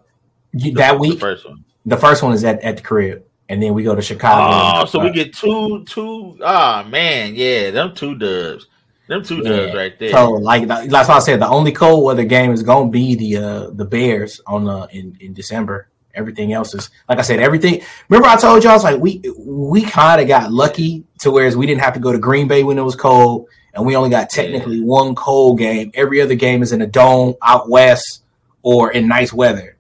you- 0.52 0.74
that 0.74 0.94
The 0.94 0.98
week, 0.98 1.20
first 1.22 1.48
one. 1.48 1.64
the 1.86 1.96
first 1.96 2.22
one 2.24 2.34
is 2.34 2.44
at, 2.44 2.60
at 2.62 2.76
the 2.76 2.84
crib, 2.84 3.24
and 3.48 3.64
then 3.64 3.74
we 3.74 3.84
go 3.84 3.96
to 3.96 4.02
Chicago. 4.02 4.82
Oh, 4.82 4.86
so 4.86 5.00
we 5.00 5.12
get 5.12 5.34
two 5.34 5.86
two. 5.86 6.38
Ah 6.44 6.86
man, 6.90 7.36
yeah, 7.36 7.72
them 7.72 7.96
two 7.96 8.16
dubs. 8.16 8.68
Them 9.08 9.24
two 9.24 9.38
Yeah. 9.44 9.50
dubs 9.50 9.74
right 9.76 10.00
there. 10.00 10.12
So 10.12 10.32
like 10.32 10.68
that's 10.68 11.10
why 11.10 11.16
I 11.16 11.20
said 11.20 11.42
the 11.42 11.48
only 11.48 11.72
cold 11.74 12.04
weather 12.06 12.24
game 12.24 12.52
is 12.52 12.64
gonna 12.64 12.90
be 12.90 13.16
the 13.16 13.38
uh 13.38 13.70
the 13.72 13.86
Bears 13.86 14.40
on 14.48 14.68
uh 14.70 14.88
in, 14.92 15.18
in 15.20 15.34
December. 15.34 15.90
Everything 16.16 16.54
else 16.54 16.74
is 16.76 16.90
like 17.10 17.20
I 17.20 17.22
said, 17.24 17.40
everything 17.40 17.82
remember 18.08 18.30
I 18.30 18.38
told 18.38 18.64
you 18.64 18.70
I 18.70 18.74
was 18.74 18.84
like 18.84 19.00
we 19.02 19.22
we 19.40 19.82
kind 19.82 20.22
of 20.22 20.28
got 20.28 20.52
lucky 20.54 21.04
to 21.20 21.32
whereas 21.32 21.58
we 21.58 21.66
didn't 21.66 21.82
have 21.82 21.94
to 21.96 22.00
go 22.00 22.12
to 22.12 22.18
Green 22.20 22.48
Bay 22.48 22.64
when 22.64 22.78
it 22.78 22.82
was 22.84 22.96
cold 22.96 23.48
and 23.74 23.86
we 23.86 23.96
only 23.96 24.10
got 24.12 24.30
technically 24.30 24.80
one 24.82 25.16
cold 25.16 25.58
game. 25.58 25.92
Every 25.96 26.22
other 26.22 26.36
game 26.36 26.62
is 26.62 26.72
in 26.72 26.82
a 26.82 26.88
dome 26.88 27.34
out 27.42 27.70
west 27.70 28.24
or 28.62 28.92
in 28.92 29.08
nice 29.08 29.34
weather. 29.34 29.76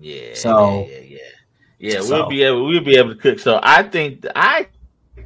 yeah. 0.00 0.34
So- 0.34 0.86
yeah, 0.88 0.96
yeah, 0.98 1.00
yeah. 1.08 1.18
Yeah, 1.94 2.00
So- 2.00 2.10
we'll 2.20 2.28
be 2.28 2.42
able 2.44 2.66
we'll 2.66 2.80
be 2.84 2.96
able 2.96 3.10
to 3.14 3.20
cook. 3.20 3.38
So 3.38 3.58
I 3.62 3.82
think 3.82 4.24
I 4.36 4.68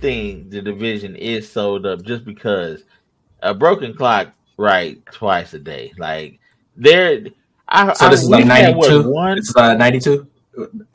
think 0.00 0.50
the 0.50 0.62
division 0.62 1.16
is 1.16 1.50
sold 1.50 1.86
up 1.86 2.02
just 2.02 2.24
because 2.24 2.84
a 3.42 3.54
broken 3.54 3.94
clock 3.94 4.32
right 4.56 5.04
twice 5.12 5.54
a 5.54 5.58
day. 5.58 5.92
Like 5.98 6.38
there, 6.76 7.26
I 7.68 7.92
So 7.94 8.06
I, 8.06 8.10
this 8.10 8.22
is 8.22 8.28
like 8.28 8.44
we've 8.44 8.52
had, 8.52 8.76
what, 8.76 8.88
92? 8.90 9.10
one 9.10 9.36
This 9.36 9.48
is 9.48 9.56
uh 9.56 9.74
92 9.74 10.26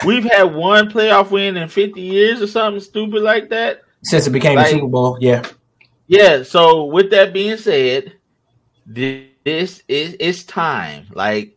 We've 0.05 0.23
had 0.25 0.53
one 0.53 0.89
playoff 0.89 1.31
win 1.31 1.55
in 1.55 1.69
50 1.69 2.01
years 2.01 2.41
or 2.41 2.47
something 2.47 2.81
stupid 2.81 3.21
like 3.23 3.49
that. 3.49 3.81
since 4.03 4.27
it 4.27 4.31
became 4.31 4.55
Like- 4.57 4.67
a 4.67 4.71
Super 4.71 4.87
Bowl. 4.87 5.17
Yeah. 5.21 5.43
Yeah. 6.07 6.43
So 6.43 6.85
with 6.85 7.11
that 7.11 7.31
being 7.33 7.57
said, 7.57 8.13
thi- 8.93 9.29
this 9.45 9.83
is 9.87 10.15
it's 10.19 10.43
time. 10.43 11.07
Like 11.13 11.55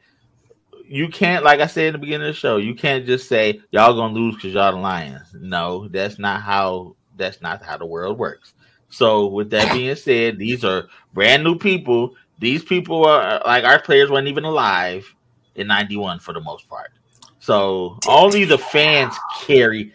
you 0.89 1.09
can't, 1.09 1.45
like 1.45 1.59
I 1.61 1.67
said 1.67 1.87
in 1.87 1.93
the 1.95 1.99
beginning 1.99 2.29
of 2.29 2.35
the 2.35 2.39
show, 2.39 2.59
you 2.59 2.75
can't 2.75 3.07
just 3.07 3.29
say 3.29 3.61
y'all 3.71 3.95
gonna 3.95 4.15
lose 4.15 4.37
because 4.37 4.55
y'all 4.55 4.71
the 4.73 4.79
Lions. 4.79 5.29
No, 5.35 5.89
that's 5.89 6.19
not 6.19 6.43
how. 6.43 6.95
That's 7.17 7.41
not 7.41 7.63
how 7.63 7.77
the 7.79 7.87
world 7.87 8.19
works. 8.19 8.53
So 8.89 9.27
with 9.27 9.51
that 9.51 9.73
being 9.73 9.97
said, 9.97 10.39
these 10.39 10.65
are 10.65 10.89
brand 11.13 11.43
new 11.45 11.59
people. 11.59 12.15
These 12.39 12.65
people 12.65 13.05
are 13.07 13.41
like 13.45 13.65
our 13.65 13.81
players 13.81 14.11
weren't 14.11 14.29
even 14.29 14.45
alive 14.45 15.13
in 15.55 15.67
'91 15.67 16.21
for 16.21 16.33
the 16.33 16.41
most 16.41 16.69
part. 16.69 16.93
So 17.41 17.99
only 18.09 18.45
the 18.45 18.59
fans 18.59 19.15
carry, 19.41 19.93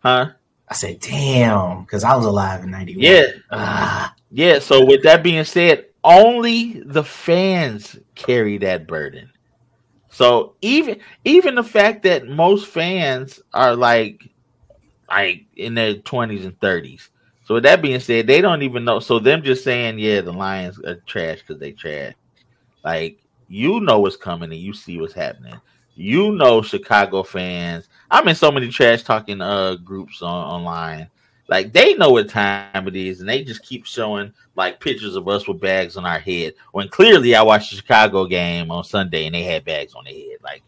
huh? 0.00 0.30
I 0.68 0.74
said, 0.74 0.98
damn, 1.00 1.82
because 1.82 2.02
I 2.02 2.16
was 2.16 2.24
alive 2.26 2.64
in 2.64 2.70
91. 2.72 3.04
Yeah, 3.04 3.26
Ah, 3.52 4.14
Yeah, 4.32 4.58
so 4.58 4.84
with 4.84 5.04
that 5.04 5.22
being 5.22 5.44
said, 5.44 5.86
only 6.02 6.82
the 6.84 7.04
fans 7.04 7.96
carry 8.16 8.58
that 8.58 8.88
burden. 8.88 9.30
So 10.10 10.54
even 10.62 11.00
even 11.24 11.54
the 11.54 11.62
fact 11.62 12.02
that 12.04 12.26
most 12.26 12.66
fans 12.66 13.40
are 13.52 13.76
like 13.76 14.22
like 15.08 15.44
in 15.56 15.74
their 15.74 15.94
twenties 15.94 16.44
and 16.44 16.58
thirties. 16.60 17.10
So 17.44 17.54
with 17.54 17.62
that 17.62 17.80
being 17.80 18.00
said, 18.00 18.26
they 18.26 18.40
don't 18.40 18.62
even 18.62 18.84
know. 18.84 18.98
So 18.98 19.20
them 19.20 19.42
just 19.42 19.62
saying, 19.62 20.00
yeah, 20.00 20.20
the 20.20 20.32
Lions 20.32 20.80
are 20.80 20.96
trash 21.06 21.40
because 21.40 21.60
they 21.60 21.72
trash. 21.72 22.14
Like 22.84 23.18
you 23.48 23.80
know 23.80 24.00
what's 24.00 24.16
coming 24.16 24.50
and 24.50 24.60
you 24.60 24.72
see 24.72 25.00
what's 25.00 25.14
happening. 25.14 25.54
you 25.94 26.32
know 26.32 26.62
Chicago 26.62 27.22
fans. 27.22 27.88
I'm 28.10 28.28
in 28.28 28.34
so 28.34 28.50
many 28.50 28.68
trash 28.68 29.02
talking 29.02 29.40
uh 29.40 29.76
groups 29.76 30.22
on 30.22 30.46
online. 30.46 31.08
Like 31.48 31.72
they 31.72 31.94
know 31.94 32.10
what 32.10 32.28
time 32.28 32.88
it 32.88 32.96
is, 32.96 33.20
and 33.20 33.28
they 33.28 33.44
just 33.44 33.62
keep 33.62 33.86
showing 33.86 34.32
like 34.56 34.80
pictures 34.80 35.14
of 35.14 35.28
us 35.28 35.46
with 35.46 35.60
bags 35.60 35.96
on 35.96 36.04
our 36.04 36.18
head. 36.18 36.54
When 36.72 36.88
clearly 36.88 37.34
I 37.34 37.42
watched 37.42 37.70
the 37.70 37.76
Chicago 37.76 38.26
game 38.26 38.70
on 38.70 38.82
Sunday 38.82 39.26
and 39.26 39.34
they 39.34 39.44
had 39.44 39.64
bags 39.64 39.94
on 39.94 40.04
their 40.04 40.14
head. 40.14 40.38
Like 40.42 40.62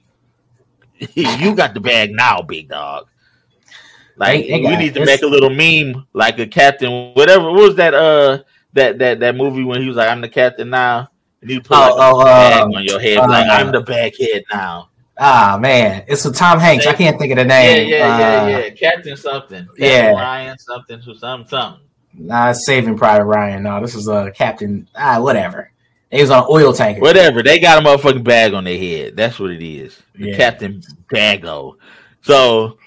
you 1.15 1.55
got 1.55 1.75
the 1.75 1.81
bag 1.81 2.13
now, 2.13 2.43
big 2.43 2.69
dog. 2.69 3.09
Like 4.19 4.43
They- 4.47 4.63
they 4.63 4.69
we 4.69 4.77
need 4.77 4.95
to 4.95 5.01
this- 5.01 5.07
make 5.07 5.23
a 5.23 5.27
little 5.27 5.51
meme, 5.51 6.07
like 6.13 6.39
a 6.39 6.47
captain, 6.47 7.13
whatever. 7.15 7.45
What 7.53 7.63
was 7.63 7.75
that? 7.77 7.95
Uh, 7.95 8.39
that 8.75 8.99
that 8.99 9.21
that 9.21 9.37
movie 9.37 9.65
when 9.65 9.81
he 9.81 9.89
was 9.89 9.97
like, 9.97 10.09
"I'm 10.11 10.21
the 10.21 10.29
captain 10.29 10.71
now." 10.71 11.09
And 11.41 11.51
you 11.51 11.61
put 11.61 11.71
like, 11.79 11.93
Oh, 11.95 12.19
a 12.19 12.21
oh, 12.21 12.25
bag 12.25 12.63
um, 12.63 12.75
on 12.75 12.85
your 12.85 12.99
head, 13.01 13.19
uh, 13.19 13.29
like 13.29 13.49
I'm 13.49 13.71
the 13.73 13.81
baghead 13.81 14.43
now. 14.53 14.89
Ah 15.21 15.57
man, 15.61 16.05
it's 16.07 16.25
with 16.25 16.37
Tom 16.37 16.59
Hanks. 16.61 16.87
I 16.87 16.93
can't 16.95 17.19
think 17.19 17.33
of 17.33 17.39
the 17.39 17.45
name. 17.45 17.89
yeah, 17.89 17.97
Uh, 18.15 18.19
yeah, 18.19 18.59
yeah. 18.59 18.71
Captain 18.71 19.17
something. 19.17 19.67
Captain 19.67 19.85
yeah. 19.85 20.11
Ryan 20.11 20.59
something 20.59 21.01
to 21.03 21.15
something 21.17 21.49
something. 21.49 21.81
Nah, 22.15 22.53
Saving 22.53 22.97
Private 22.97 23.25
Ryan. 23.25 23.63
No, 23.63 23.81
this 23.81 23.95
is 23.95 24.09
uh, 24.09 24.31
Captain. 24.35 24.89
Ah, 24.97 25.21
whatever. 25.21 25.71
He 26.11 26.21
was 26.21 26.31
on 26.31 26.47
oil 26.51 26.73
tanker. 26.73 27.01
Whatever. 27.01 27.43
They 27.43 27.59
got 27.59 27.83
a 27.83 27.87
motherfucking 27.87 28.25
bag 28.25 28.55
on 28.55 28.65
their 28.65 28.79
head. 28.79 29.17
That's 29.17 29.39
what 29.39 29.51
it 29.51 29.63
is. 29.63 30.01
The 30.15 30.29
Yeah. 30.31 30.37
Captain 30.37 30.83
Bago. 31.13 31.75
So, 32.23 32.79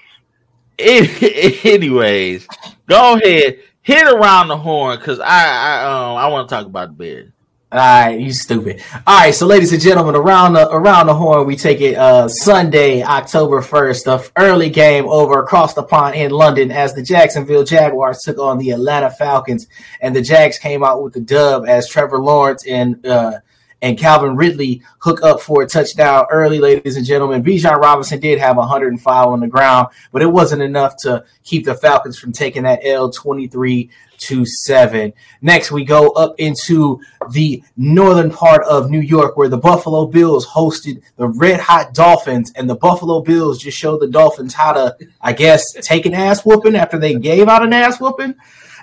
any- 0.81 1.59
anyways, 1.73 2.47
go 2.87 3.15
ahead, 3.17 3.59
hit 3.81 4.07
around 4.07 4.47
the 4.49 4.57
horn 4.57 4.97
because 4.97 5.19
I 5.19 5.25
I 5.25 5.83
um 5.85 6.17
I 6.17 6.27
want 6.27 6.49
to 6.49 6.55
talk 6.55 6.65
about 6.65 6.89
the 6.89 6.93
Bears. 6.93 7.31
All 7.73 7.79
right, 7.79 8.19
you 8.19 8.33
stupid. 8.33 8.83
All 9.07 9.17
right, 9.19 9.33
so 9.33 9.47
ladies 9.47 9.71
and 9.71 9.81
gentlemen, 9.81 10.13
around 10.15 10.53
the 10.53 10.69
around 10.69 11.07
the 11.07 11.13
horn, 11.13 11.47
we 11.47 11.55
take 11.55 11.79
it 11.79 11.95
uh 11.97 12.27
Sunday, 12.27 13.01
October 13.01 13.61
first, 13.61 14.03
the 14.05 14.29
early 14.37 14.69
game 14.69 15.07
over 15.07 15.39
across 15.41 15.73
the 15.73 15.83
pond 15.83 16.15
in 16.15 16.31
London 16.31 16.69
as 16.69 16.93
the 16.93 17.01
Jacksonville 17.01 17.63
Jaguars 17.63 18.19
took 18.25 18.37
on 18.39 18.57
the 18.57 18.71
Atlanta 18.71 19.09
Falcons, 19.09 19.67
and 20.01 20.13
the 20.13 20.21
Jags 20.21 20.59
came 20.59 20.83
out 20.83 21.01
with 21.01 21.13
the 21.13 21.21
dub 21.21 21.65
as 21.65 21.87
Trevor 21.87 22.19
Lawrence 22.19 22.65
and 22.67 23.05
uh 23.05 23.39
and 23.81 23.97
Calvin 23.97 24.35
Ridley 24.35 24.83
hook 24.99 25.23
up 25.23 25.41
for 25.41 25.63
a 25.63 25.67
touchdown 25.67 26.25
early, 26.31 26.59
ladies 26.59 26.97
and 26.97 27.05
gentlemen. 27.05 27.43
Bijan 27.43 27.77
Robinson 27.77 28.19
did 28.19 28.39
have 28.39 28.57
105 28.57 29.27
on 29.27 29.39
the 29.39 29.47
ground, 29.47 29.87
but 30.11 30.21
it 30.21 30.31
wasn't 30.31 30.61
enough 30.61 30.95
to 31.01 31.23
keep 31.43 31.65
the 31.65 31.75
Falcons 31.75 32.19
from 32.19 32.31
taking 32.31 32.63
that 32.63 32.79
L 32.83 33.09
23 33.09 33.89
to 34.19 34.45
7. 34.45 35.11
Next, 35.41 35.71
we 35.71 35.83
go 35.83 36.09
up 36.09 36.35
into 36.37 37.01
the 37.31 37.63
northern 37.75 38.29
part 38.29 38.63
of 38.65 38.91
New 38.91 38.99
York 38.99 39.35
where 39.35 39.49
the 39.49 39.57
Buffalo 39.57 40.05
Bills 40.05 40.45
hosted 40.45 41.01
the 41.17 41.27
Red 41.27 41.59
Hot 41.59 41.93
Dolphins, 41.93 42.51
and 42.55 42.69
the 42.69 42.75
Buffalo 42.75 43.21
Bills 43.21 43.57
just 43.57 43.77
showed 43.77 43.99
the 43.99 44.07
Dolphins 44.07 44.53
how 44.53 44.73
to, 44.73 44.95
I 45.21 45.33
guess, 45.33 45.73
take 45.73 46.05
an 46.05 46.13
ass 46.13 46.45
whooping 46.45 46.75
after 46.75 46.99
they 46.99 47.15
gave 47.15 47.47
out 47.47 47.63
an 47.63 47.73
ass 47.73 47.99
whooping. 47.99 48.35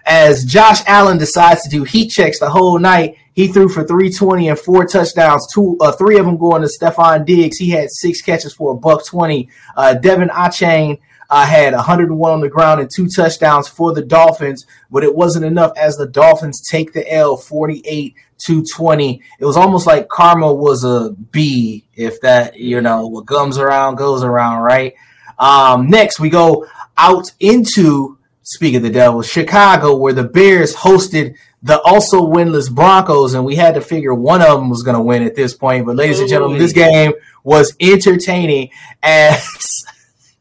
As 0.05 0.45
Josh 0.45 0.81
Allen 0.87 1.19
decides 1.19 1.63
to 1.63 1.69
do 1.69 1.85
heat 1.85 2.09
checks 2.09 2.39
the 2.39 2.49
whole 2.49 2.79
night, 2.79 3.17
he 3.39 3.47
threw 3.47 3.69
for 3.69 3.85
320 3.85 4.49
and 4.49 4.59
four 4.59 4.85
touchdowns. 4.85 5.47
Two, 5.55 5.77
uh, 5.81 5.93
three 5.93 6.19
of 6.19 6.27
them 6.27 6.37
going 6.37 6.61
to 6.61 6.67
Stefon 6.67 7.25
Diggs. 7.25 7.57
He 7.57 7.71
had 7.71 7.89
six 7.89 8.21
catches 8.21 8.53
for 8.53 8.73
a 8.73 8.77
buck 8.77 9.07
20. 9.07 9.49
Uh, 9.77 9.95
De'Von 9.97 10.29
Achane 10.29 10.99
uh, 11.31 11.47
had 11.47 11.73
101 11.73 12.33
on 12.33 12.41
the 12.41 12.49
ground 12.49 12.81
and 12.81 12.91
two 12.93 13.07
touchdowns 13.07 13.69
for 13.69 13.95
the 13.95 14.03
Dolphins, 14.03 14.67
but 14.91 15.05
it 15.05 15.15
wasn't 15.15 15.45
enough 15.45 15.71
as 15.77 15.95
the 15.95 16.09
Dolphins 16.09 16.69
take 16.69 16.93
the 16.93 17.15
L 17.15 17.37
48 17.37 18.17
to 18.39 18.65
20. 18.75 19.23
It 19.39 19.45
was 19.45 19.57
almost 19.57 19.87
like 19.87 20.09
karma 20.09 20.53
was 20.53 20.83
a 20.83 21.11
B, 21.13 21.87
if 21.95 22.21
that, 22.23 22.57
you 22.57 22.81
know, 22.81 23.07
what 23.07 23.29
comes 23.29 23.57
around 23.57 23.99
goes 23.99 24.25
around, 24.25 24.65
right? 24.65 24.95
Um, 25.39 25.89
next, 25.89 26.19
we 26.19 26.29
go 26.29 26.67
out 26.97 27.31
into, 27.39 28.19
speak 28.43 28.75
of 28.75 28.83
the 28.83 28.91
devil, 28.91 29.23
Chicago, 29.23 29.95
where 29.95 30.13
the 30.13 30.25
Bears 30.25 30.75
hosted 30.75 31.37
the 31.63 31.81
also 31.81 32.23
winless 32.23 32.73
Broncos, 32.73 33.35
and 33.35 33.45
we 33.45 33.57
had 33.57 33.75
to 33.75 33.81
figure 33.81 34.15
one 34.15 34.43
of 34.43 34.59
them 34.59 34.71
was 34.71 34.83
going 34.83 34.97
to 34.97 35.03
win 35.03 35.23
at 35.23 35.35
this 35.35 35.55
point. 35.55 35.87
But, 35.87 35.97
ladies 35.97 36.21
and 36.21 36.29
gentlemen, 36.29 36.59
this 36.59 36.73
game 36.73 37.13
was 37.45 37.75
entertaining 37.81 38.71
as. 39.03 39.85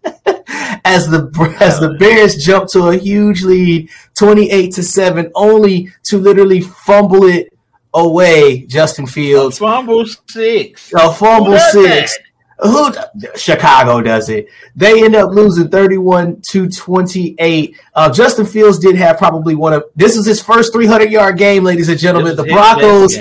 as 0.86 1.10
the 1.10 1.58
as 1.60 1.82
the 1.82 1.96
Bears 2.00 2.36
jumped 2.38 2.72
to 2.72 2.88
a 2.88 2.98
huge 2.98 3.44
lead, 3.44 3.90
twenty 4.14 4.50
eight 4.50 4.74
to 4.76 4.84
seven, 4.84 5.32
only 5.36 5.90
to 6.04 6.18
literally 6.18 6.62
fumble 6.62 7.26
it 7.26 7.52
away. 7.94 8.66
Justin 8.68 9.06
Fields, 9.06 9.58
Fumble 9.58 10.06
six. 10.06 10.94
a 10.94 11.12
fumble 11.12 11.58
six. 11.60 12.18
Who 12.60 12.92
Chicago 13.36 14.02
does 14.02 14.30
it? 14.30 14.48
They 14.76 15.04
end 15.04 15.16
up 15.16 15.32
losing 15.32 15.70
31 15.70 16.42
to 16.50 16.68
28. 16.70 17.80
Uh, 17.94 18.12
Justin 18.12 18.46
Fields 18.46 18.80
did 18.80 18.96
have 18.96 19.18
probably 19.18 19.54
one 19.54 19.74
of 19.74 19.84
this 19.96 20.16
is 20.16 20.26
his 20.26 20.42
first 20.42 20.74
300 20.74 21.12
yard 21.12 21.38
game, 21.38 21.64
ladies 21.64 21.90
and 21.90 22.00
gentlemen. 22.00 22.36
The 22.36 22.46
Broncos 22.46 23.16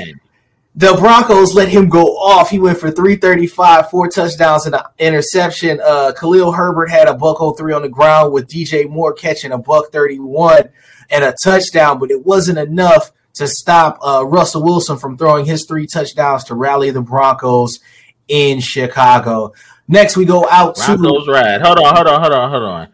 the 0.78 0.94
Broncos 1.00 1.54
let 1.54 1.70
him 1.70 1.88
go 1.88 2.18
off. 2.18 2.50
He 2.50 2.58
went 2.58 2.78
for 2.78 2.90
335, 2.90 3.90
four 3.90 4.08
touchdowns 4.08 4.66
and 4.66 4.74
an 4.74 4.82
interception. 4.98 5.80
Uh, 5.82 6.12
Khalil 6.12 6.52
Herbert 6.52 6.90
had 6.90 7.08
a 7.08 7.14
buck 7.14 7.38
03 7.56 7.72
on 7.72 7.80
the 7.80 7.88
ground 7.88 8.34
with 8.34 8.46
DJ 8.46 8.86
Moore 8.86 9.14
catching 9.14 9.52
a 9.52 9.58
buck 9.58 9.90
31 9.90 10.68
and 11.08 11.24
a 11.24 11.34
touchdown, 11.42 11.98
but 11.98 12.10
it 12.10 12.26
wasn't 12.26 12.58
enough 12.58 13.10
to 13.34 13.48
stop 13.48 13.98
uh, 14.02 14.24
Russell 14.26 14.62
Wilson 14.62 14.98
from 14.98 15.16
throwing 15.16 15.46
his 15.46 15.64
three 15.64 15.86
touchdowns 15.86 16.44
to 16.44 16.54
rally 16.54 16.90
the 16.90 17.00
Broncos 17.00 17.80
in 18.28 18.60
Chicago. 18.60 19.52
Next, 19.88 20.16
we 20.16 20.24
go 20.24 20.48
out 20.50 20.74
to 20.76 20.96
Broncos 20.96 21.28
ride. 21.28 21.60
Hold 21.62 21.78
on, 21.78 21.94
hold 21.94 22.06
on, 22.08 22.20
hold 22.20 22.32
on, 22.32 22.50
hold 22.50 22.62
on. 22.62 22.88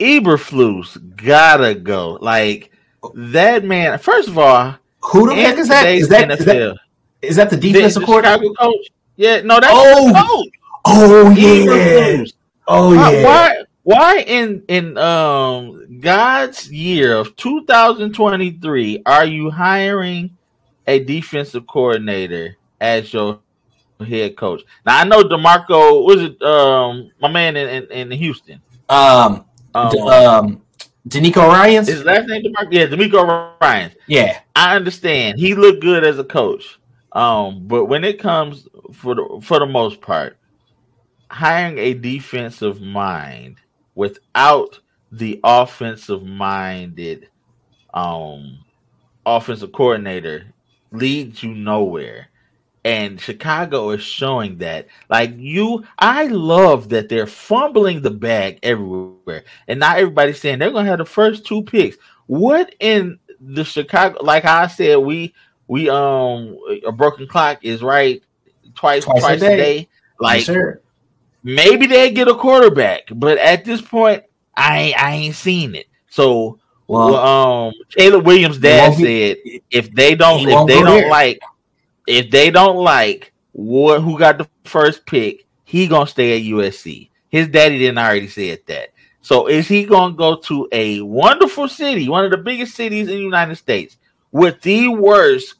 Eberflus 0.00 1.16
gotta 1.16 1.74
go. 1.74 2.18
Like 2.20 2.72
that 3.14 3.64
man. 3.64 3.98
First 3.98 4.28
of 4.28 4.38
all, 4.38 4.76
who 5.00 5.28
the 5.28 5.34
heck 5.34 5.58
is 5.58 5.68
that? 5.68 5.86
Is 5.88 6.08
that, 6.08 6.28
NFL, 6.28 6.76
is 7.20 7.36
that 7.36 7.50
the 7.50 7.56
the, 7.56 7.72
defensive 7.72 8.00
the 8.00 8.06
coordinator? 8.06 8.54
Coach. 8.54 8.88
Yeah, 9.16 9.42
no, 9.42 9.60
that's 9.60 9.72
Oh, 9.74 10.08
the 10.08 10.14
coach. 10.14 10.58
Oh 10.84 11.30
yeah, 11.30 12.24
oh 12.66 12.96
Why, 12.96 13.12
yeah. 13.12 13.24
why 13.24 13.62
why 13.84 14.18
in 14.26 14.64
in 14.68 14.96
um 14.98 16.00
God's 16.00 16.70
year 16.70 17.14
of 17.16 17.36
2023 17.36 19.02
are 19.06 19.24
you 19.24 19.50
hiring 19.50 20.36
a 20.86 20.98
defensive 20.98 21.66
coordinator 21.66 22.56
as 22.80 23.12
your 23.12 23.40
head 24.02 24.36
coach? 24.36 24.62
Now 24.84 24.98
I 24.98 25.04
know 25.04 25.22
Demarco 25.22 26.04
was 26.04 26.22
it 26.22 26.42
um 26.42 27.10
my 27.20 27.30
man 27.30 27.56
in, 27.56 27.84
in, 27.84 28.12
in 28.12 28.18
Houston. 28.18 28.60
Um, 28.88 29.44
Um, 29.74 29.96
um, 30.08 30.62
DeMeco 31.08 31.48
Ryans. 31.48 31.88
his 31.88 32.04
last 32.04 32.28
name 32.28 32.42
Demarco, 32.42 32.68
yeah, 32.70 32.86
DeMeco 32.86 33.60
Ryan. 33.60 33.92
Yeah, 34.06 34.40
I 34.54 34.76
understand 34.76 35.38
he 35.38 35.54
looked 35.54 35.80
good 35.80 36.04
as 36.04 36.18
a 36.18 36.24
coach, 36.24 36.78
um, 37.12 37.66
but 37.66 37.86
when 37.86 38.04
it 38.04 38.18
comes 38.18 38.68
for 38.92 39.14
the 39.14 39.40
for 39.42 39.58
the 39.58 39.66
most 39.66 40.00
part, 40.00 40.36
hiring 41.30 41.78
a 41.78 41.94
defensive 41.94 42.80
mind 42.80 43.56
without 43.94 44.78
the 45.10 45.40
offensive 45.42 46.24
minded 46.24 47.28
um 47.94 48.58
offensive 49.26 49.72
coordinator 49.72 50.46
leads 50.90 51.42
you 51.42 51.54
nowhere. 51.54 52.28
And 52.84 53.20
Chicago 53.20 53.90
is 53.90 54.02
showing 54.02 54.58
that. 54.58 54.88
Like 55.08 55.34
you, 55.36 55.84
I 55.98 56.26
love 56.26 56.88
that 56.88 57.08
they're 57.08 57.28
fumbling 57.28 58.02
the 58.02 58.10
bag 58.10 58.58
everywhere. 58.62 59.44
And 59.68 59.78
not 59.80 59.98
everybody's 59.98 60.40
saying 60.40 60.58
they're 60.58 60.72
gonna 60.72 60.88
have 60.88 60.98
the 60.98 61.04
first 61.04 61.46
two 61.46 61.62
picks. 61.62 61.96
What 62.26 62.74
in 62.80 63.18
the 63.40 63.64
Chicago 63.64 64.22
like 64.22 64.44
I 64.44 64.66
said, 64.66 64.96
we 64.96 65.32
we 65.68 65.88
um 65.88 66.58
a 66.84 66.90
broken 66.92 67.26
clock 67.28 67.58
is 67.62 67.82
right 67.82 68.22
twice 68.74 69.04
Twice 69.04 69.20
twice, 69.20 69.42
a 69.42 69.46
a, 69.46 69.48
day. 69.48 69.56
day. 69.56 69.88
Like 70.18 70.46
yes, 70.48 70.76
maybe 71.42 71.86
they 71.86 72.10
get 72.10 72.28
a 72.28 72.34
quarterback, 72.34 73.08
but 73.14 73.38
at 73.38 73.64
this 73.64 73.80
point, 73.80 74.24
I 74.56 74.78
ain't, 74.80 75.02
I 75.02 75.12
ain't 75.14 75.34
seen 75.34 75.74
it. 75.74 75.86
So, 76.08 76.58
Well, 76.86 77.12
well, 77.12 77.66
um, 77.66 77.72
Caleb 77.90 78.26
Williams' 78.26 78.58
dad 78.58 78.94
said 78.94 79.38
if 79.70 79.92
they 79.92 80.14
don't, 80.14 80.40
if 80.48 80.66
they 80.66 80.80
don't 80.80 81.00
there. 81.00 81.10
like, 81.10 81.40
if 82.06 82.30
they 82.30 82.50
don't 82.50 82.76
like 82.76 83.32
what 83.52 84.00
who 84.00 84.18
got 84.18 84.38
the 84.38 84.48
first 84.64 85.06
pick, 85.06 85.46
he 85.64 85.86
gonna 85.86 86.06
stay 86.06 86.36
at 86.36 86.44
USC. 86.44 87.08
His 87.28 87.48
daddy 87.48 87.78
didn't 87.78 87.98
already 87.98 88.28
said 88.28 88.60
that. 88.66 88.88
So, 89.22 89.46
is 89.46 89.68
he 89.68 89.84
gonna 89.84 90.14
go 90.14 90.36
to 90.36 90.68
a 90.72 91.00
wonderful 91.00 91.68
city, 91.68 92.08
one 92.08 92.24
of 92.24 92.30
the 92.30 92.38
biggest 92.38 92.74
cities 92.74 93.08
in 93.08 93.16
the 93.16 93.22
United 93.22 93.56
States, 93.56 93.96
with 94.32 94.60
the 94.62 94.88
worst 94.88 95.54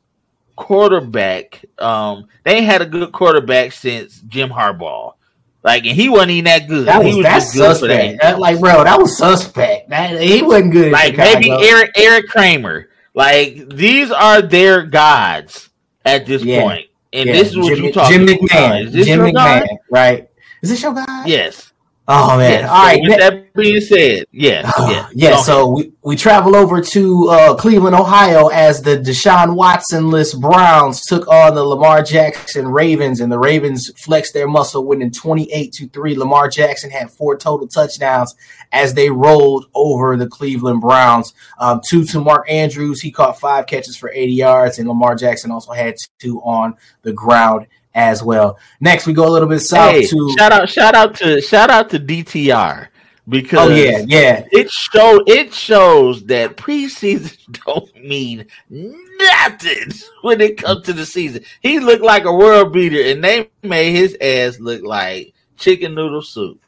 quarterback? 0.57 1.64
Um, 1.78 2.28
they 2.45 2.62
had 2.64 2.82
a 2.82 2.86
good 2.86 3.12
quarterback 3.12 3.72
since 3.72 4.20
Jim 4.20 4.51
Harbaugh. 4.51 5.14
Like, 5.62 5.86
and 5.86 5.95
he 5.95 6.09
wasn't 6.09 6.32
even 6.32 6.45
that 6.47 6.66
good. 6.66 6.88
that 6.88 7.05
he 7.05 7.14
was, 7.14 7.22
that's 7.24 7.53
suspect. 7.53 8.18
that. 8.18 8.20
That, 8.20 8.40
like, 8.40 8.59
bro, 8.59 8.82
that 8.82 8.99
was 8.99 9.16
suspect. 9.16 9.90
That 9.90 10.20
he 10.20 10.43
wasn't 10.43 10.72
good. 10.72 10.90
like 10.90 11.16
maybe 11.16 11.51
Eric 11.53 11.93
Eric 11.97 12.28
Kramer. 12.28 12.88
Like 13.14 13.68
these 13.68 14.11
are 14.11 14.43
their 14.43 14.82
gods 14.82 15.68
at 16.05 16.26
this 16.26 16.42
Yeah. 16.42 16.61
point. 16.62 16.86
and 17.12 17.26
Yeah, 17.26 17.32
this 17.34 17.50
is 17.50 17.59
what 17.59 17.74
Jim, 17.74 17.84
you 17.84 17.92
talking 17.92 18.26
Jim 18.26 18.28
about. 18.28 18.40
McMahon. 18.50 18.86
Is 18.86 18.92
this 18.92 19.07
Jim 19.07 19.18
your 19.20 19.28
McMahon, 19.28 19.34
guy? 19.34 19.66
right? 19.90 20.28
Is 20.62 20.70
this 20.70 20.82
your 20.82 20.94
guy? 20.94 21.24
Yes. 21.26 21.72
Oh 22.09 22.36
man. 22.36 22.50
yes. 22.62 22.68
All 22.70 22.82
right. 22.84 22.96
So 23.03 23.09
with 23.09 23.18
that 23.18 23.55
being 23.55 23.80
said, 23.80 24.24
yeah, 24.32 24.70
Oh, 24.76 24.90
yes. 24.90 25.11
yeah, 25.14 25.36
so 25.36 25.68
we, 25.68 25.92
we 26.03 26.16
travel 26.16 26.57
over 26.57 26.80
to 26.80 27.28
uh, 27.28 27.55
Cleveland, 27.55 27.94
Ohio, 27.94 28.48
as 28.48 28.82
the 28.82 28.96
Deshaun 28.96 29.55
Watson-less 29.55 30.34
Browns 30.34 31.03
took 31.03 31.28
on 31.28 31.55
the 31.55 31.62
Lamar 31.62 32.03
Jackson 32.03 32.66
Ravens, 32.66 33.20
and 33.20 33.30
the 33.30 33.38
Ravens 33.38 33.90
flexed 33.98 34.34
their 34.34 34.48
muscle, 34.48 34.84
winning 34.84 35.11
28 35.12 35.72
to 35.74 35.88
3. 35.90 36.16
Lamar 36.16 36.48
Jackson 36.48 36.90
had 36.90 37.11
four 37.11 37.36
total 37.36 37.68
touchdowns 37.68 38.34
as 38.72 38.94
they 38.94 39.11
rolled 39.11 39.66
over 39.74 40.16
the 40.16 40.26
Cleveland 40.26 40.80
Browns. 40.80 41.34
Um, 41.59 41.80
two 41.86 42.05
to 42.07 42.20
Mark 42.20 42.50
Andrews. 42.50 43.00
He 43.00 43.12
caught 43.12 43.38
five 43.38 43.66
catches 43.66 43.96
for 43.96 44.11
80 44.12 44.32
yards, 44.32 44.78
and 44.78 44.88
Lamar 44.88 45.14
Jackson 45.14 45.50
also 45.53 45.72
had 45.72 45.94
two 46.18 46.40
on 46.40 46.74
the 47.03 47.12
ground 47.12 47.66
as 47.95 48.22
well. 48.22 48.59
Next, 48.80 49.07
we 49.07 49.12
go 49.12 49.26
a 49.26 49.30
little 49.30 49.49
bit 49.49 49.61
south 49.61 49.93
Hey, 49.93 50.07
to. 50.07 50.34
shout 50.38 50.53
out, 50.53 50.68
shout 50.68 50.95
out 50.95 51.14
to 51.16 51.40
shout 51.40 51.70
out 51.70 51.90
to 51.90 51.99
DTR 51.99 52.88
because 53.28 53.70
Oh, 53.70 53.74
yeah, 53.74 54.03
yeah. 54.07 54.45
it 54.51 54.70
show 54.70 55.22
it 55.26 55.53
shows 55.55 56.24
that 56.26 56.57
preseason 56.57 57.36
don't 57.64 57.95
mean 58.05 58.47
nothing 58.70 59.93
when 60.22 60.40
it 60.40 60.57
comes 60.59 60.84
to 60.86 60.93
the 60.93 61.07
season. 61.07 61.45
He 61.61 61.78
looked 61.80 62.03
like 62.03 62.24
a 62.24 62.32
world 62.32 62.72
beater, 62.72 63.01
and 63.11 63.22
they 63.22 63.51
made 63.62 63.93
his 63.95 64.16
ass 64.20 64.59
look 64.61 64.82
like 64.82 65.34
chicken 65.57 65.95
noodle 65.95 66.22
soup. 66.22 66.61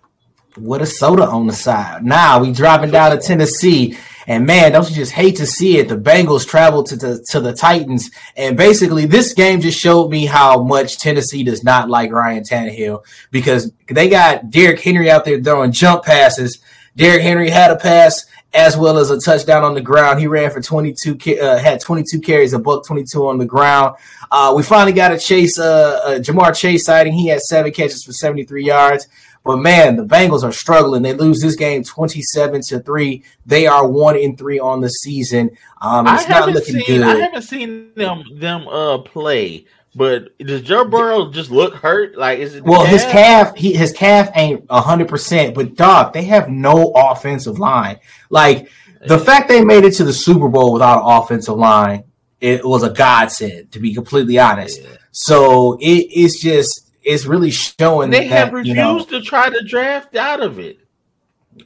with 0.56 0.82
a 0.82 0.86
soda 0.86 1.26
on 1.26 1.46
the 1.46 1.52
side. 1.52 2.04
Now 2.04 2.40
we 2.40 2.52
driving 2.52 2.90
down 2.90 3.10
to 3.10 3.18
Tennessee, 3.18 3.96
and 4.26 4.46
man, 4.46 4.72
don't 4.72 4.88
you 4.88 4.96
just 4.96 5.12
hate 5.12 5.36
to 5.36 5.46
see 5.46 5.78
it? 5.78 5.88
The 5.88 5.96
Bengals 5.96 6.46
traveled 6.46 6.86
to 6.86 6.96
the 6.96 7.26
to 7.30 7.40
the 7.40 7.52
Titans, 7.52 8.10
and 8.36 8.56
basically 8.56 9.06
this 9.06 9.32
game 9.34 9.60
just 9.60 9.78
showed 9.78 10.10
me 10.10 10.26
how 10.26 10.62
much 10.62 10.98
Tennessee 10.98 11.44
does 11.44 11.62
not 11.64 11.90
like 11.90 12.12
Ryan 12.12 12.42
Tannehill 12.42 13.04
because 13.30 13.72
they 13.88 14.08
got 14.08 14.50
Derrick 14.50 14.80
Henry 14.80 15.10
out 15.10 15.24
there 15.24 15.42
throwing 15.42 15.72
jump 15.72 16.04
passes. 16.04 16.58
Derrick 16.96 17.22
Henry 17.22 17.50
had 17.50 17.70
a 17.70 17.76
pass 17.76 18.24
as 18.54 18.76
well 18.76 18.98
as 18.98 19.10
a 19.10 19.18
touchdown 19.18 19.64
on 19.64 19.74
the 19.74 19.80
ground. 19.80 20.20
He 20.20 20.28
ran 20.28 20.50
for 20.50 20.62
22, 20.62 21.18
uh, 21.40 21.58
had 21.58 21.80
22 21.80 22.20
carries, 22.20 22.52
a 22.52 22.58
buck 22.58 22.86
22 22.86 23.26
on 23.26 23.38
the 23.38 23.44
ground. 23.44 23.96
Uh, 24.30 24.54
we 24.56 24.62
finally 24.62 24.92
got 24.92 25.12
a 25.12 25.18
chase, 25.18 25.58
uh, 25.58 26.00
uh, 26.04 26.18
Ja'Marr 26.20 26.56
Chase 26.56 26.84
sighting. 26.84 27.12
He 27.12 27.26
had 27.26 27.40
seven 27.40 27.72
catches 27.72 28.04
for 28.04 28.12
73 28.12 28.64
yards. 28.64 29.08
But 29.44 29.58
man, 29.58 29.96
the 29.96 30.04
Bengals 30.04 30.42
are 30.42 30.52
struggling. 30.52 31.02
They 31.02 31.12
lose 31.12 31.40
this 31.40 31.54
game 31.54 31.84
27 31.84 32.62
to 32.68 32.80
3. 32.80 33.22
They 33.44 33.66
are 33.66 33.86
1 33.86 34.16
in 34.16 34.36
3 34.36 34.58
on 34.58 34.80
the 34.80 34.88
season. 34.88 35.50
Um, 35.82 36.06
it's 36.08 36.28
not 36.28 36.48
looking 36.48 36.80
seen 36.80 37.02
I 37.02 37.16
haven't 37.16 37.42
seen 37.42 37.92
them 37.94 38.24
them 38.32 38.66
uh 38.68 38.98
play, 38.98 39.66
but 39.94 40.36
does 40.38 40.62
Joe 40.62 40.86
Burrow 40.86 41.30
just 41.30 41.50
look 41.50 41.74
hurt? 41.74 42.16
Like 42.16 42.38
is 42.38 42.54
it 42.54 42.64
Well, 42.64 42.86
his 42.86 43.02
calf? 43.04 43.54
he, 43.54 43.74
his 43.74 43.92
calf 43.92 44.30
ain't 44.34 44.66
100%, 44.68 45.54
but 45.54 45.74
dog, 45.74 46.14
they 46.14 46.24
have 46.24 46.48
no 46.48 46.92
offensive 46.96 47.58
line. 47.58 47.98
Like 48.30 48.70
the 49.06 49.18
fact 49.18 49.48
they 49.48 49.62
made 49.62 49.84
it 49.84 49.92
to 49.96 50.04
the 50.04 50.12
Super 50.14 50.48
Bowl 50.48 50.72
without 50.72 51.02
an 51.02 51.22
offensive 51.22 51.56
line, 51.56 52.04
it 52.40 52.64
was 52.64 52.82
a 52.82 52.90
godsend, 52.90 53.72
to 53.72 53.78
be 53.78 53.92
completely 53.92 54.38
honest. 54.38 54.80
So 55.12 55.76
it's 55.80 56.40
just, 56.40 56.83
it's 57.04 57.26
really 57.26 57.50
showing 57.50 58.10
that 58.10 58.18
They 58.18 58.28
that, 58.28 58.46
have 58.46 58.52
refused 58.52 58.68
you 58.68 58.74
know, 58.74 59.04
to 59.04 59.20
try 59.20 59.50
to 59.50 59.62
draft 59.66 60.16
out 60.16 60.40
of 60.40 60.58
it. 60.58 60.78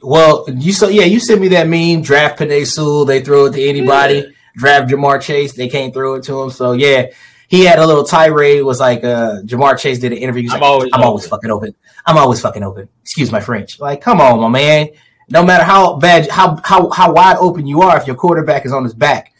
Well, 0.01 0.45
you 0.49 0.71
so 0.73 0.87
yeah, 0.87 1.05
you 1.05 1.19
sent 1.19 1.41
me 1.41 1.47
that 1.49 1.67
meme. 1.67 2.01
Draft 2.01 2.39
Penei 2.39 2.65
Sewell, 2.65 3.05
they 3.05 3.21
throw 3.21 3.45
it 3.45 3.53
to 3.53 3.61
anybody. 3.61 4.15
Yeah. 4.15 4.23
Draft 4.55 4.91
Ja'Marr 4.91 5.21
Chase, 5.21 5.53
they 5.53 5.67
can't 5.67 5.93
throw 5.93 6.15
it 6.15 6.23
to 6.23 6.41
him. 6.41 6.49
So 6.49 6.73
yeah, 6.73 7.07
he 7.47 7.65
had 7.65 7.79
a 7.79 7.87
little 7.87 8.03
tirade. 8.03 8.63
Was 8.63 8.79
like 8.79 9.03
uh 9.03 9.41
Ja'Marr 9.45 9.79
Chase 9.79 9.99
did 9.99 10.11
an 10.11 10.19
interview. 10.19 10.49
I'm 10.51 10.59
like, 10.59 10.61
always 10.61 10.89
I'm 10.93 11.01
always 11.01 11.27
fucking 11.27 11.49
open. 11.49 11.73
I'm 12.05 12.17
always 12.17 12.41
fucking 12.41 12.63
open. 12.63 12.89
Excuse 13.01 13.31
my 13.31 13.39
French. 13.39 13.79
Like, 13.79 14.01
come 14.01 14.21
on, 14.21 14.39
my 14.39 14.49
man. 14.49 14.89
No 15.31 15.43
matter 15.43 15.63
how 15.63 15.97
bad, 15.97 16.29
how 16.29 16.59
how 16.63 16.89
how 16.89 17.13
wide 17.13 17.37
open 17.37 17.65
you 17.65 17.81
are, 17.81 17.97
if 17.97 18.05
your 18.05 18.15
quarterback 18.15 18.65
is 18.65 18.71
on 18.71 18.83
his 18.83 18.93
back. 18.93 19.33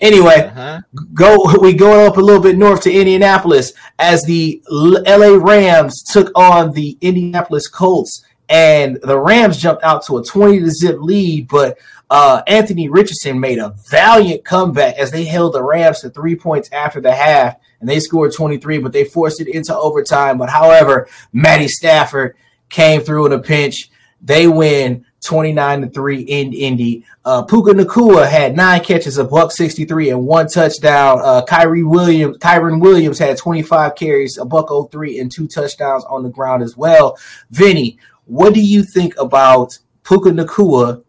Anyway, 0.00 0.50
Uh-huh. 0.54 0.80
go 1.14 1.38
we 1.60 1.72
go 1.72 2.06
up 2.06 2.16
a 2.16 2.20
little 2.20 2.42
bit 2.42 2.56
north 2.58 2.82
to 2.82 2.92
Indianapolis 2.92 3.72
as 3.98 4.22
the 4.24 4.62
LA 4.70 5.36
Rams 5.36 6.02
took 6.02 6.30
on 6.34 6.72
the 6.72 6.96
Indianapolis 7.00 7.68
Colts. 7.68 8.24
And 8.48 8.98
the 9.02 9.18
Rams 9.18 9.56
jumped 9.56 9.82
out 9.84 10.04
to 10.06 10.18
a 10.18 10.24
20 10.24 10.60
to 10.60 10.70
zip 10.70 10.96
lead 11.00 11.48
but 11.48 11.78
uh, 12.10 12.42
Anthony 12.46 12.88
Richardson 12.88 13.40
made 13.40 13.58
a 13.58 13.74
valiant 13.88 14.44
comeback 14.44 14.96
as 14.98 15.10
they 15.10 15.24
held 15.24 15.54
the 15.54 15.62
Rams 15.62 16.00
to 16.00 16.10
3 16.10 16.36
points 16.36 16.68
after 16.70 17.00
the 17.00 17.12
half 17.12 17.56
and 17.80 17.88
they 17.88 17.98
scored 18.00 18.34
23 18.34 18.78
but 18.78 18.92
they 18.92 19.04
forced 19.04 19.40
it 19.40 19.48
into 19.48 19.74
overtime. 19.74 20.36
But 20.38 20.50
however 20.50 21.08
Matty 21.32 21.68
Stafford 21.68 22.36
came 22.68 23.00
through 23.00 23.26
in 23.26 23.32
a 23.32 23.38
pinch. 23.38 23.90
They 24.20 24.46
win 24.48 25.06
29 25.24 25.80
to 25.82 25.88
3 25.88 26.20
in 26.20 26.52
Indy. 26.52 27.04
Uh, 27.24 27.42
Puka 27.42 27.72
Nacua 27.72 28.28
had 28.28 28.54
nine 28.54 28.82
catches, 28.84 29.18
a 29.18 29.24
buck 29.24 29.50
63, 29.52 30.10
and 30.10 30.26
one 30.26 30.46
touchdown. 30.46 31.20
Uh, 31.22 31.42
Kyrie 31.44 31.82
Williams, 31.82 32.38
Kyren 32.38 32.80
Williams 32.80 33.18
had 33.18 33.36
25 33.38 33.94
carries, 33.94 34.38
a 34.38 34.44
buck 34.44 34.68
03, 34.90 35.18
and 35.18 35.32
two 35.32 35.46
touchdowns 35.48 36.04
on 36.04 36.22
the 36.22 36.28
ground 36.28 36.62
as 36.62 36.76
well. 36.76 37.18
Vinny, 37.50 37.98
what 38.26 38.54
do 38.54 38.60
you 38.60 38.82
think 38.82 39.18
about 39.18 39.78
Puka 40.04 40.30
Nacua 40.30 41.02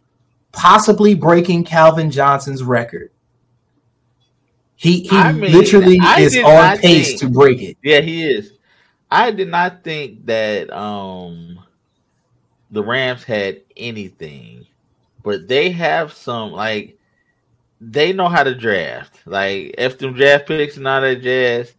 possibly 0.51 1.13
breaking 1.13 1.65
Calvin 1.65 2.09
Johnson's 2.09 2.63
record? 2.63 3.11
He 4.77 5.01
he 5.03 5.09
I 5.17 5.31
mean, 5.31 5.51
literally 5.53 5.99
I 6.01 6.21
is 6.21 6.37
on 6.37 6.77
pace 6.79 7.07
think- 7.09 7.19
to 7.21 7.29
break 7.29 7.61
it. 7.61 7.77
Yeah, 7.81 8.01
he 8.01 8.25
is. 8.29 8.51
I 9.09 9.31
did 9.31 9.47
not 9.47 9.83
think 9.83 10.25
that 10.25 10.69
um 10.71 11.59
the 12.71 12.83
Rams 12.83 13.23
had 13.23 13.61
anything, 13.77 14.65
but 15.23 15.47
they 15.47 15.71
have 15.71 16.13
some 16.13 16.51
like 16.51 16.97
they 17.81 18.13
know 18.13 18.27
how 18.27 18.43
to 18.43 18.55
draft. 18.55 19.19
Like 19.25 19.75
if 19.77 19.97
them 19.97 20.13
draft 20.13 20.47
picks 20.47 20.77
and 20.77 20.87
all 20.87 21.01
that 21.01 21.21
jazz, 21.21 21.73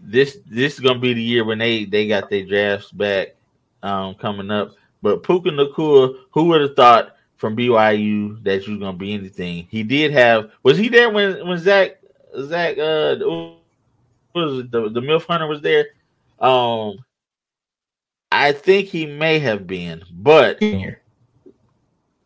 this 0.00 0.38
this 0.46 0.74
is 0.74 0.80
gonna 0.80 0.98
be 0.98 1.14
the 1.14 1.22
year 1.22 1.44
when 1.44 1.58
they 1.58 1.84
they 1.84 2.06
got 2.08 2.30
their 2.30 2.44
drafts 2.44 2.90
back 2.90 3.34
um 3.82 4.14
coming 4.14 4.50
up. 4.50 4.72
But 5.02 5.22
Puka 5.22 5.50
Nacua, 5.50 6.16
who 6.30 6.44
would 6.44 6.60
have 6.60 6.76
thought 6.76 7.16
from 7.36 7.56
BYU 7.56 8.42
that 8.44 8.66
you 8.66 8.74
was 8.74 8.80
gonna 8.80 8.96
be 8.96 9.14
anything? 9.14 9.66
He 9.70 9.82
did 9.82 10.12
have. 10.12 10.50
Was 10.62 10.78
he 10.78 10.88
there 10.88 11.10
when 11.10 11.46
when 11.46 11.58
Zach 11.58 11.98
Zach 12.38 12.78
uh 12.78 13.16
was 14.34 14.60
it, 14.60 14.70
the 14.70 14.88
the 14.88 15.00
MILF 15.00 15.26
hunter 15.26 15.46
was 15.46 15.60
there? 15.60 15.86
Um, 16.40 17.04
I 18.32 18.52
think 18.52 18.88
he 18.88 19.06
may 19.06 19.38
have 19.40 19.66
been, 19.66 20.02
but 20.10 20.60
you 20.62 20.96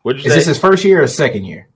Is 0.05 0.23
say? 0.23 0.29
this 0.29 0.45
his 0.45 0.59
first 0.59 0.83
year 0.83 1.03
or 1.03 1.07
second 1.07 1.45
year? 1.45 1.67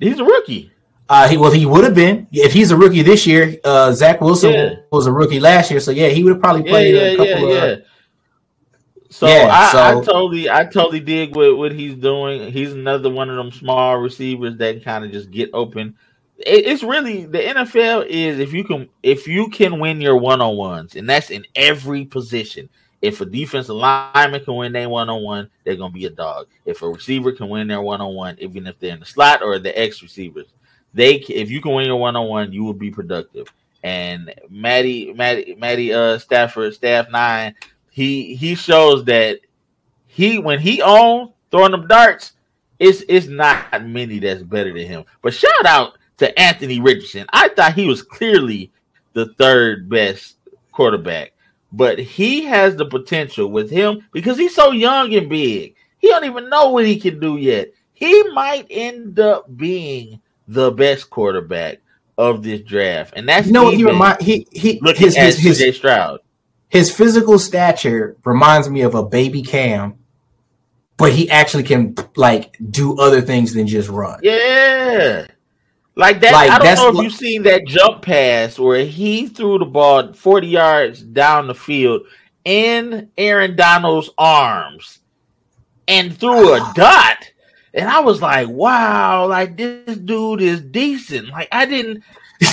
He's 0.00 0.18
a 0.18 0.24
rookie. 0.24 0.72
Uh, 1.08 1.28
he 1.28 1.36
well, 1.36 1.52
he 1.52 1.66
would 1.66 1.84
have 1.84 1.94
been 1.94 2.26
if 2.32 2.52
he's 2.52 2.70
a 2.70 2.76
rookie 2.76 3.02
this 3.02 3.26
year. 3.26 3.56
Uh, 3.62 3.92
Zach 3.92 4.20
Wilson 4.20 4.52
Yeah. 4.52 4.74
was 4.90 5.06
a 5.06 5.12
rookie 5.12 5.38
last 5.38 5.70
year, 5.70 5.78
so 5.80 5.90
yeah, 5.92 6.08
he 6.08 6.24
would 6.24 6.32
have 6.32 6.42
probably 6.42 6.64
played 6.64 6.94
yeah, 6.94 7.00
a 7.02 7.16
couple 7.16 7.54
yeah. 7.54 7.64
of. 7.64 7.82
So, 9.10 9.26
Yeah, 9.28 9.48
I, 9.50 9.72
so- 9.72 9.78
I 10.00 10.04
totally, 10.04 10.50
I 10.50 10.64
totally 10.64 11.00
dig 11.00 11.36
what, 11.36 11.56
what 11.56 11.72
he's 11.72 11.94
doing. 11.94 12.50
He's 12.52 12.72
another 12.72 13.08
one 13.08 13.30
of 13.30 13.36
them 13.36 13.52
small 13.52 13.98
receivers 13.98 14.56
that 14.58 14.82
kind 14.82 15.04
of 15.04 15.12
just 15.12 15.30
get 15.30 15.48
open. 15.52 15.96
It, 16.38 16.66
it's 16.66 16.82
really 16.82 17.24
the 17.24 17.38
NFL 17.38 18.06
is 18.08 18.40
if 18.40 18.52
you 18.52 18.64
can 18.64 18.88
if 19.02 19.28
you 19.28 19.48
can 19.48 19.78
win 19.78 20.00
your 20.00 20.16
one 20.16 20.40
on 20.40 20.56
ones, 20.56 20.96
and 20.96 21.08
that's 21.08 21.30
in 21.30 21.46
every 21.54 22.04
position. 22.04 22.68
If 23.02 23.20
a 23.20 23.26
defensive 23.26 23.76
lineman 23.76 24.44
can 24.44 24.56
win 24.56 24.72
their 24.72 24.88
one 24.88 25.08
on 25.08 25.22
one, 25.22 25.50
they're 25.64 25.76
gonna 25.76 25.92
be 25.92 26.06
a 26.06 26.10
dog. 26.10 26.48
If 26.64 26.82
a 26.82 26.88
receiver 26.88 27.32
can 27.32 27.48
win 27.48 27.68
their 27.68 27.82
one 27.82 28.00
on 28.00 28.14
one, 28.14 28.36
even 28.40 28.66
if 28.66 28.78
they're 28.78 28.94
in 28.94 29.00
the 29.00 29.06
slot 29.06 29.42
or 29.42 29.58
the 29.58 29.78
X 29.78 30.02
receivers, 30.02 30.46
they 30.94 31.16
if 31.16 31.50
you 31.50 31.60
can 31.60 31.74
win 31.74 31.86
your 31.86 31.96
one 31.96 32.16
on 32.16 32.28
one, 32.28 32.52
you 32.52 32.64
will 32.64 32.72
be 32.72 32.90
productive. 32.90 33.52
And 33.82 34.34
Matty, 34.48 35.12
Matty, 35.12 35.54
Matty, 35.54 35.92
uh, 35.92 36.18
Stafford, 36.18 36.74
staff 36.74 37.10
nine, 37.10 37.54
he 37.90 38.34
he 38.34 38.54
shows 38.54 39.04
that 39.04 39.40
he 40.06 40.38
when 40.38 40.58
he 40.58 40.80
on 40.82 41.32
throwing 41.50 41.72
them 41.72 41.86
darts, 41.86 42.32
it's 42.78 43.02
it's 43.08 43.26
not 43.26 43.84
many 43.84 44.18
that's 44.18 44.42
better 44.42 44.72
than 44.72 44.86
him. 44.86 45.04
But 45.22 45.34
shout 45.34 45.66
out 45.66 45.98
to 46.18 46.38
Anthony 46.38 46.80
Richardson. 46.80 47.26
I 47.32 47.48
thought 47.48 47.74
he 47.74 47.86
was 47.86 48.02
clearly 48.02 48.72
the 49.12 49.26
third 49.34 49.88
best 49.88 50.36
quarterback, 50.72 51.32
but 51.72 51.98
he 51.98 52.44
has 52.44 52.76
the 52.76 52.86
potential 52.86 53.48
with 53.48 53.70
him 53.70 54.06
because 54.12 54.38
he's 54.38 54.54
so 54.54 54.70
young 54.70 55.14
and 55.14 55.28
big. 55.28 55.74
He 55.98 56.08
don't 56.08 56.24
even 56.24 56.48
know 56.48 56.70
what 56.70 56.86
he 56.86 56.98
can 56.98 57.18
do 57.20 57.36
yet. 57.36 57.72
He 57.92 58.22
might 58.30 58.66
end 58.70 59.18
up 59.18 59.56
being 59.56 60.20
the 60.46 60.70
best 60.70 61.10
quarterback 61.10 61.78
of 62.18 62.42
this 62.42 62.60
draft, 62.62 63.14
and 63.16 63.28
that's 63.28 63.46
You 63.46 63.52
know 63.52 63.68
he 63.70 63.80
even 63.80 63.86
remind 63.94 64.20
he 64.22 64.46
he 64.52 64.78
looking 64.80 65.06
his 65.06 65.16
at 65.16 65.34
his, 65.34 65.58
his 65.58 65.76
Stroud. 65.76 66.20
his 66.68 66.90
physical 66.94 67.38
stature 67.38 68.16
reminds 68.24 68.68
me 68.68 68.82
of 68.82 68.94
a 68.94 69.02
baby 69.02 69.42
Cam, 69.42 69.98
but 70.96 71.12
he 71.12 71.28
actually 71.30 71.62
can 71.64 71.94
like 72.16 72.56
do 72.70 72.98
other 72.98 73.20
things 73.20 73.52
than 73.54 73.66
just 73.66 73.88
run. 73.88 74.20
Yeah. 74.22 75.26
Like 75.96 76.20
that, 76.20 76.32
Like, 76.32 76.50
I 76.50 76.58
don't 76.58 76.76
know 76.76 76.88
if 76.88 76.94
li- 76.96 77.04
you've 77.04 77.14
seen 77.14 77.42
that 77.44 77.66
jump 77.66 78.02
pass 78.02 78.58
where 78.58 78.84
he 78.84 79.28
threw 79.28 79.58
the 79.58 79.64
ball 79.64 80.12
40 80.12 80.46
yards 80.46 81.00
down 81.02 81.46
the 81.46 81.54
field 81.54 82.02
in 82.44 83.10
Aaron 83.16 83.56
Donald's 83.56 84.10
arms 84.18 84.98
and 85.88 86.16
threw 86.16 86.52
a 86.54 86.72
dot. 86.74 87.30
And 87.72 87.88
I 87.88 88.00
was 88.00 88.20
like, 88.20 88.48
wow, 88.48 89.26
like 89.26 89.56
this 89.56 89.96
dude 89.96 90.42
is 90.42 90.60
decent. 90.60 91.28
Like 91.28 91.48
I 91.50 91.64
didn't 91.64 92.04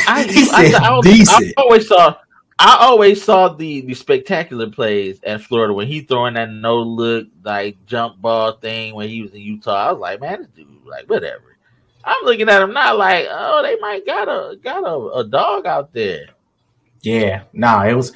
I, 0.08 0.24
I, 0.54 0.98
I, 0.98 1.02
decent. 1.02 1.54
I 1.58 1.62
always 1.62 1.88
saw 1.88 2.16
I 2.60 2.78
always 2.80 3.22
saw 3.22 3.50
the 3.50 3.82
the 3.82 3.94
spectacular 3.94 4.70
plays 4.70 5.20
at 5.24 5.41
Florida 5.41 5.74
when 5.74 5.88
he 5.88 6.02
throwing 6.02 6.36
that 6.36 6.50
no 6.50 6.78
look 6.82 7.28
like 7.44 7.78
jump 7.86 8.22
ball 8.22 8.54
thing 8.54 8.96
when 8.96 9.10
he 9.10 9.22
was 9.22 9.34
in 9.34 9.41
Utah. 9.41 9.89
I 9.89 9.91
was 9.91 10.00
like, 10.00 10.22
man, 10.22 10.39
this 10.39 10.48
dude 10.50 10.86
like 10.86 11.10
whatever. 11.10 11.53
I'm 12.04 12.24
looking 12.26 12.49
at 12.49 12.62
him 12.62 12.74
now 12.74 12.95
like, 12.97 13.28
oh, 13.30 13.62
they 13.64 13.78
might 13.80 14.06
got 14.06 14.28
a 14.28 14.58
got 14.58 14.84
a, 14.84 15.20
a 15.20 15.24
dog 15.24 15.66
out 15.66 15.93
there. 15.93 16.28
Yeah, 17.01 17.43
nah, 17.54 17.86
it 17.86 17.93
was 17.93 18.14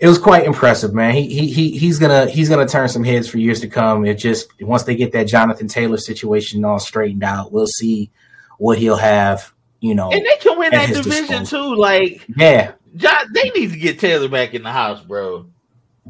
it 0.00 0.08
was 0.08 0.18
quite 0.18 0.44
impressive, 0.44 0.92
man. 0.94 1.14
He 1.14 1.26
he 1.28 1.46
he 1.50 1.78
he's 1.78 1.98
gonna 1.98 2.26
he's 2.26 2.48
gonna 2.48 2.66
turn 2.66 2.88
some 2.88 3.04
heads 3.04 3.28
for 3.28 3.38
years 3.38 3.60
to 3.60 3.68
come. 3.68 4.04
It 4.04 4.14
just 4.14 4.48
once 4.60 4.82
they 4.84 4.96
get 4.96 5.12
that 5.12 5.26
Jonathan 5.28 5.68
Taylor 5.68 5.96
situation 5.98 6.64
all 6.64 6.78
straightened 6.78 7.22
out, 7.24 7.52
we'll 7.52 7.66
see 7.66 8.10
what 8.58 8.78
he'll 8.78 8.96
have. 8.96 9.52
You 9.80 9.94
know, 9.96 10.10
And 10.12 10.24
they 10.24 10.36
can 10.40 10.58
win 10.58 10.70
that 10.70 10.88
division 10.88 11.40
disposal. 11.40 11.74
too. 11.74 11.76
Like 11.76 12.24
yeah, 12.36 12.72
John, 12.96 13.32
they 13.34 13.50
need 13.50 13.70
to 13.72 13.76
get 13.78 13.98
Taylor 13.98 14.28
back 14.28 14.54
in 14.54 14.62
the 14.62 14.70
house, 14.72 15.00
bro. 15.02 15.46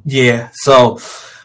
yeah. 0.05 0.51
So, 0.53 0.99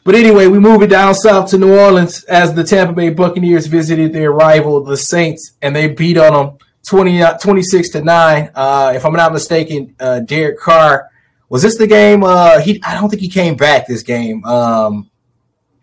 but 0.08 0.16
anyway, 0.16 0.48
we 0.48 0.58
move 0.58 0.82
it 0.84 0.88
down 0.90 1.14
south 1.14 1.50
to 1.50 1.58
New 1.58 1.78
Orleans 1.78 2.24
as 2.24 2.54
the 2.54 2.64
Tampa 2.64 2.94
Bay 2.94 3.10
Buccaneers 3.10 3.68
visited 3.68 4.14
their 4.14 4.32
rival, 4.32 4.82
the 4.82 4.96
Saints, 4.96 5.52
and 5.62 5.76
they 5.76 5.90
beat 5.90 6.18
on 6.18 6.32
them 6.32 6.58
20, 6.88 7.22
uh, 7.22 7.38
26 7.38 7.90
to 7.90 8.02
nine. 8.02 8.50
Uh, 8.56 8.94
if 8.96 9.06
I'm 9.06 9.12
not 9.12 9.34
mistaken, 9.34 9.94
uh, 10.00 10.22
Derek 10.22 10.60
Carr 10.60 11.10
was 11.50 11.62
this 11.62 11.78
the 11.78 11.88
game? 11.88 12.24
Uh, 12.24 12.60
he 12.62 12.82
I 12.86 12.96
don't 12.96 13.10
think 13.10 13.22
he 13.22 13.28
came 13.28 13.58
back 13.58 13.86
this 13.86 14.02
game. 14.02 14.46
Um, 14.46 15.10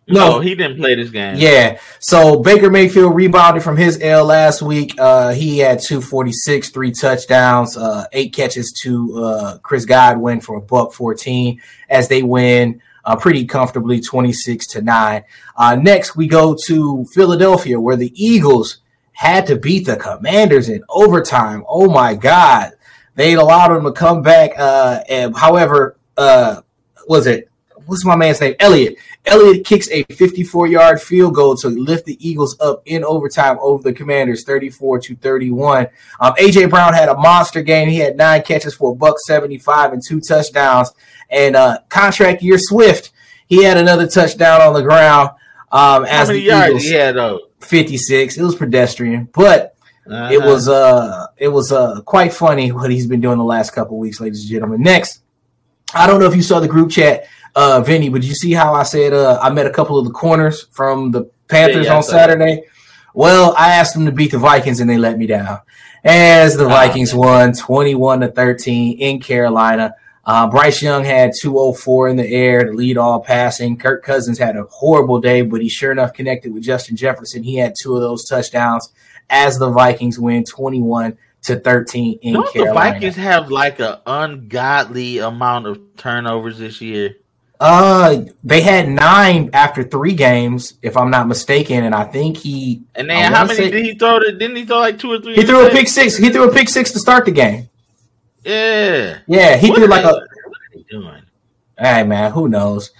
No, 0.08 0.32
No. 0.32 0.40
he 0.40 0.54
didn't 0.54 0.78
play 0.78 0.94
this 0.94 1.10
game. 1.10 1.36
Yeah. 1.36 1.78
So 2.00 2.40
Baker 2.40 2.70
Mayfield 2.70 3.14
rebounded 3.14 3.62
from 3.62 3.76
his 3.76 3.98
L 4.00 4.24
last 4.24 4.62
week. 4.62 4.94
Uh, 4.98 5.32
he 5.34 5.58
had 5.58 5.80
246, 5.80 6.70
three 6.70 6.92
touchdowns, 6.92 7.76
uh, 7.76 8.04
eight 8.12 8.32
catches 8.34 8.72
to 8.82 9.22
uh, 9.22 9.58
Chris 9.58 9.84
Godwin 9.84 10.40
for 10.40 10.56
a 10.56 10.60
buck 10.62 10.94
14 10.94 11.60
as 11.90 12.08
they 12.08 12.22
win 12.22 12.80
uh, 13.04 13.16
pretty 13.16 13.44
comfortably 13.44 14.00
26 14.00 14.66
to 14.68 14.82
9. 14.82 15.24
Uh, 15.56 15.76
next, 15.76 16.16
we 16.16 16.26
go 16.26 16.56
to 16.66 17.04
Philadelphia 17.06 17.80
where 17.80 17.96
the 17.96 18.12
Eagles 18.14 18.78
had 19.12 19.46
to 19.46 19.56
beat 19.56 19.86
the 19.86 19.96
Commanders 19.96 20.68
in 20.68 20.82
overtime. 20.88 21.64
Oh 21.68 21.88
my 21.88 22.14
God. 22.14 22.72
They 23.14 23.34
allowed 23.34 23.74
them 23.74 23.84
to 23.84 23.92
come 23.92 24.22
back. 24.22 24.52
Uh, 24.58 25.02
and, 25.08 25.36
however, 25.36 25.96
uh, 26.16 26.62
was 27.06 27.26
it? 27.26 27.48
What's 27.86 28.04
my 28.04 28.16
man's 28.16 28.40
name? 28.40 28.54
Elliott. 28.60 28.96
Elliott 29.26 29.64
kicks 29.64 29.88
a 29.90 30.02
54 30.04 30.66
yard 30.66 31.00
field 31.00 31.34
goal 31.34 31.56
to 31.56 31.68
lift 31.68 32.04
the 32.06 32.16
Eagles 32.26 32.56
up 32.60 32.82
in 32.86 33.04
overtime 33.04 33.58
over 33.60 33.82
the 33.82 33.92
Commanders, 33.92 34.44
34 34.44 34.98
to 35.00 35.16
31. 35.16 35.86
Um, 36.20 36.32
AJ 36.34 36.70
Brown 36.70 36.94
had 36.94 37.08
a 37.08 37.14
monster 37.16 37.62
game. 37.62 37.88
He 37.88 37.98
had 37.98 38.16
nine 38.16 38.42
catches 38.42 38.74
for 38.74 38.92
a 38.92 38.94
buck 38.94 39.18
75 39.18 39.92
and 39.92 40.02
two 40.06 40.20
touchdowns. 40.20 40.92
And 41.30 41.56
uh, 41.56 41.78
contract 41.88 42.42
year 42.42 42.58
Swift, 42.58 43.12
he 43.46 43.62
had 43.64 43.76
another 43.76 44.06
touchdown 44.06 44.60
on 44.60 44.74
the 44.74 44.82
ground. 44.82 45.30
Um, 45.72 46.04
How 46.04 46.22
as 46.22 46.28
many 46.28 46.40
the 46.40 46.46
yards 46.46 46.68
Eagles, 46.68 46.82
he 46.84 46.92
had 46.92 47.16
though? 47.16 47.40
56. 47.60 48.36
It 48.36 48.42
was 48.42 48.54
pedestrian, 48.54 49.28
but 49.32 49.74
it 50.06 50.12
Uh-huh. 50.12 50.46
was 50.46 50.68
uh 50.68 51.26
it 51.38 51.48
was 51.48 51.72
uh 51.72 52.02
quite 52.02 52.32
funny 52.32 52.70
what 52.72 52.90
he's 52.90 53.06
been 53.06 53.22
doing 53.22 53.38
the 53.38 53.44
last 53.44 53.70
couple 53.70 53.98
weeks, 53.98 54.20
ladies 54.20 54.42
and 54.42 54.50
gentlemen. 54.50 54.82
Next, 54.82 55.20
I 55.94 56.06
don't 56.06 56.20
know 56.20 56.26
if 56.26 56.36
you 56.36 56.42
saw 56.42 56.60
the 56.60 56.68
group 56.68 56.90
chat, 56.90 57.24
uh, 57.54 57.80
Vinny, 57.80 58.08
but 58.08 58.22
you 58.22 58.34
see 58.34 58.52
how 58.52 58.74
I 58.74 58.82
said 58.82 59.12
uh 59.12 59.38
I 59.42 59.50
met 59.50 59.66
a 59.66 59.70
couple 59.70 59.98
of 59.98 60.04
the 60.04 60.12
corners 60.12 60.66
from 60.70 61.10
the 61.10 61.30
Panthers 61.48 61.86
Yeah, 61.86 61.92
yeah, 61.92 61.96
on 61.96 62.00
that. 62.00 62.04
Saturday. 62.04 62.62
Well, 63.14 63.54
I 63.56 63.74
asked 63.74 63.94
them 63.94 64.06
to 64.06 64.12
beat 64.12 64.32
the 64.32 64.38
Vikings 64.38 64.80
and 64.80 64.90
they 64.90 64.98
let 64.98 65.18
me 65.18 65.26
down. 65.26 65.60
As 66.02 66.56
the 66.56 66.66
Ah, 66.66 66.68
Vikings 66.68 67.14
won 67.14 67.52
21 67.54 68.20
to 68.20 68.28
13 68.28 68.98
in 68.98 69.20
Carolina. 69.20 69.94
Uh, 70.26 70.48
Bryce 70.48 70.82
Young 70.82 71.04
had 71.04 71.32
204 71.38 72.08
in 72.08 72.16
the 72.16 72.26
air 72.26 72.64
to 72.64 72.72
lead 72.72 72.96
all 72.96 73.20
passing. 73.20 73.76
Kirk 73.76 74.02
Cousins 74.02 74.38
had 74.38 74.56
a 74.56 74.64
horrible 74.64 75.20
day, 75.20 75.42
but 75.42 75.60
he 75.60 75.68
sure 75.68 75.92
enough 75.92 76.12
connected 76.14 76.52
with 76.52 76.62
Justin 76.62 76.96
Jefferson. 76.96 77.42
He 77.42 77.56
had 77.56 77.74
two 77.78 77.94
of 77.94 78.00
those 78.00 78.24
touchdowns 78.24 78.90
as 79.30 79.58
the 79.58 79.70
Vikings 79.70 80.18
win 80.18 80.44
21 80.44 81.16
to 81.42 81.56
13 81.60 82.18
in 82.22 82.34
Don't 82.34 82.54
the 82.54 82.72
Vikings 82.72 83.16
have 83.16 83.50
like 83.50 83.78
an 83.80 83.98
ungodly 84.06 85.18
amount 85.18 85.66
of 85.66 85.78
turnovers 85.96 86.58
this 86.58 86.80
year? 86.80 87.16
Uh, 87.66 88.24
they 88.42 88.60
had 88.60 88.90
nine 88.90 89.48
after 89.54 89.82
three 89.82 90.12
games, 90.12 90.74
if 90.82 90.98
I'm 90.98 91.10
not 91.10 91.26
mistaken, 91.28 91.84
and 91.84 91.94
I 91.94 92.04
think 92.04 92.36
he 92.36 92.82
And 92.94 93.08
then 93.08 93.32
how 93.32 93.44
many 93.46 93.56
say- 93.56 93.70
did 93.70 93.84
he 93.86 93.94
throw? 93.94 94.18
To, 94.20 94.32
didn't 94.32 94.56
he 94.56 94.66
throw 94.66 94.80
like 94.80 94.98
two 94.98 95.12
or 95.12 95.18
three? 95.18 95.34
he 95.34 95.44
threw 95.44 95.66
a 95.66 95.70
pick 95.70 95.88
six. 95.88 96.14
He 96.16 96.28
threw 96.28 96.46
a 96.46 96.52
pick 96.52 96.68
six 96.68 96.92
to 96.92 96.98
start 96.98 97.24
the 97.24 97.30
game. 97.30 97.70
Yeah. 98.44 99.16
Yeah, 99.26 99.56
he 99.56 99.70
What 99.70 99.78
threw 99.78 99.86
like 99.86 100.02
they- 100.02 100.10
a. 100.10 100.12
What 100.12 100.22
are 100.22 100.74
they 100.74 100.84
doing? 100.90 101.22
Hey 101.78 102.02
man, 102.04 102.32
who 102.32 102.48
knows? 102.50 102.90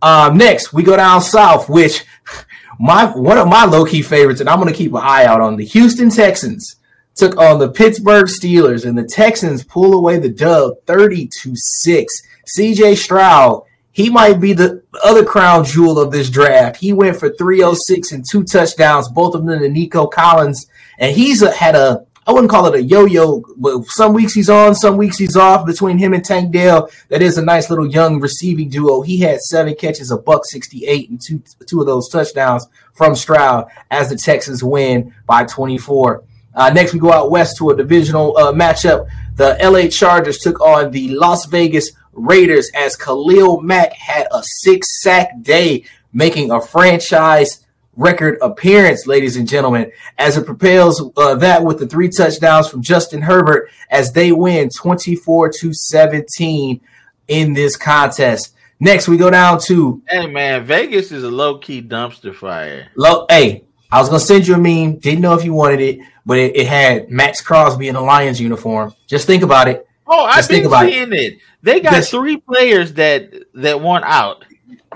Um, 0.00 0.36
next 0.38 0.72
we 0.72 0.84
go 0.84 0.96
down 0.96 1.20
south, 1.20 1.68
which 1.68 2.04
my 2.78 3.06
one 3.06 3.38
of 3.38 3.48
my 3.48 3.64
low 3.64 3.84
key 3.84 4.02
favorites, 4.02 4.40
and 4.40 4.48
I'm 4.48 4.58
gonna 4.60 4.72
keep 4.72 4.92
an 4.94 5.00
eye 5.02 5.24
out 5.24 5.40
on 5.40 5.56
the 5.56 5.64
Houston 5.64 6.10
Texans 6.10 6.76
took 7.14 7.36
on 7.36 7.58
the 7.58 7.68
Pittsburgh 7.68 8.26
Steelers, 8.26 8.86
and 8.86 8.96
the 8.96 9.02
Texans 9.04 9.64
pull 9.64 9.92
away 9.94 10.18
the 10.18 10.30
dub 10.30 10.74
30 10.86 11.26
to 11.42 11.52
six. 11.56 12.10
CJ 12.56 12.96
Stroud, 12.96 13.64
he 13.92 14.08
might 14.10 14.40
be 14.40 14.52
the 14.52 14.82
other 15.04 15.24
crown 15.24 15.64
jewel 15.64 15.98
of 15.98 16.10
this 16.10 16.30
draft. 16.30 16.76
He 16.76 16.92
went 16.92 17.18
for 17.18 17.30
306 17.30 18.12
and 18.12 18.24
two 18.28 18.42
touchdowns, 18.44 19.08
both 19.08 19.34
of 19.34 19.44
them 19.44 19.60
to 19.60 19.68
Nico 19.68 20.06
Collins, 20.06 20.66
and 20.98 21.14
he's 21.14 21.42
a, 21.42 21.50
had 21.50 21.74
a 21.74 22.06
I 22.24 22.30
wouldn't 22.30 22.52
call 22.52 22.66
it 22.66 22.78
a 22.78 22.82
yo-yo, 22.82 23.42
but 23.56 23.84
some 23.86 24.12
weeks 24.12 24.32
he's 24.32 24.48
on, 24.48 24.76
some 24.76 24.96
weeks 24.96 25.18
he's 25.18 25.36
off. 25.36 25.66
Between 25.66 25.98
him 25.98 26.14
and 26.14 26.24
Tank 26.24 26.52
Dell, 26.52 26.88
that 27.08 27.20
is 27.20 27.36
a 27.36 27.44
nice 27.44 27.68
little 27.68 27.86
young 27.86 28.20
receiving 28.20 28.68
duo. 28.68 29.02
He 29.02 29.18
had 29.18 29.40
seven 29.40 29.74
catches, 29.74 30.12
a 30.12 30.16
buck 30.16 30.44
sixty-eight, 30.44 31.10
and 31.10 31.20
two 31.20 31.42
two 31.66 31.80
of 31.80 31.86
those 31.86 32.08
touchdowns 32.08 32.68
from 32.94 33.16
Stroud 33.16 33.66
as 33.90 34.08
the 34.08 34.16
Texans 34.16 34.62
win 34.62 35.12
by 35.26 35.44
twenty-four. 35.44 36.22
Uh, 36.54 36.70
next, 36.70 36.92
we 36.92 36.98
go 37.00 37.12
out 37.12 37.30
west 37.30 37.56
to 37.58 37.70
a 37.70 37.76
divisional 37.76 38.36
uh, 38.36 38.52
matchup. 38.52 39.08
The 39.36 39.56
LA 39.62 39.88
Chargers 39.88 40.38
took 40.38 40.60
on 40.60 40.90
the 40.90 41.08
Las 41.08 41.46
Vegas 41.46 41.90
Raiders 42.12 42.70
as 42.74 42.96
Khalil 42.96 43.60
Mack 43.62 43.92
had 43.92 44.26
a 44.32 44.42
six 44.44 45.00
sack 45.02 45.30
day, 45.40 45.84
making 46.12 46.50
a 46.50 46.60
franchise 46.60 47.66
record 47.96 48.38
appearance, 48.42 49.06
ladies 49.06 49.36
and 49.36 49.48
gentlemen, 49.48 49.90
as 50.18 50.36
it 50.36 50.46
propels 50.46 51.10
uh, 51.16 51.34
that 51.36 51.62
with 51.62 51.78
the 51.78 51.86
three 51.86 52.08
touchdowns 52.08 52.68
from 52.68 52.82
Justin 52.82 53.20
Herbert 53.22 53.70
as 53.90 54.12
they 54.12 54.32
win 54.32 54.70
24 54.74 55.50
to 55.60 55.72
17 55.74 56.80
in 57.28 57.52
this 57.54 57.76
contest. 57.76 58.54
Next, 58.80 59.08
we 59.08 59.16
go 59.16 59.30
down 59.30 59.60
to 59.66 60.02
Hey 60.08 60.26
man, 60.26 60.64
Vegas 60.64 61.12
is 61.12 61.22
a 61.22 61.30
low 61.30 61.58
key 61.58 61.80
dumpster 61.80 62.34
fire. 62.34 62.88
low. 62.96 63.26
Hey, 63.28 63.64
I 63.90 64.00
was 64.00 64.08
gonna 64.08 64.20
send 64.20 64.46
you 64.46 64.54
a 64.54 64.58
meme. 64.58 64.96
Didn't 64.96 65.20
know 65.20 65.34
if 65.34 65.44
you 65.44 65.52
wanted 65.52 65.80
it, 65.80 66.00
but 66.26 66.38
it, 66.38 66.56
it 66.56 66.66
had 66.66 67.10
Maxx 67.10 67.40
Crosby 67.40 67.88
in 67.88 67.96
a 67.96 68.00
Lions 68.02 68.40
uniform. 68.40 68.94
Just 69.06 69.26
think 69.26 69.42
about 69.42 69.68
it. 69.68 69.86
Oh, 70.06 70.24
I've 70.24 70.36
Just 70.36 70.48
think 70.50 70.62
been 70.64 70.66
about 70.66 70.86
it. 70.86 70.92
seeing 70.92 71.12
it. 71.12 71.38
They 71.62 71.80
got 71.80 71.92
This- 71.94 72.10
three 72.10 72.36
players 72.38 72.92
that 72.94 73.32
that 73.54 73.80
want 73.80 74.04
out. 74.04 74.44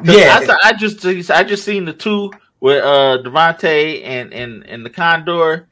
Yeah, 0.05 0.39
I, 0.41 0.45
saw- 0.45 0.57
I 0.62 0.72
just 0.74 1.05
I 1.31 1.43
just 1.43 1.64
seen 1.64 1.85
the 1.87 1.93
two 1.93 2.31
with 2.61 2.83
uh 2.85 3.18
Davante 3.22 4.03
and 4.05 4.33
and 4.35 4.66
and 4.66 4.85
the 4.85 4.91
Condor, 4.91 5.68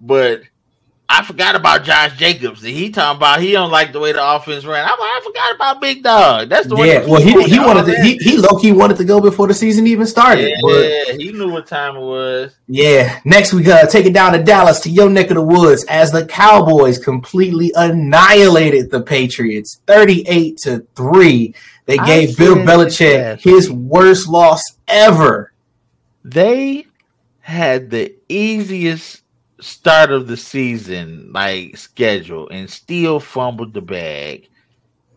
but 0.00 0.42
I 1.10 1.24
forgot 1.24 1.56
about 1.56 1.84
Josh 1.84 2.18
Jacobs. 2.18 2.62
He 2.62 2.90
talking 2.90 3.16
about 3.16 3.40
he 3.40 3.52
don't 3.52 3.70
like 3.70 3.92
the 3.92 3.98
way 3.98 4.12
the 4.12 4.34
offense 4.36 4.66
ran. 4.66 4.84
I'm 4.84 4.90
like, 4.90 5.00
I 5.00 5.20
forgot 5.24 5.54
about 5.54 5.80
Big 5.80 6.02
Dog. 6.02 6.50
That's 6.50 6.66
the 6.66 6.76
one. 6.76 6.86
yeah. 6.86 7.06
Well, 7.06 7.20
he 7.22 7.30
he 7.44 7.58
wanted 7.58 7.86
to 7.86 7.92
that. 7.92 8.04
he, 8.04 8.18
he 8.18 8.36
low 8.36 8.58
key 8.58 8.72
wanted 8.72 8.98
to 8.98 9.04
go 9.04 9.18
before 9.18 9.48
the 9.48 9.54
season 9.54 9.86
even 9.86 10.06
started. 10.06 10.52
But 10.60 10.82
Yeah, 10.82 11.12
he 11.14 11.32
knew 11.32 11.50
what 11.50 11.66
time 11.66 11.96
it 11.96 12.00
was. 12.00 12.54
Yeah. 12.66 13.20
Next, 13.24 13.54
we 13.54 13.62
gotta 13.62 13.86
take 13.88 14.04
it 14.04 14.12
down 14.12 14.34
to 14.34 14.42
Dallas 14.42 14.80
to 14.80 14.90
your 14.90 15.08
neck 15.08 15.30
of 15.30 15.36
the 15.36 15.42
woods 15.42 15.84
as 15.88 16.12
the 16.12 16.26
Cowboys 16.26 16.98
completely 16.98 17.72
annihilated 17.74 18.90
the 18.90 19.00
Patriots, 19.00 19.80
thirty-eight 19.86 20.58
to 20.58 20.86
three. 20.94 21.54
They 21.86 21.96
gave 21.96 22.36
Bill 22.36 22.56
Belichick 22.56 23.16
that. 23.16 23.40
his 23.40 23.72
worst 23.72 24.28
loss 24.28 24.62
ever. 24.86 25.54
They 26.22 26.86
had 27.40 27.88
the 27.88 28.14
easiest 28.28 29.22
start 29.60 30.10
of 30.10 30.26
the 30.26 30.36
season, 30.36 31.30
like 31.32 31.76
schedule, 31.76 32.48
and 32.50 32.68
still 32.70 33.20
fumbled 33.20 33.74
the 33.74 33.80
bag 33.80 34.48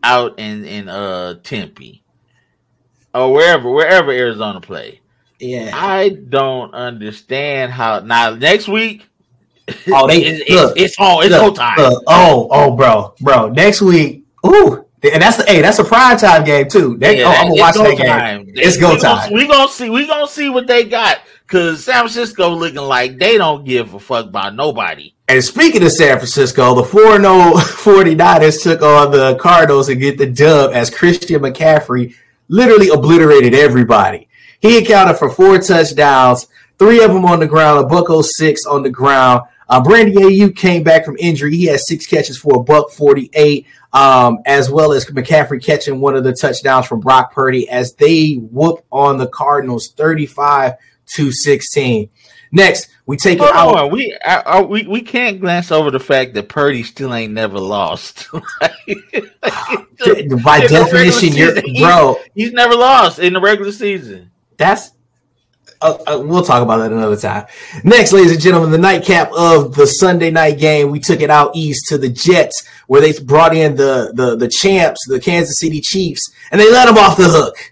out 0.03 0.39
in 0.39 0.65
in 0.65 0.89
uh 0.89 1.35
Tempe 1.43 2.03
or 3.13 3.31
wherever 3.33 3.69
wherever 3.69 4.11
Arizona 4.11 4.59
play. 4.61 4.99
Yeah. 5.39 5.71
I 5.73 6.09
don't 6.09 6.73
understand 6.73 7.71
how 7.71 7.99
now 7.99 8.31
next 8.35 8.67
week 8.67 9.07
Oh, 9.87 10.07
they- 10.07 10.23
it's, 10.23 10.49
look, 10.49 10.71
it's, 10.75 10.81
it's 10.81 10.95
all 10.99 11.21
it's 11.21 11.29
Look, 11.31 11.55
time. 11.55 11.77
look, 11.77 12.03
oh, 12.07 12.47
oh, 12.51 12.75
bro, 12.75 13.13
bro. 13.21 13.49
Next 13.49 13.81
week, 13.81 14.25
ooh, 14.45 14.85
and 15.03 15.21
that's 15.21 15.37
the 15.37 15.43
hey, 15.45 15.61
that's 15.61 15.79
a 15.79 15.83
prime 15.83 16.17
time 16.17 16.43
game 16.43 16.67
too. 16.67 16.97
They, 16.97 17.19
Yeah, 17.19 17.27
oh, 17.27 17.29
I'm 17.31 17.47
gonna 17.49 17.61
watch 17.61 17.75
that 17.75 17.97
game. 17.97 18.07
time. 18.07 18.45
It's 18.47 18.77
go 18.77 18.97
time. 18.97 19.31
We 19.31 19.47
gonna 19.47 19.69
see. 19.71 19.89
We 19.89 20.07
gonna 20.07 20.27
see 20.27 20.49
what 20.49 20.67
they 20.67 20.83
got 20.85 21.19
because 21.51 21.83
San 21.83 21.95
Francisco 21.95 22.49
looking 22.51 22.79
like 22.79 23.19
they 23.19 23.37
don't 23.37 23.65
give 23.65 23.93
a 23.93 23.99
fuck 23.99 24.27
about 24.27 24.55
nobody. 24.55 25.13
And 25.27 25.43
speaking 25.43 25.83
of 25.83 25.91
San 25.91 26.17
Francisco, 26.17 26.73
the 26.75 26.83
4 26.83 27.17
0 27.17 27.19
49ers 27.21 28.63
took 28.63 28.81
on 28.81 29.11
the 29.11 29.35
Cardinals 29.35 29.89
and 29.89 29.99
get 29.99 30.17
the 30.17 30.27
dub 30.27 30.71
as 30.71 30.89
Christian 30.89 31.41
McCaffrey 31.41 32.15
literally 32.47 32.87
obliterated 32.87 33.53
everybody. 33.53 34.29
He 34.61 34.77
accounted 34.77 35.17
for 35.17 35.29
four 35.29 35.59
touchdowns, 35.59 36.47
three 36.79 37.03
of 37.03 37.13
them 37.13 37.25
on 37.25 37.41
the 37.41 37.47
ground, 37.47 37.83
a 37.83 37.87
buck 37.87 38.07
06 38.23 38.65
on 38.65 38.83
the 38.83 38.89
ground. 38.89 39.41
Uh, 39.67 39.81
Brandy 39.81 40.13
Aiyuk 40.13 40.55
came 40.55 40.83
back 40.83 41.03
from 41.03 41.17
injury. 41.19 41.57
He 41.57 41.65
had 41.65 41.81
six 41.81 42.05
catches 42.05 42.37
for 42.37 42.59
a 42.59 42.63
buck 42.63 42.91
48, 42.91 43.65
um, 43.91 44.39
as 44.45 44.69
well 44.69 44.93
as 44.93 45.05
McCaffrey 45.05 45.61
catching 45.61 45.99
one 45.99 46.15
of 46.15 46.23
the 46.23 46.33
touchdowns 46.33 46.85
from 46.85 47.01
Brock 47.01 47.33
Purdy 47.33 47.69
as 47.69 47.93
they 47.95 48.35
whoop 48.35 48.85
on 48.89 49.17
the 49.17 49.27
Cardinals 49.27 49.91
35 49.97 50.75
to 51.16 51.32
16. 51.32 52.09
Next, 52.51 52.89
we 53.05 53.18
take 53.18 53.39
it 53.39 53.53
out. 53.53 53.76
on, 53.76 53.91
we 53.91 54.14
uh, 54.26 54.41
uh, 54.45 54.64
we 54.64 54.86
we 54.86 55.01
can't 55.01 55.39
glance 55.39 55.72
over 55.72 55.89
the 55.89 56.01
fact 56.01 56.34
that 56.34 56.49
Purdy 56.49 56.84
still 56.84 57.14
ain't 57.14 57.32
never 57.32 57.57
lost. 57.59 58.28
By 58.62 58.70
definition, 60.68 61.34
you're 61.34 61.55
season, 61.55 61.74
bro. 61.80 62.20
He's 62.36 62.51
never 62.51 62.76
lost 62.76 63.20
in 63.20 63.34
the 63.34 63.39
regular 63.39 63.72
season. 63.72 64.32
That's 64.57 64.91
uh, 65.82 65.97
uh, 66.07 66.20
we'll 66.24 66.43
talk 66.43 66.62
about 66.62 66.78
that 66.78 66.91
another 66.91 67.18
time. 67.18 67.47
Next, 67.84 68.14
ladies 68.14 68.34
and 68.34 68.41
gentlemen, 68.41 68.70
the 68.70 68.78
nightcap 68.78 69.32
of 69.34 69.76
the 69.76 69.88
Sunday 69.88 70.30
night 70.30 70.59
game. 70.59 70.91
We 70.91 70.99
took 70.99 71.22
it 71.22 71.30
out 71.30 71.55
east 71.55 71.88
to 71.88 71.97
the 71.97 72.09
Jets, 72.09 72.68
where 72.88 73.01
they 73.01 73.18
brought 73.24 73.55
in 73.55 73.76
the 73.76 74.12
the 74.14 74.36
the 74.36 74.47
champs, 74.47 74.99
the 75.07 75.20
Kansas 75.20 75.57
City 75.57 75.82
Chiefs, 75.82 76.32
and 76.51 76.62
they 76.62 76.72
let 76.72 76.86
them 76.86 76.97
off 76.97 77.18
the 77.18 77.30
hook. 77.30 77.70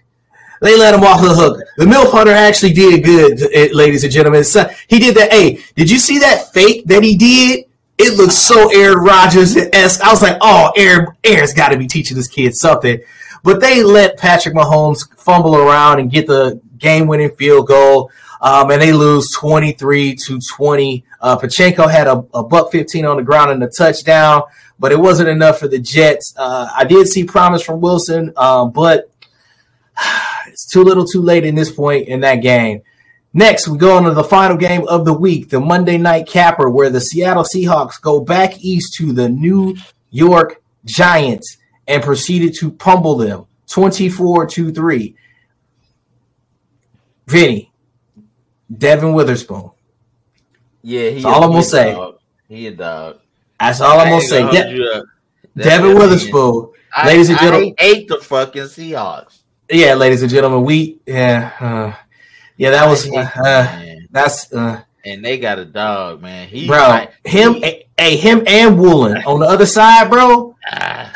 They 0.60 0.76
let 0.76 0.94
him 0.94 1.02
off 1.02 1.22
the 1.22 1.34
hook. 1.34 1.62
The 1.78 1.86
MILF 1.86 2.10
hunter 2.10 2.32
actually 2.32 2.74
did 2.74 3.02
good, 3.02 3.40
eh, 3.52 3.68
ladies 3.72 4.04
and 4.04 4.12
gentlemen. 4.12 4.44
So 4.44 4.68
he 4.88 4.98
did 4.98 5.16
that. 5.16 5.32
Hey, 5.32 5.60
did 5.74 5.90
you 5.90 5.98
see 5.98 6.18
that 6.18 6.52
fake 6.52 6.84
that 6.86 7.02
he 7.02 7.16
did? 7.16 7.64
It 7.96 8.16
looks 8.16 8.36
so 8.36 8.70
Aaron 8.74 8.98
Rodgers 8.98 9.56
esque. 9.56 10.02
I 10.02 10.10
was 10.10 10.22
like, 10.22 10.36
oh, 10.40 10.72
Aaron, 10.76 11.08
Aaron's 11.24 11.54
got 11.54 11.70
to 11.70 11.78
be 11.78 11.86
teaching 11.86 12.16
this 12.16 12.28
kid 12.28 12.54
something. 12.54 13.00
But 13.42 13.60
they 13.60 13.82
let 13.82 14.18
Patrick 14.18 14.54
Mahomes 14.54 15.10
fumble 15.18 15.56
around 15.56 15.98
and 15.98 16.10
get 16.10 16.26
the 16.26 16.60
game 16.76 17.06
winning 17.06 17.34
field 17.36 17.66
goal. 17.66 18.10
Um, 18.42 18.70
and 18.70 18.80
they 18.80 18.92
lose 18.92 19.30
23 19.32 20.14
to 20.14 20.40
20. 20.56 21.04
Uh, 21.20 21.36
Pacheco 21.36 21.86
had 21.86 22.06
a, 22.06 22.24
a 22.32 22.42
buck 22.42 22.72
15 22.72 23.04
on 23.04 23.16
the 23.18 23.22
ground 23.22 23.50
and 23.50 23.62
a 23.62 23.68
touchdown, 23.68 24.42
but 24.78 24.92
it 24.92 24.98
wasn't 24.98 25.28
enough 25.28 25.58
for 25.58 25.68
the 25.68 25.78
Jets. 25.78 26.34
Uh, 26.36 26.68
I 26.74 26.84
did 26.84 27.06
see 27.06 27.24
promise 27.24 27.62
from 27.62 27.80
Wilson, 27.80 28.32
um, 28.36 28.72
but 28.72 29.10
it's 30.50 30.66
too 30.66 30.82
little 30.84 31.04
too 31.04 31.22
late 31.22 31.44
in 31.44 31.54
this 31.54 31.70
point 31.72 32.08
in 32.08 32.20
that 32.20 32.36
game. 32.36 32.82
Next, 33.32 33.68
we 33.68 33.78
go 33.78 33.96
on 33.96 34.02
to 34.04 34.10
the 34.12 34.24
final 34.24 34.56
game 34.56 34.86
of 34.88 35.04
the 35.04 35.12
week, 35.12 35.50
the 35.50 35.60
Monday 35.60 35.96
night 35.98 36.26
capper, 36.26 36.68
where 36.68 36.90
the 36.90 37.00
Seattle 37.00 37.44
Seahawks 37.44 38.00
go 38.00 38.20
back 38.20 38.58
east 38.58 38.94
to 38.94 39.12
the 39.12 39.28
New 39.28 39.76
York 40.10 40.60
Giants 40.84 41.56
and 41.86 42.02
proceeded 42.02 42.54
to 42.58 42.70
pummel 42.72 43.16
them 43.16 43.46
24 43.68 44.46
to 44.46 44.72
3. 44.72 45.14
Vinny, 47.26 47.72
Devon 48.76 49.12
Witherspoon. 49.12 49.70
Yeah, 50.82 51.10
he 51.10 51.14
That's 51.22 51.24
all 51.26 51.44
I'm 51.44 51.50
gonna 51.50 51.62
say. 51.62 51.92
dog. 51.92 52.18
He 52.48 52.66
a 52.66 52.70
dog. 52.72 53.20
That's 53.60 53.80
all 53.80 54.00
I'm 54.00 54.08
gonna 54.08 54.22
say. 54.22 54.42
De-. 54.42 54.50
That- 54.52 54.96
uh, 54.96 55.02
Devon 55.62 55.94
Witherspoon. 55.96 56.70
I, 56.94 57.06
ladies 57.06 57.28
and 57.28 57.38
I 57.38 57.42
gentlemen- 57.42 57.74
hate 57.78 58.08
the 58.08 58.16
fucking 58.18 58.62
Seahawks. 58.62 59.39
Yeah, 59.70 59.94
ladies 59.94 60.22
and 60.22 60.30
gentlemen, 60.30 60.64
we 60.64 60.98
yeah, 61.06 61.52
uh, 61.60 61.94
yeah, 62.56 62.70
that 62.70 62.88
was 62.88 63.04
hate 63.04 63.28
uh, 63.36 63.82
that's 64.10 64.52
uh, 64.52 64.82
and 65.04 65.24
they 65.24 65.38
got 65.38 65.58
a 65.58 65.64
dog, 65.64 66.20
man. 66.20 66.48
He 66.48 66.66
bro. 66.66 66.78
like- 66.78 67.12
Him, 67.24 67.54
he- 67.54 67.84
hey, 67.96 68.16
him 68.16 68.42
and 68.46 68.78
Woolen 68.78 69.18
on 69.24 69.40
the 69.40 69.46
other 69.46 69.66
side, 69.66 70.10
bro. 70.10 70.56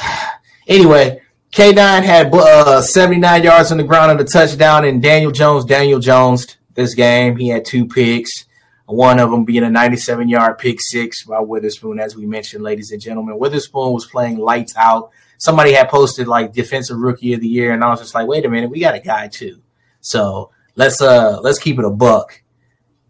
Anyway, 0.66 1.20
K9 1.52 2.02
had 2.02 2.34
uh, 2.34 2.80
79 2.80 3.42
yards 3.42 3.70
on 3.70 3.76
the 3.76 3.84
ground 3.84 4.10
and 4.12 4.18
a 4.20 4.24
touchdown, 4.24 4.86
and 4.86 5.02
Daniel 5.02 5.30
Jones, 5.30 5.66
Daniel 5.66 6.00
Jones, 6.00 6.56
this 6.72 6.94
game, 6.94 7.36
he 7.36 7.48
had 7.48 7.66
two 7.66 7.86
picks, 7.86 8.46
one 8.86 9.18
of 9.20 9.30
them 9.30 9.44
being 9.44 9.62
a 9.62 9.68
97 9.68 10.26
yard 10.26 10.56
pick 10.56 10.80
six 10.80 11.22
by 11.24 11.38
Witherspoon, 11.40 12.00
as 12.00 12.16
we 12.16 12.24
mentioned, 12.24 12.64
ladies 12.64 12.92
and 12.92 13.00
gentlemen. 13.02 13.38
Witherspoon 13.38 13.92
was 13.92 14.06
playing 14.06 14.38
lights 14.38 14.74
out. 14.76 15.10
Somebody 15.38 15.72
had 15.72 15.88
posted 15.88 16.28
like 16.28 16.52
defensive 16.52 16.98
rookie 16.98 17.34
of 17.34 17.40
the 17.40 17.48
year, 17.48 17.72
and 17.72 17.82
I 17.82 17.88
was 17.88 18.00
just 18.00 18.14
like, 18.14 18.26
wait 18.26 18.44
a 18.44 18.48
minute, 18.48 18.70
we 18.70 18.80
got 18.80 18.94
a 18.94 19.00
guy 19.00 19.28
too. 19.28 19.60
So 20.00 20.50
let's 20.76 21.00
uh 21.00 21.40
let's 21.40 21.58
keep 21.58 21.78
it 21.78 21.84
a 21.84 21.90
buck. 21.90 22.42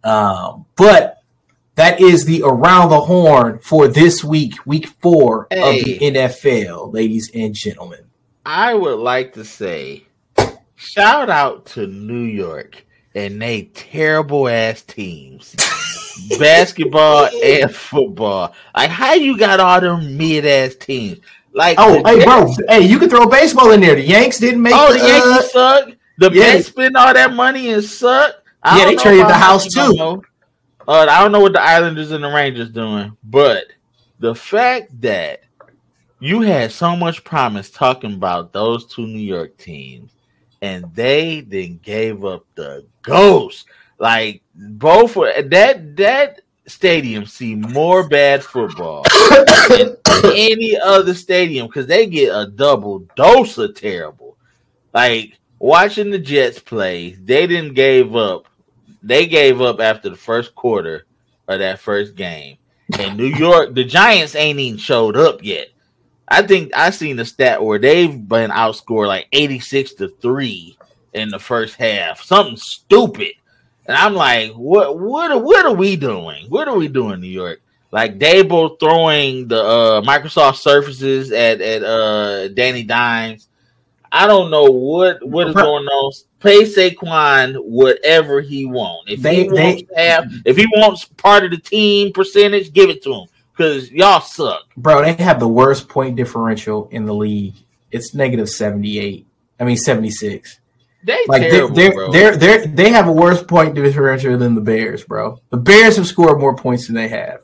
Um, 0.03 0.65
but 0.75 1.23
that 1.75 1.99
is 1.99 2.25
the 2.25 2.43
around 2.43 2.89
the 2.89 3.01
horn 3.01 3.59
for 3.59 3.87
this 3.87 4.23
week, 4.23 4.65
week 4.65 4.87
four 5.01 5.47
of 5.51 5.83
the 5.83 5.99
NFL, 5.99 6.93
ladies 6.93 7.31
and 7.33 7.53
gentlemen. 7.53 7.99
I 8.45 8.75
would 8.75 8.99
like 8.99 9.33
to 9.33 9.43
say, 9.43 10.05
shout 10.75 11.29
out 11.29 11.65
to 11.67 11.87
New 11.87 12.23
York 12.23 12.85
and 13.15 13.41
they 13.41 13.63
terrible 13.73 14.47
ass 14.47 14.83
teams, 14.83 15.55
basketball 16.39 17.29
and 17.43 17.73
football. 17.73 18.53
Like, 18.75 18.89
how 18.89 19.13
you 19.13 19.37
got 19.37 19.59
all 19.59 19.81
them 19.81 20.17
mid 20.17 20.45
ass 20.45 20.75
teams? 20.75 21.19
Like, 21.55 21.77
Oh, 21.79 22.03
hey, 22.05 22.23
bro. 22.25 22.53
Hey, 22.67 22.81
you 22.81 22.99
can 22.99 23.09
throw 23.09 23.25
baseball 23.27 23.71
in 23.71 23.79
there. 23.79 23.95
The 23.95 24.01
Yanks 24.01 24.39
didn't 24.39 24.61
make 24.61 24.73
Oh, 24.75 24.91
the, 24.91 24.99
the 24.99 25.05
uh, 25.05 25.07
Yankees 25.07 25.51
suck. 25.51 25.89
The 26.17 26.31
yeah. 26.33 26.53
Mets 26.53 26.67
spend 26.67 26.97
all 26.97 27.13
that 27.13 27.33
money 27.33 27.69
and 27.71 27.83
suck. 27.83 28.35
I 28.61 28.79
Yeah, 28.79 28.85
they 28.85 28.95
traded 28.97 29.27
the 29.27 29.33
house, 29.33 29.65
too. 29.73 30.21
Uh, 30.87 31.07
I 31.09 31.21
don't 31.21 31.31
know 31.31 31.39
what 31.39 31.53
the 31.53 31.61
Islanders 31.61 32.11
and 32.11 32.23
the 32.23 32.27
Rangers 32.29 32.69
doing, 32.69 33.15
but 33.23 33.67
the 34.19 34.35
fact 34.35 34.99
that 35.01 35.43
you 36.19 36.41
had 36.41 36.71
so 36.71 36.95
much 36.95 37.23
promise 37.23 37.69
talking 37.69 38.13
about 38.13 38.51
those 38.53 38.85
two 38.85 39.07
New 39.07 39.17
York 39.19 39.57
teams, 39.57 40.11
and 40.61 40.85
they 40.93 41.41
then 41.41 41.79
gave 41.81 42.23
up 42.25 42.45
the 42.55 42.85
ghost. 43.01 43.65
Like 43.97 44.41
both 44.53 45.15
were- 45.15 45.41
that 45.41 45.95
that 45.95 46.41
stadium 46.67 47.25
see 47.25 47.55
more 47.55 48.07
bad 48.07 48.43
football 48.43 49.03
than 49.69 49.95
any 50.23 50.77
other 50.77 51.13
stadium 51.13 51.67
because 51.67 51.87
they 51.87 52.07
get 52.07 52.35
a 52.35 52.47
double 52.47 52.99
dose 53.15 53.57
of 53.57 53.75
terrible. 53.75 54.37
Like 54.93 55.37
watching 55.59 56.11
the 56.11 56.19
Jets 56.19 56.59
play, 56.59 57.11
they 57.11 57.47
didn't 57.47 57.73
gave 57.73 58.15
up. 58.15 58.47
They 59.03 59.27
gave 59.27 59.61
up 59.61 59.79
after 59.79 60.09
the 60.09 60.15
first 60.15 60.55
quarter 60.55 61.05
of 61.47 61.59
that 61.59 61.79
first 61.79 62.15
game. 62.15 62.57
And 62.97 63.17
New 63.17 63.25
York, 63.25 63.73
the 63.73 63.83
Giants 63.83 64.35
ain't 64.35 64.59
even 64.59 64.79
showed 64.79 65.17
up 65.17 65.43
yet. 65.43 65.69
I 66.27 66.41
think 66.41 66.71
I 66.75 66.89
seen 66.89 67.17
the 67.17 67.25
stat 67.25 67.63
where 67.63 67.77
they've 67.77 68.27
been 68.27 68.49
outscored 68.49 69.07
like 69.07 69.27
86 69.31 69.93
to 69.95 70.07
3 70.07 70.77
in 71.13 71.29
the 71.29 71.39
first 71.39 71.75
half. 71.75 72.21
Something 72.23 72.57
stupid. 72.57 73.33
And 73.87 73.95
I'm 73.97 74.13
like, 74.15 74.51
what 74.53 74.99
what 74.99 75.31
are, 75.31 75.39
what 75.39 75.65
are 75.65 75.73
we 75.75 75.95
doing? 75.95 76.45
What 76.49 76.67
are 76.67 76.75
we 76.75 76.87
doing, 76.87 77.21
New 77.21 77.27
York? 77.27 77.61
Like 77.91 78.17
Daboll 78.19 78.79
throwing 78.79 79.47
the 79.47 79.63
uh, 79.63 80.01
Microsoft 80.01 80.57
Surfaces 80.57 81.31
at 81.31 81.61
at 81.61 81.83
uh, 81.83 82.47
Danny 82.49 82.83
Dimes. 82.83 83.47
I 84.11 84.27
don't 84.27 84.49
know 84.49 84.63
what 84.65 85.25
what 85.27 85.47
is 85.47 85.53
going 85.53 85.85
on. 85.85 86.11
Pay 86.39 86.63
Saquon 86.63 87.55
whatever 87.63 88.39
he 88.41 88.65
wants. 88.65 89.11
If 89.11 89.21
They- 89.21 89.43
he 89.43 89.49
wants 89.49 89.83
they- 89.95 90.05
have, 90.07 90.31
if 90.45 90.55
he 90.57 90.65
wants 90.67 91.05
part 91.05 91.43
of 91.43 91.51
the 91.51 91.57
team 91.57 92.11
percentage, 92.13 92.71
give 92.73 92.89
it 92.89 93.01
to 93.03 93.13
him 93.13 93.27
because 93.51 93.91
y'all 93.91 94.21
suck. 94.21 94.61
bro, 94.77 95.01
they 95.01 95.13
have 95.23 95.39
the 95.39 95.47
worst 95.47 95.87
point 95.89 96.15
differential 96.15 96.87
in 96.91 97.05
the 97.05 97.13
league. 97.13 97.55
It's 97.91 98.13
negative 98.13 98.49
78. 98.49 99.25
I 99.59 99.63
mean, 99.63 99.77
76. 99.77 100.59
They 101.05 101.23
Like, 101.27 101.43
terrible, 101.43 101.75
they're, 101.75 101.91
bro. 101.93 102.11
they're, 102.11 102.35
they're, 102.35 102.65
they 102.67 102.89
have 102.89 103.07
a 103.07 103.11
worse 103.11 103.43
point 103.43 103.75
differential 103.75 104.37
than 104.37 104.55
the 104.55 104.61
Bears, 104.61 105.03
bro. 105.03 105.39
The 105.51 105.57
Bears 105.57 105.97
have 105.97 106.07
scored 106.07 106.39
more 106.39 106.55
points 106.55 106.87
than 106.87 106.95
they 106.95 107.07
have. 107.07 107.41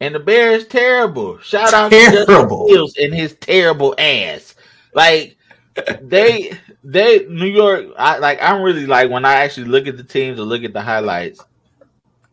And 0.00 0.14
the 0.14 0.20
Bears 0.20 0.66
terrible. 0.66 1.38
Shout 1.40 1.74
out 1.74 1.90
Terrible. 1.90 2.26
to 2.26 2.26
Justin 2.26 2.66
Fields 2.68 2.96
and 2.98 3.14
his 3.14 3.34
terrible 3.36 3.94
ass. 3.98 4.54
Like 4.94 5.36
they 6.02 6.52
they 6.84 7.26
New 7.26 7.46
York 7.46 7.86
I 7.96 8.18
like 8.18 8.38
I'm 8.40 8.62
really 8.62 8.86
like 8.86 9.10
when 9.10 9.24
I 9.24 9.34
actually 9.36 9.66
look 9.66 9.86
at 9.86 9.96
the 9.96 10.04
teams 10.04 10.38
or 10.38 10.42
look 10.44 10.62
at 10.62 10.72
the 10.72 10.82
highlights, 10.82 11.40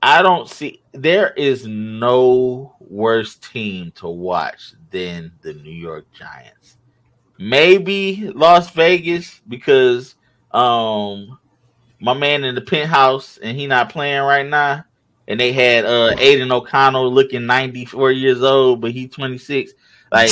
I 0.01 0.22
don't 0.22 0.49
see 0.49 0.82
there 0.91 1.32
is 1.32 1.65
no 1.65 2.76
worse 2.80 3.36
team 3.36 3.91
to 3.95 4.09
watch 4.09 4.74
than 4.91 5.32
the 5.41 5.53
New 5.53 5.72
York 5.72 6.05
Giants. 6.13 6.61
Maybe 7.42 8.32
Las 8.36 8.70
Vegas 8.70 9.42
because 9.48 10.14
um 10.52 11.39
my 12.00 12.14
man 12.14 12.44
in 12.44 12.54
the 12.54 12.62
penthouse 12.62 13.39
and 13.42 13.58
he 13.58 13.66
not 13.66 13.89
playing 13.92 14.22
right 14.22 14.46
now. 14.48 14.86
and 15.28 15.39
they 15.39 15.52
had 15.52 15.86
uh 15.86 16.14
Aidan 16.20 16.52
O'Connell 16.52 17.12
looking 17.12 17.48
94 17.48 18.12
years 18.12 18.44
old, 18.44 18.80
but 18.82 18.92
he's 18.92 19.10
26. 19.10 19.74
Like 20.12 20.30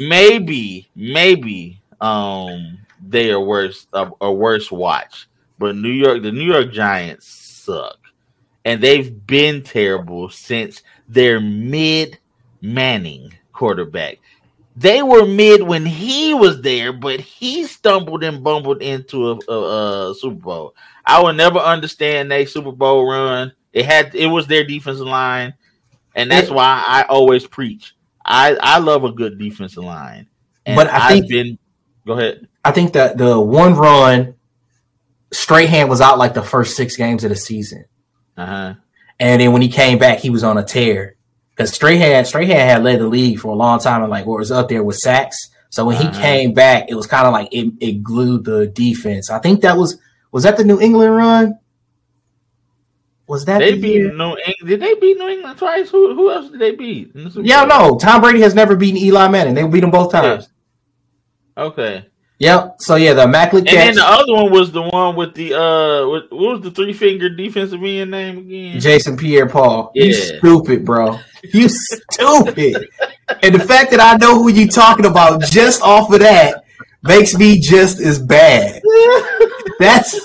maybe, 0.00 0.88
maybe 0.96 1.80
um 2.00 2.78
they 3.06 3.30
are 3.30 3.40
worse 3.40 3.86
a, 3.92 4.10
a 4.20 4.32
worse 4.32 4.72
watch. 4.72 5.28
But 5.58 5.76
New 5.76 5.90
York, 5.90 6.22
the 6.22 6.32
New 6.32 6.50
York 6.50 6.72
Giants 6.72 7.26
suck, 7.28 7.98
and 8.64 8.82
they've 8.82 9.24
been 9.26 9.62
terrible 9.62 10.30
since 10.30 10.82
their 11.08 11.38
mid 11.40 12.18
Manning 12.62 13.32
quarterback. 13.52 14.18
They 14.80 15.02
were 15.02 15.26
mid 15.26 15.62
when 15.62 15.84
he 15.84 16.32
was 16.32 16.62
there, 16.62 16.90
but 16.94 17.20
he 17.20 17.64
stumbled 17.66 18.24
and 18.24 18.42
bumbled 18.42 18.80
into 18.80 19.32
a, 19.32 19.38
a, 19.52 20.10
a 20.10 20.14
Super 20.14 20.36
Bowl. 20.40 20.74
I 21.04 21.20
will 21.22 21.34
never 21.34 21.58
understand 21.58 22.32
a 22.32 22.46
Super 22.46 22.72
Bowl 22.72 23.06
run. 23.06 23.52
It 23.74 23.84
had 23.84 24.14
it 24.14 24.26
was 24.26 24.46
their 24.46 24.64
defensive 24.64 25.06
line, 25.06 25.52
and 26.14 26.30
that's 26.30 26.48
why 26.48 26.82
I 26.86 27.02
always 27.10 27.46
preach. 27.46 27.94
I 28.24 28.56
I 28.58 28.78
love 28.78 29.04
a 29.04 29.12
good 29.12 29.38
defensive 29.38 29.84
line, 29.84 30.26
and 30.64 30.76
But 30.76 30.88
I 30.88 30.96
I've 30.96 31.10
think- 31.12 31.28
been. 31.28 31.58
Go 32.06 32.14
ahead. 32.14 32.48
I 32.64 32.70
think 32.72 32.94
that 32.94 33.18
the 33.18 33.38
one 33.38 33.74
run, 33.74 34.34
Strahan 35.32 35.88
was 35.88 36.00
out 36.00 36.16
like 36.18 36.32
the 36.32 36.42
first 36.42 36.74
six 36.74 36.96
games 36.96 37.22
of 37.24 37.28
the 37.30 37.36
season, 37.36 37.84
Uh 38.38 38.46
huh. 38.46 38.74
and 39.18 39.40
then 39.42 39.52
when 39.52 39.60
he 39.62 39.68
came 39.68 39.98
back, 39.98 40.20
he 40.20 40.30
was 40.30 40.42
on 40.42 40.56
a 40.56 40.64
tear 40.64 41.16
because 41.60 41.74
Strahan 41.74 42.24
Strahan 42.24 42.50
had 42.68 42.82
led 42.82 43.00
the 43.00 43.06
league 43.08 43.38
for 43.38 43.48
a 43.48 43.54
long 43.54 43.78
time 43.80 44.02
and 44.02 44.10
like 44.10 44.26
was 44.26 44.50
up 44.50 44.68
there 44.68 44.82
with 44.82 44.96
sacks. 44.96 45.50
So 45.68 45.84
when 45.84 45.96
he 45.96 46.06
Uh-huh. 46.06 46.20
came 46.20 46.54
back, 46.54 46.86
it 46.88 46.94
was 46.94 47.06
kind 47.06 47.26
of 47.26 47.32
like 47.32 47.48
it, 47.52 47.72
it 47.80 48.02
glued 48.02 48.44
the 48.44 48.66
defense. 48.68 49.30
I 49.30 49.38
think 49.38 49.60
that 49.60 49.76
was 49.76 49.98
was 50.32 50.44
that 50.44 50.56
the 50.56 50.64
New 50.64 50.80
England 50.80 51.14
run. 51.14 51.58
Was 53.26 53.44
that 53.44 53.58
They 53.60 53.74
the 53.74 53.80
beat 53.80 53.92
year? 53.94 54.12
New 54.12 54.36
England. 54.36 54.54
Did 54.66 54.80
they 54.80 54.94
beat 54.94 55.16
New 55.18 55.28
England 55.28 55.58
twice? 55.58 55.90
Who 55.90 56.14
who 56.14 56.30
else 56.32 56.50
did 56.50 56.60
they 56.60 56.72
beat? 56.74 57.12
the 57.14 57.42
Yeah, 57.44 57.64
no. 57.64 57.96
Tom 57.98 58.20
Brady 58.22 58.40
has 58.40 58.54
never 58.54 58.74
beaten 58.74 58.96
Eli 58.98 59.28
Manning. 59.28 59.54
They 59.54 59.66
beat 59.66 59.84
him 59.84 59.90
both 59.92 60.10
times. 60.10 60.48
Okay. 61.56 62.06
Yep. 62.40 62.76
So 62.78 62.96
yeah, 62.96 63.12
the 63.12 63.24
immaculate 63.24 63.68
And 63.68 63.76
then 63.76 63.94
the 63.96 64.04
other 64.04 64.32
one 64.32 64.50
was 64.50 64.72
the 64.72 64.80
one 64.80 65.14
with 65.14 65.34
the 65.34 65.52
uh, 65.54 66.08
what, 66.08 66.32
what 66.32 66.52
was 66.54 66.60
the 66.62 66.70
three 66.70 66.94
finger 66.94 67.28
defensive 67.28 67.82
end 67.84 68.10
name 68.10 68.38
again? 68.38 68.80
Jason 68.80 69.18
Pierre 69.18 69.46
Paul. 69.46 69.92
You 69.94 70.14
stupid, 70.14 70.86
bro. 70.86 71.18
You 71.52 71.68
stupid. 71.68 72.88
and 73.42 73.54
the 73.54 73.60
fact 73.62 73.90
that 73.90 74.00
I 74.00 74.16
know 74.16 74.36
who 74.36 74.48
you 74.50 74.66
talking 74.68 75.04
about 75.04 75.42
just 75.42 75.82
off 75.82 76.10
of 76.10 76.20
that 76.20 76.64
makes 77.02 77.34
me 77.34 77.60
just 77.60 78.00
as 78.00 78.18
bad. 78.18 78.80
That's 79.78 80.18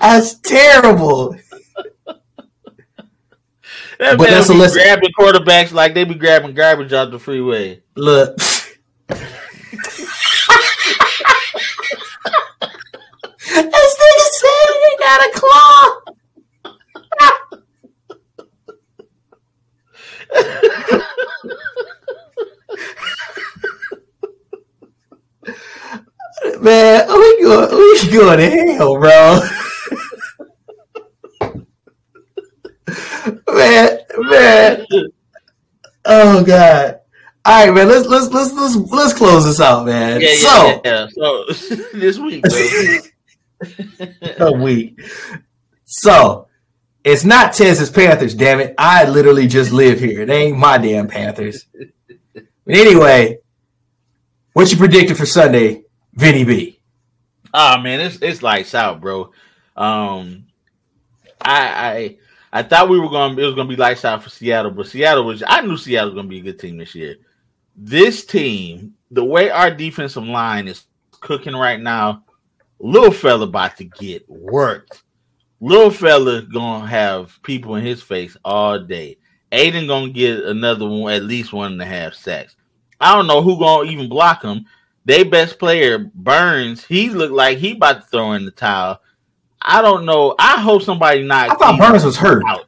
that's 0.00 0.34
terrible. 0.38 1.36
That 3.98 4.18
But 4.18 4.28
that's 4.30 4.48
a 4.50 4.52
be 4.52 4.58
listen- 4.58 4.82
grabbing 4.82 5.10
quarterbacks 5.18 5.72
like 5.72 5.94
they 5.94 6.04
be 6.04 6.14
grabbing 6.14 6.54
garbage 6.54 6.92
out 6.92 7.10
the 7.10 7.18
freeway. 7.18 7.82
Look. 7.96 8.36
This 13.48 13.92
nigga 14.00 14.26
said 14.38 14.68
he 14.82 14.90
got 14.98 15.20
a 15.20 15.30
claw. 15.34 15.80
Man, 26.60 27.06
we 27.08 27.42
go 27.42 27.54
we 27.70 28.10
going 28.12 28.38
to 28.38 28.48
hell, 28.74 28.98
bro. 28.98 29.40
man, 33.54 33.98
man. 34.18 34.86
Oh 36.04 36.44
god. 36.44 37.00
All 37.46 37.64
right, 37.64 37.72
man. 37.72 37.86
Let's 37.86 38.08
let's 38.08 38.26
let's 38.32 38.52
let's 38.52 38.74
let's 38.90 39.12
close 39.12 39.44
this 39.44 39.60
out, 39.60 39.86
man. 39.86 40.20
Yeah, 40.20 40.30
yeah, 40.30 40.36
so 40.36 40.80
yeah. 40.84 41.06
So 41.10 41.44
this 41.94 42.18
week, 42.18 42.44
a 44.40 44.52
week. 44.60 45.00
So 45.84 46.48
it's 47.04 47.24
not 47.24 47.52
Tez's 47.52 47.88
Panthers, 47.88 48.34
damn 48.34 48.58
it. 48.58 48.74
I 48.76 49.08
literally 49.08 49.46
just 49.46 49.70
live 49.70 50.00
here. 50.00 50.26
They 50.26 50.46
ain't 50.46 50.58
my 50.58 50.76
damn 50.76 51.06
Panthers. 51.06 51.66
But 52.34 52.44
anyway, 52.66 53.38
what 54.52 54.72
you 54.72 54.76
predicted 54.76 55.16
for 55.16 55.24
Sunday, 55.24 55.84
Vinnie 56.14 56.42
B? 56.42 56.80
Oh 57.54 57.78
man, 57.78 58.00
it's 58.00 58.18
it's 58.22 58.42
lights 58.42 58.74
out, 58.74 59.00
bro. 59.00 59.30
Um, 59.76 60.46
I 61.40 61.60
I 61.68 62.16
I 62.52 62.62
thought 62.64 62.88
we 62.88 62.98
were 62.98 63.08
going 63.08 63.36
to 63.36 63.42
it 63.42 63.46
was 63.46 63.54
going 63.54 63.68
to 63.68 63.72
be 63.72 63.80
lights 63.80 64.04
out 64.04 64.24
for 64.24 64.30
Seattle, 64.30 64.72
but 64.72 64.88
Seattle 64.88 65.22
was 65.22 65.44
I 65.46 65.60
knew 65.60 65.76
Seattle 65.76 66.08
was 66.08 66.14
going 66.14 66.26
to 66.26 66.30
be 66.30 66.40
a 66.40 66.42
good 66.42 66.58
team 66.58 66.76
this 66.76 66.96
year. 66.96 67.18
This 67.76 68.24
team, 68.24 68.94
the 69.10 69.24
way 69.24 69.50
our 69.50 69.70
defensive 69.70 70.24
line 70.24 70.66
is 70.66 70.86
cooking 71.20 71.54
right 71.54 71.80
now, 71.80 72.24
little 72.78 73.12
fella 73.12 73.44
about 73.44 73.76
to 73.76 73.84
get 73.84 74.28
worked. 74.28 75.02
Little 75.60 75.90
fella 75.90 76.42
gonna 76.42 76.86
have 76.86 77.38
people 77.42 77.76
in 77.76 77.84
his 77.84 78.02
face 78.02 78.36
all 78.44 78.78
day. 78.78 79.18
Aidan 79.52 79.86
gonna 79.86 80.10
get 80.10 80.44
another 80.44 80.86
one, 80.86 81.12
at 81.12 81.24
least 81.24 81.52
one 81.52 81.72
and 81.72 81.82
a 81.82 81.86
half 81.86 82.14
sacks. 82.14 82.56
I 83.00 83.14
don't 83.14 83.26
know 83.26 83.42
who 83.42 83.58
gonna 83.58 83.90
even 83.90 84.08
block 84.08 84.42
him. 84.42 84.66
They 85.04 85.22
best 85.22 85.58
player 85.58 85.98
Burns, 85.98 86.84
he 86.84 87.10
looked 87.10 87.32
like 87.32 87.58
he 87.58 87.72
about 87.72 88.02
to 88.02 88.06
throw 88.08 88.32
in 88.32 88.44
the 88.44 88.50
towel. 88.50 89.00
I 89.62 89.82
don't 89.82 90.04
know. 90.04 90.34
I 90.38 90.60
hope 90.60 90.82
somebody 90.82 91.22
not. 91.22 91.50
I 91.50 91.54
thought 91.54 91.78
Burns 91.78 92.04
was 92.04 92.16
hurt. 92.16 92.42
out. 92.46 92.66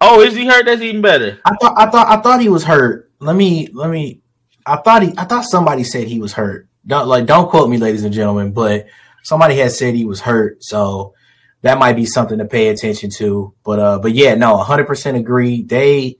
Oh, 0.00 0.20
is 0.20 0.34
he 0.34 0.46
hurt? 0.46 0.64
That's 0.64 0.80
even 0.82 1.02
better. 1.02 1.38
I 1.44 1.54
thought 1.60 1.74
I 1.76 1.90
thought 1.90 2.08
I 2.08 2.20
thought 2.20 2.40
he 2.40 2.48
was 2.48 2.64
hurt. 2.64 3.10
Let 3.20 3.36
me 3.36 3.68
let 3.72 3.90
me. 3.90 4.20
I 4.64 4.76
thought 4.76 5.02
he. 5.02 5.12
I 5.16 5.24
thought 5.24 5.44
somebody 5.44 5.84
said 5.84 6.08
he 6.08 6.20
was 6.20 6.32
hurt. 6.32 6.68
Don't 6.86 7.06
like. 7.06 7.26
Don't 7.26 7.50
quote 7.50 7.68
me, 7.68 7.76
ladies 7.76 8.04
and 8.04 8.14
gentlemen, 8.14 8.52
but 8.52 8.86
somebody 9.22 9.56
had 9.56 9.72
said 9.72 9.94
he 9.94 10.06
was 10.06 10.20
hurt. 10.20 10.64
So 10.64 11.14
that 11.62 11.78
might 11.78 11.96
be 11.96 12.06
something 12.06 12.38
to 12.38 12.46
pay 12.46 12.68
attention 12.68 13.10
to. 13.18 13.54
But 13.62 13.78
uh, 13.78 13.98
but 13.98 14.12
yeah, 14.12 14.34
no, 14.34 14.56
hundred 14.56 14.86
percent 14.86 15.16
agree. 15.16 15.62
They, 15.62 16.16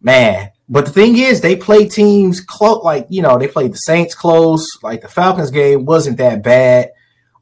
man. 0.00 0.50
But 0.66 0.86
the 0.86 0.92
thing 0.92 1.18
is, 1.18 1.42
they 1.42 1.56
play 1.56 1.86
teams 1.86 2.40
close. 2.40 2.82
Like 2.82 3.06
you 3.10 3.20
know, 3.20 3.38
they 3.38 3.48
played 3.48 3.74
the 3.74 3.78
Saints 3.78 4.14
close. 4.14 4.66
Like 4.82 5.02
the 5.02 5.08
Falcons 5.08 5.50
game 5.50 5.84
wasn't 5.84 6.16
that 6.18 6.42
bad. 6.42 6.92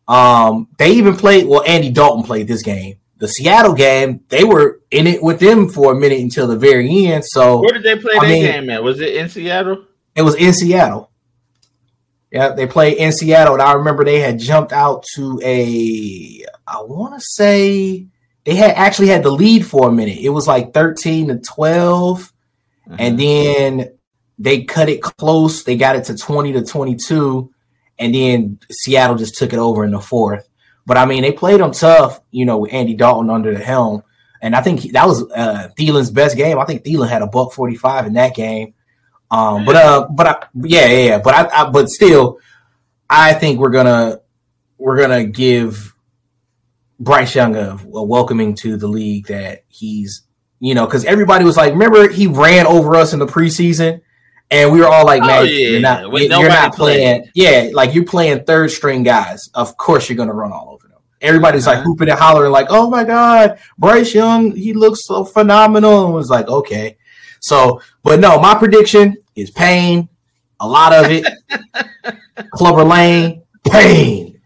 Um, 0.08 0.68
they 0.76 0.92
even 0.94 1.16
played. 1.16 1.46
Well, 1.46 1.62
Andy 1.64 1.90
Dalton 1.90 2.24
played 2.24 2.48
this 2.48 2.62
game. 2.62 2.96
The 3.22 3.28
Seattle 3.28 3.74
game, 3.74 4.24
they 4.30 4.42
were 4.42 4.80
in 4.90 5.06
it 5.06 5.22
with 5.22 5.38
them 5.38 5.68
for 5.68 5.92
a 5.92 5.94
minute 5.94 6.18
until 6.18 6.48
the 6.48 6.56
very 6.56 7.06
end. 7.06 7.24
So 7.24 7.60
Where 7.60 7.72
did 7.72 7.84
they 7.84 7.94
play 7.94 8.14
I 8.14 8.18
that 8.18 8.28
mean- 8.28 8.42
game 8.42 8.70
at? 8.70 8.82
Was 8.82 8.98
it 8.98 9.14
in 9.14 9.28
Seattle? 9.28 9.84
it 10.16 10.22
was 10.22 10.34
in 10.34 10.52
Seattle. 10.52 11.08
Yeah, 12.32 12.48
they 12.48 12.66
played 12.66 12.96
in 12.96 13.12
Seattle, 13.12 13.52
and 13.54 13.62
I 13.62 13.74
remember 13.74 14.04
they 14.04 14.18
had 14.18 14.40
jumped 14.40 14.72
out 14.72 15.04
to 15.14 15.40
a. 15.44 16.44
I 16.66 16.82
want 16.82 17.14
to 17.14 17.20
say 17.20 18.08
they 18.42 18.56
had 18.56 18.72
actually 18.72 19.06
had 19.06 19.22
the 19.22 19.30
lead 19.30 19.64
for 19.64 19.88
a 19.88 19.92
minute. 19.92 20.18
It 20.18 20.30
was 20.30 20.48
like 20.48 20.74
thirteen 20.74 21.28
to 21.28 21.38
12 21.38 22.32
mm-hmm. 22.88 22.96
and 22.98 23.20
then 23.20 23.98
they 24.36 24.64
cut 24.64 24.88
it 24.88 25.00
close. 25.00 25.62
They 25.62 25.76
got 25.76 25.94
it 25.94 26.06
to 26.06 26.16
twenty 26.16 26.52
to 26.54 26.64
twenty-two, 26.64 27.52
and 28.00 28.12
then 28.12 28.58
Seattle 28.68 29.14
just 29.14 29.36
took 29.36 29.52
it 29.52 29.60
over 29.60 29.84
in 29.84 29.92
the 29.92 30.00
fourth. 30.00 30.48
But 30.86 30.96
I 30.96 31.06
mean, 31.06 31.22
they 31.22 31.32
played 31.32 31.60
them 31.60 31.72
tough, 31.72 32.20
you 32.30 32.44
know, 32.44 32.58
with 32.58 32.72
Andy 32.72 32.94
Dalton 32.94 33.30
under 33.30 33.52
the 33.52 33.62
helm, 33.62 34.02
and 34.40 34.56
I 34.56 34.62
think 34.62 34.80
he- 34.80 34.90
that 34.92 35.06
was 35.06 35.22
uh, 35.30 35.68
Thielen's 35.78 36.10
best 36.10 36.36
game. 36.36 36.58
I 36.58 36.64
think 36.64 36.84
Thielen 36.84 37.08
had 37.08 37.22
a 37.22 37.26
buck 37.26 37.52
forty-five 37.52 38.06
in 38.06 38.14
that 38.14 38.34
game. 38.34 38.74
Um, 39.30 39.64
but 39.64 39.76
uh, 39.76 40.08
but 40.10 40.26
I, 40.26 40.46
yeah, 40.54 40.86
yeah, 40.88 41.04
yeah. 41.06 41.18
But 41.18 41.34
I, 41.34 41.62
I, 41.62 41.70
but 41.70 41.88
still, 41.88 42.38
I 43.08 43.32
think 43.34 43.60
we're 43.60 43.70
gonna 43.70 44.20
we're 44.76 44.98
gonna 44.98 45.24
give 45.24 45.94
Bryce 47.00 47.34
Young 47.34 47.56
a, 47.56 47.78
a 47.94 48.02
welcoming 48.02 48.54
to 48.56 48.76
the 48.76 48.88
league 48.88 49.28
that 49.28 49.64
he's 49.68 50.22
you 50.60 50.74
know 50.74 50.84
because 50.84 51.04
everybody 51.04 51.44
was 51.44 51.56
like, 51.56 51.72
remember 51.72 52.08
he 52.08 52.26
ran 52.26 52.66
over 52.66 52.96
us 52.96 53.12
in 53.12 53.20
the 53.20 53.26
preseason, 53.26 54.02
and 54.52 54.70
we 54.72 54.78
were 54.80 54.86
all 54.86 55.04
like, 55.04 55.22
Oh, 55.22 55.26
man, 55.26 55.46
yeah, 55.46 55.50
you're 55.68 55.80
not 55.80 56.12
you're 56.12 56.48
not 56.48 56.74
playing, 56.74 57.22
played. 57.22 57.30
yeah, 57.34 57.70
like 57.72 57.94
you're 57.94 58.04
playing 58.04 58.44
third 58.44 58.70
string 58.70 59.02
guys. 59.02 59.48
Of 59.54 59.76
course, 59.76 60.08
you're 60.08 60.16
gonna 60.16 60.32
run 60.32 60.52
all 60.52 60.68
over 60.72 60.86
them. 60.88 60.98
Everybody's 61.20 61.66
like 61.66 61.78
Uh-huh. 61.78 61.84
hooping 61.84 62.08
and 62.10 62.18
hollering, 62.18 62.52
like, 62.52 62.66
"Oh 62.70 62.88
my 62.90 63.02
god, 63.04 63.58
Bryce 63.78 64.14
Young, 64.14 64.54
he 64.54 64.72
looks 64.72 65.06
so 65.06 65.24
phenomenal." 65.24 66.04
And 66.04 66.14
was 66.14 66.30
like, 66.30 66.46
okay, 66.48 66.96
so, 67.40 67.80
but 68.04 68.20
no, 68.20 68.38
my 68.38 68.54
prediction 68.54 69.16
is 69.34 69.50
pain, 69.50 70.08
a 70.60 70.68
lot 70.68 70.92
of 70.92 71.10
it. 71.10 71.26
Clubber 72.52 72.84
Lang, 72.84 73.42
pain. 73.70 74.40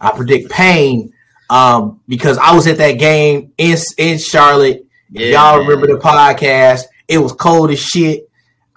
I 0.00 0.12
predict 0.12 0.50
pain 0.50 1.12
um, 1.50 2.00
because 2.06 2.38
I 2.38 2.54
was 2.54 2.66
at 2.66 2.76
that 2.78 2.92
game 2.92 3.52
in 3.58 3.76
in 3.96 4.18
Charlotte. 4.18 4.84
If 5.14 5.32
Yeah, 5.32 5.52
y'all 5.54 5.58
remember 5.60 5.86
the 5.86 5.98
podcast, 5.98 6.82
it 7.08 7.18
was 7.18 7.32
cold 7.32 7.70
as 7.70 7.80
shit. 7.80 8.27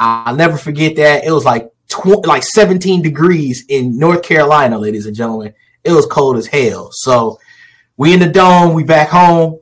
I'll 0.02 0.36
never 0.36 0.58
forget 0.58 0.95
that. 0.95 1.24
It 1.24 1.32
was 1.32 1.45
like 1.45 1.72
tw- 1.88 2.26
like 2.26 2.41
17 2.41 3.04
degrees 3.04 3.66
in 3.70 3.99
North 3.99 4.24
Carolina, 4.24 4.80
ladies 4.80 5.06
and 5.06 5.16
gentlemen. 5.16 5.54
It 5.84 5.91
was 5.91 6.08
cold 6.08 6.38
as 6.38 6.47
hell. 6.47 6.89
So 6.91 7.39
we 7.97 8.16
in 8.16 8.20
the 8.20 8.28
dome, 8.28 8.74
we 8.74 8.84
back 8.84 9.10
home. 9.10 9.60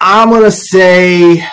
I'm 0.00 0.30
gonna 0.30 0.50
say 0.50 1.34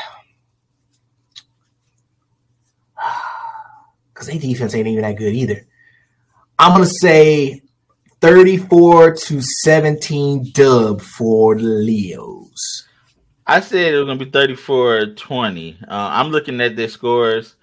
because 4.14 4.28
their 4.28 4.40
defense 4.40 4.74
ain't 4.74 4.88
even 4.88 5.02
that 5.02 5.18
good 5.18 5.34
either. 5.34 5.68
I'm 6.58 6.72
gonna 6.72 6.86
say 6.86 7.62
34 8.22 9.16
to 9.16 9.42
17 9.42 10.52
dub 10.54 11.02
for 11.02 11.56
the 11.56 11.64
Leos. 11.64 12.88
I 13.46 13.60
said 13.60 13.94
it 13.94 13.98
was 13.98 14.06
gonna 14.06 14.18
be 14.18 14.32
34-20. 14.32 15.84
Uh, 15.84 15.88
I'm 15.90 16.30
looking 16.30 16.62
at 16.62 16.78
their 16.78 16.88
scores. 16.88 17.56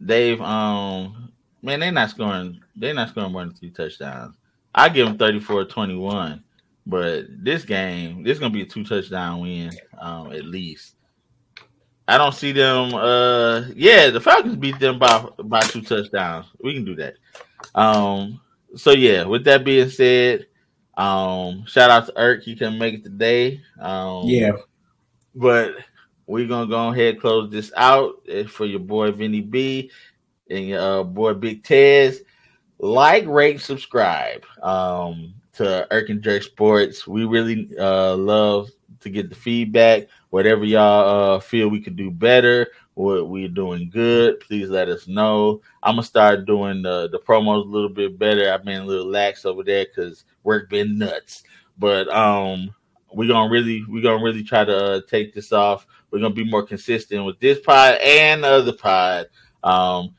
They've 0.00 0.40
um 0.40 1.32
man, 1.62 1.80
they're 1.80 1.92
not 1.92 2.10
scoring, 2.10 2.60
they're 2.76 2.94
not 2.94 3.10
scoring 3.10 3.32
more 3.32 3.44
than 3.44 3.54
three 3.54 3.70
touchdowns. 3.70 4.36
I 4.74 4.88
give 4.88 5.06
them 5.06 5.18
34-21. 5.18 6.42
But 6.86 7.26
this 7.44 7.64
game, 7.64 8.22
this 8.22 8.34
is 8.34 8.38
gonna 8.38 8.52
be 8.52 8.62
a 8.62 8.66
two 8.66 8.82
touchdown 8.82 9.40
win, 9.40 9.70
um, 10.00 10.32
at 10.32 10.44
least. 10.44 10.94
I 12.06 12.16
don't 12.16 12.34
see 12.34 12.52
them. 12.52 12.94
Uh, 12.94 13.64
yeah, 13.74 14.08
the 14.08 14.20
Falcons 14.20 14.56
beat 14.56 14.78
them 14.78 14.98
by 14.98 15.28
by 15.44 15.60
two 15.60 15.82
touchdowns. 15.82 16.46
We 16.64 16.72
can 16.72 16.86
do 16.86 16.96
that. 16.96 17.16
Um, 17.74 18.40
so 18.74 18.92
yeah. 18.92 19.24
With 19.24 19.44
that 19.44 19.64
being 19.64 19.90
said, 19.90 20.46
um, 20.96 21.64
shout 21.66 21.90
out 21.90 22.06
to 22.06 22.18
Irk. 22.18 22.42
He 22.42 22.56
couldn't 22.56 22.78
make 22.78 22.94
it 22.94 23.04
today. 23.04 23.60
Um, 23.78 24.22
Yeah, 24.24 24.52
but 25.34 25.74
we're 26.28 26.46
gonna 26.46 26.68
go 26.68 26.88
ahead 26.88 27.14
and 27.14 27.20
close 27.20 27.50
this 27.50 27.72
out 27.76 28.22
uh, 28.32 28.44
for 28.44 28.66
your 28.66 28.80
boy 28.80 29.10
Vinnie 29.10 29.40
B 29.40 29.90
and 30.50 30.68
your 30.68 31.00
uh, 31.00 31.02
boy 31.02 31.34
Big 31.34 31.64
Tez. 31.64 32.22
Like, 32.78 33.26
rate, 33.26 33.60
subscribe 33.60 34.44
um, 34.62 35.34
to 35.54 35.88
Irk 35.90 36.10
and 36.10 36.22
Jerk 36.22 36.42
Sports. 36.42 37.08
We 37.08 37.24
really 37.24 37.70
uh, 37.76 38.14
love 38.14 38.70
to 39.00 39.10
get 39.10 39.30
the 39.30 39.34
feedback. 39.34 40.06
Whatever 40.30 40.64
y'all 40.64 41.36
uh, 41.36 41.40
feel 41.40 41.68
we 41.68 41.80
could 41.80 41.96
do 41.96 42.10
better, 42.10 42.68
what 42.94 43.28
we're 43.28 43.48
doing 43.48 43.88
good, 43.88 44.38
please 44.40 44.68
let 44.68 44.88
us 44.90 45.08
know. 45.08 45.62
I'm 45.82 45.94
gonna 45.94 46.02
start 46.02 46.44
doing 46.44 46.82
the 46.82 47.08
the 47.08 47.18
promos 47.18 47.64
a 47.64 47.68
little 47.68 47.88
bit 47.88 48.18
better. 48.18 48.52
I've 48.52 48.64
been 48.64 48.82
a 48.82 48.86
little 48.86 49.10
lax 49.10 49.46
over 49.46 49.64
there 49.64 49.86
because 49.86 50.24
work 50.44 50.68
been 50.68 50.98
nuts, 50.98 51.42
but 51.78 52.06
um, 52.14 52.74
we're 53.12 53.28
gonna 53.28 53.50
really 53.50 53.84
we're 53.88 54.02
gonna 54.02 54.22
really 54.22 54.44
try 54.44 54.64
to 54.64 54.76
uh, 54.76 55.00
take 55.08 55.32
this 55.32 55.52
off. 55.52 55.86
We're 56.10 56.20
gonna 56.20 56.34
be 56.34 56.44
more 56.44 56.62
consistent 56.62 57.24
with 57.24 57.38
this 57.40 57.60
pod 57.60 57.96
and 57.96 58.42
the 58.42 58.48
other 58.48 58.72
pod. 58.72 59.26
Um, 59.62 60.14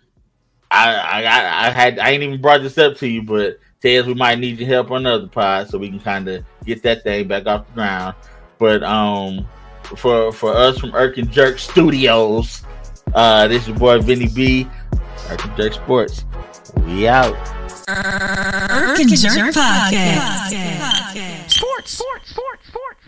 I 0.72 0.94
I 0.96 1.68
I 1.68 1.70
had 1.72 2.00
I 2.00 2.12
ain't 2.12 2.24
even 2.24 2.42
brought 2.42 2.62
this 2.62 2.78
up 2.78 2.96
to 2.98 3.08
you, 3.08 3.24
but 3.24 3.60
Tez, 3.82 4.06
we 4.06 4.14
might 4.14 4.40
need 4.40 4.60
your 4.60 4.68
help 4.68 4.92
on 4.92 5.06
another 5.06 5.28
pod 5.28 5.70
so 5.70 5.78
we 5.78 5.90
can 5.90 6.00
kind 6.00 6.28
of 6.28 6.44
get 6.66 6.84
that 6.84 7.04
thing 7.04 7.28
back 7.28 7.48
off 7.48 7.68
the 7.68 7.74
ground. 7.74 8.16
But 8.58 8.84
um, 8.84 9.48
for 9.96 10.32
for 10.32 10.54
us 10.54 10.78
from 10.78 10.94
Irk 10.94 11.16
Jerk 11.16 11.58
Studios, 11.60 12.64
uh, 13.14 13.48
this 13.48 13.64
is 13.64 13.70
your 13.70 13.78
boy 13.78 14.00
Vinnie 14.00 14.28
B, 14.28 14.68
Irk 15.30 15.42
Jerk 15.58 15.74
Sports. 15.74 16.26
We 16.86 17.08
out. 17.08 17.34
Irk 17.88 19.00
and 19.00 19.10
Jerk 19.10 19.54
Podcast. 19.56 20.50
Sports, 21.50 21.92
sports. 21.92 22.30
Sports. 22.30 22.68
Sports. 22.68 22.99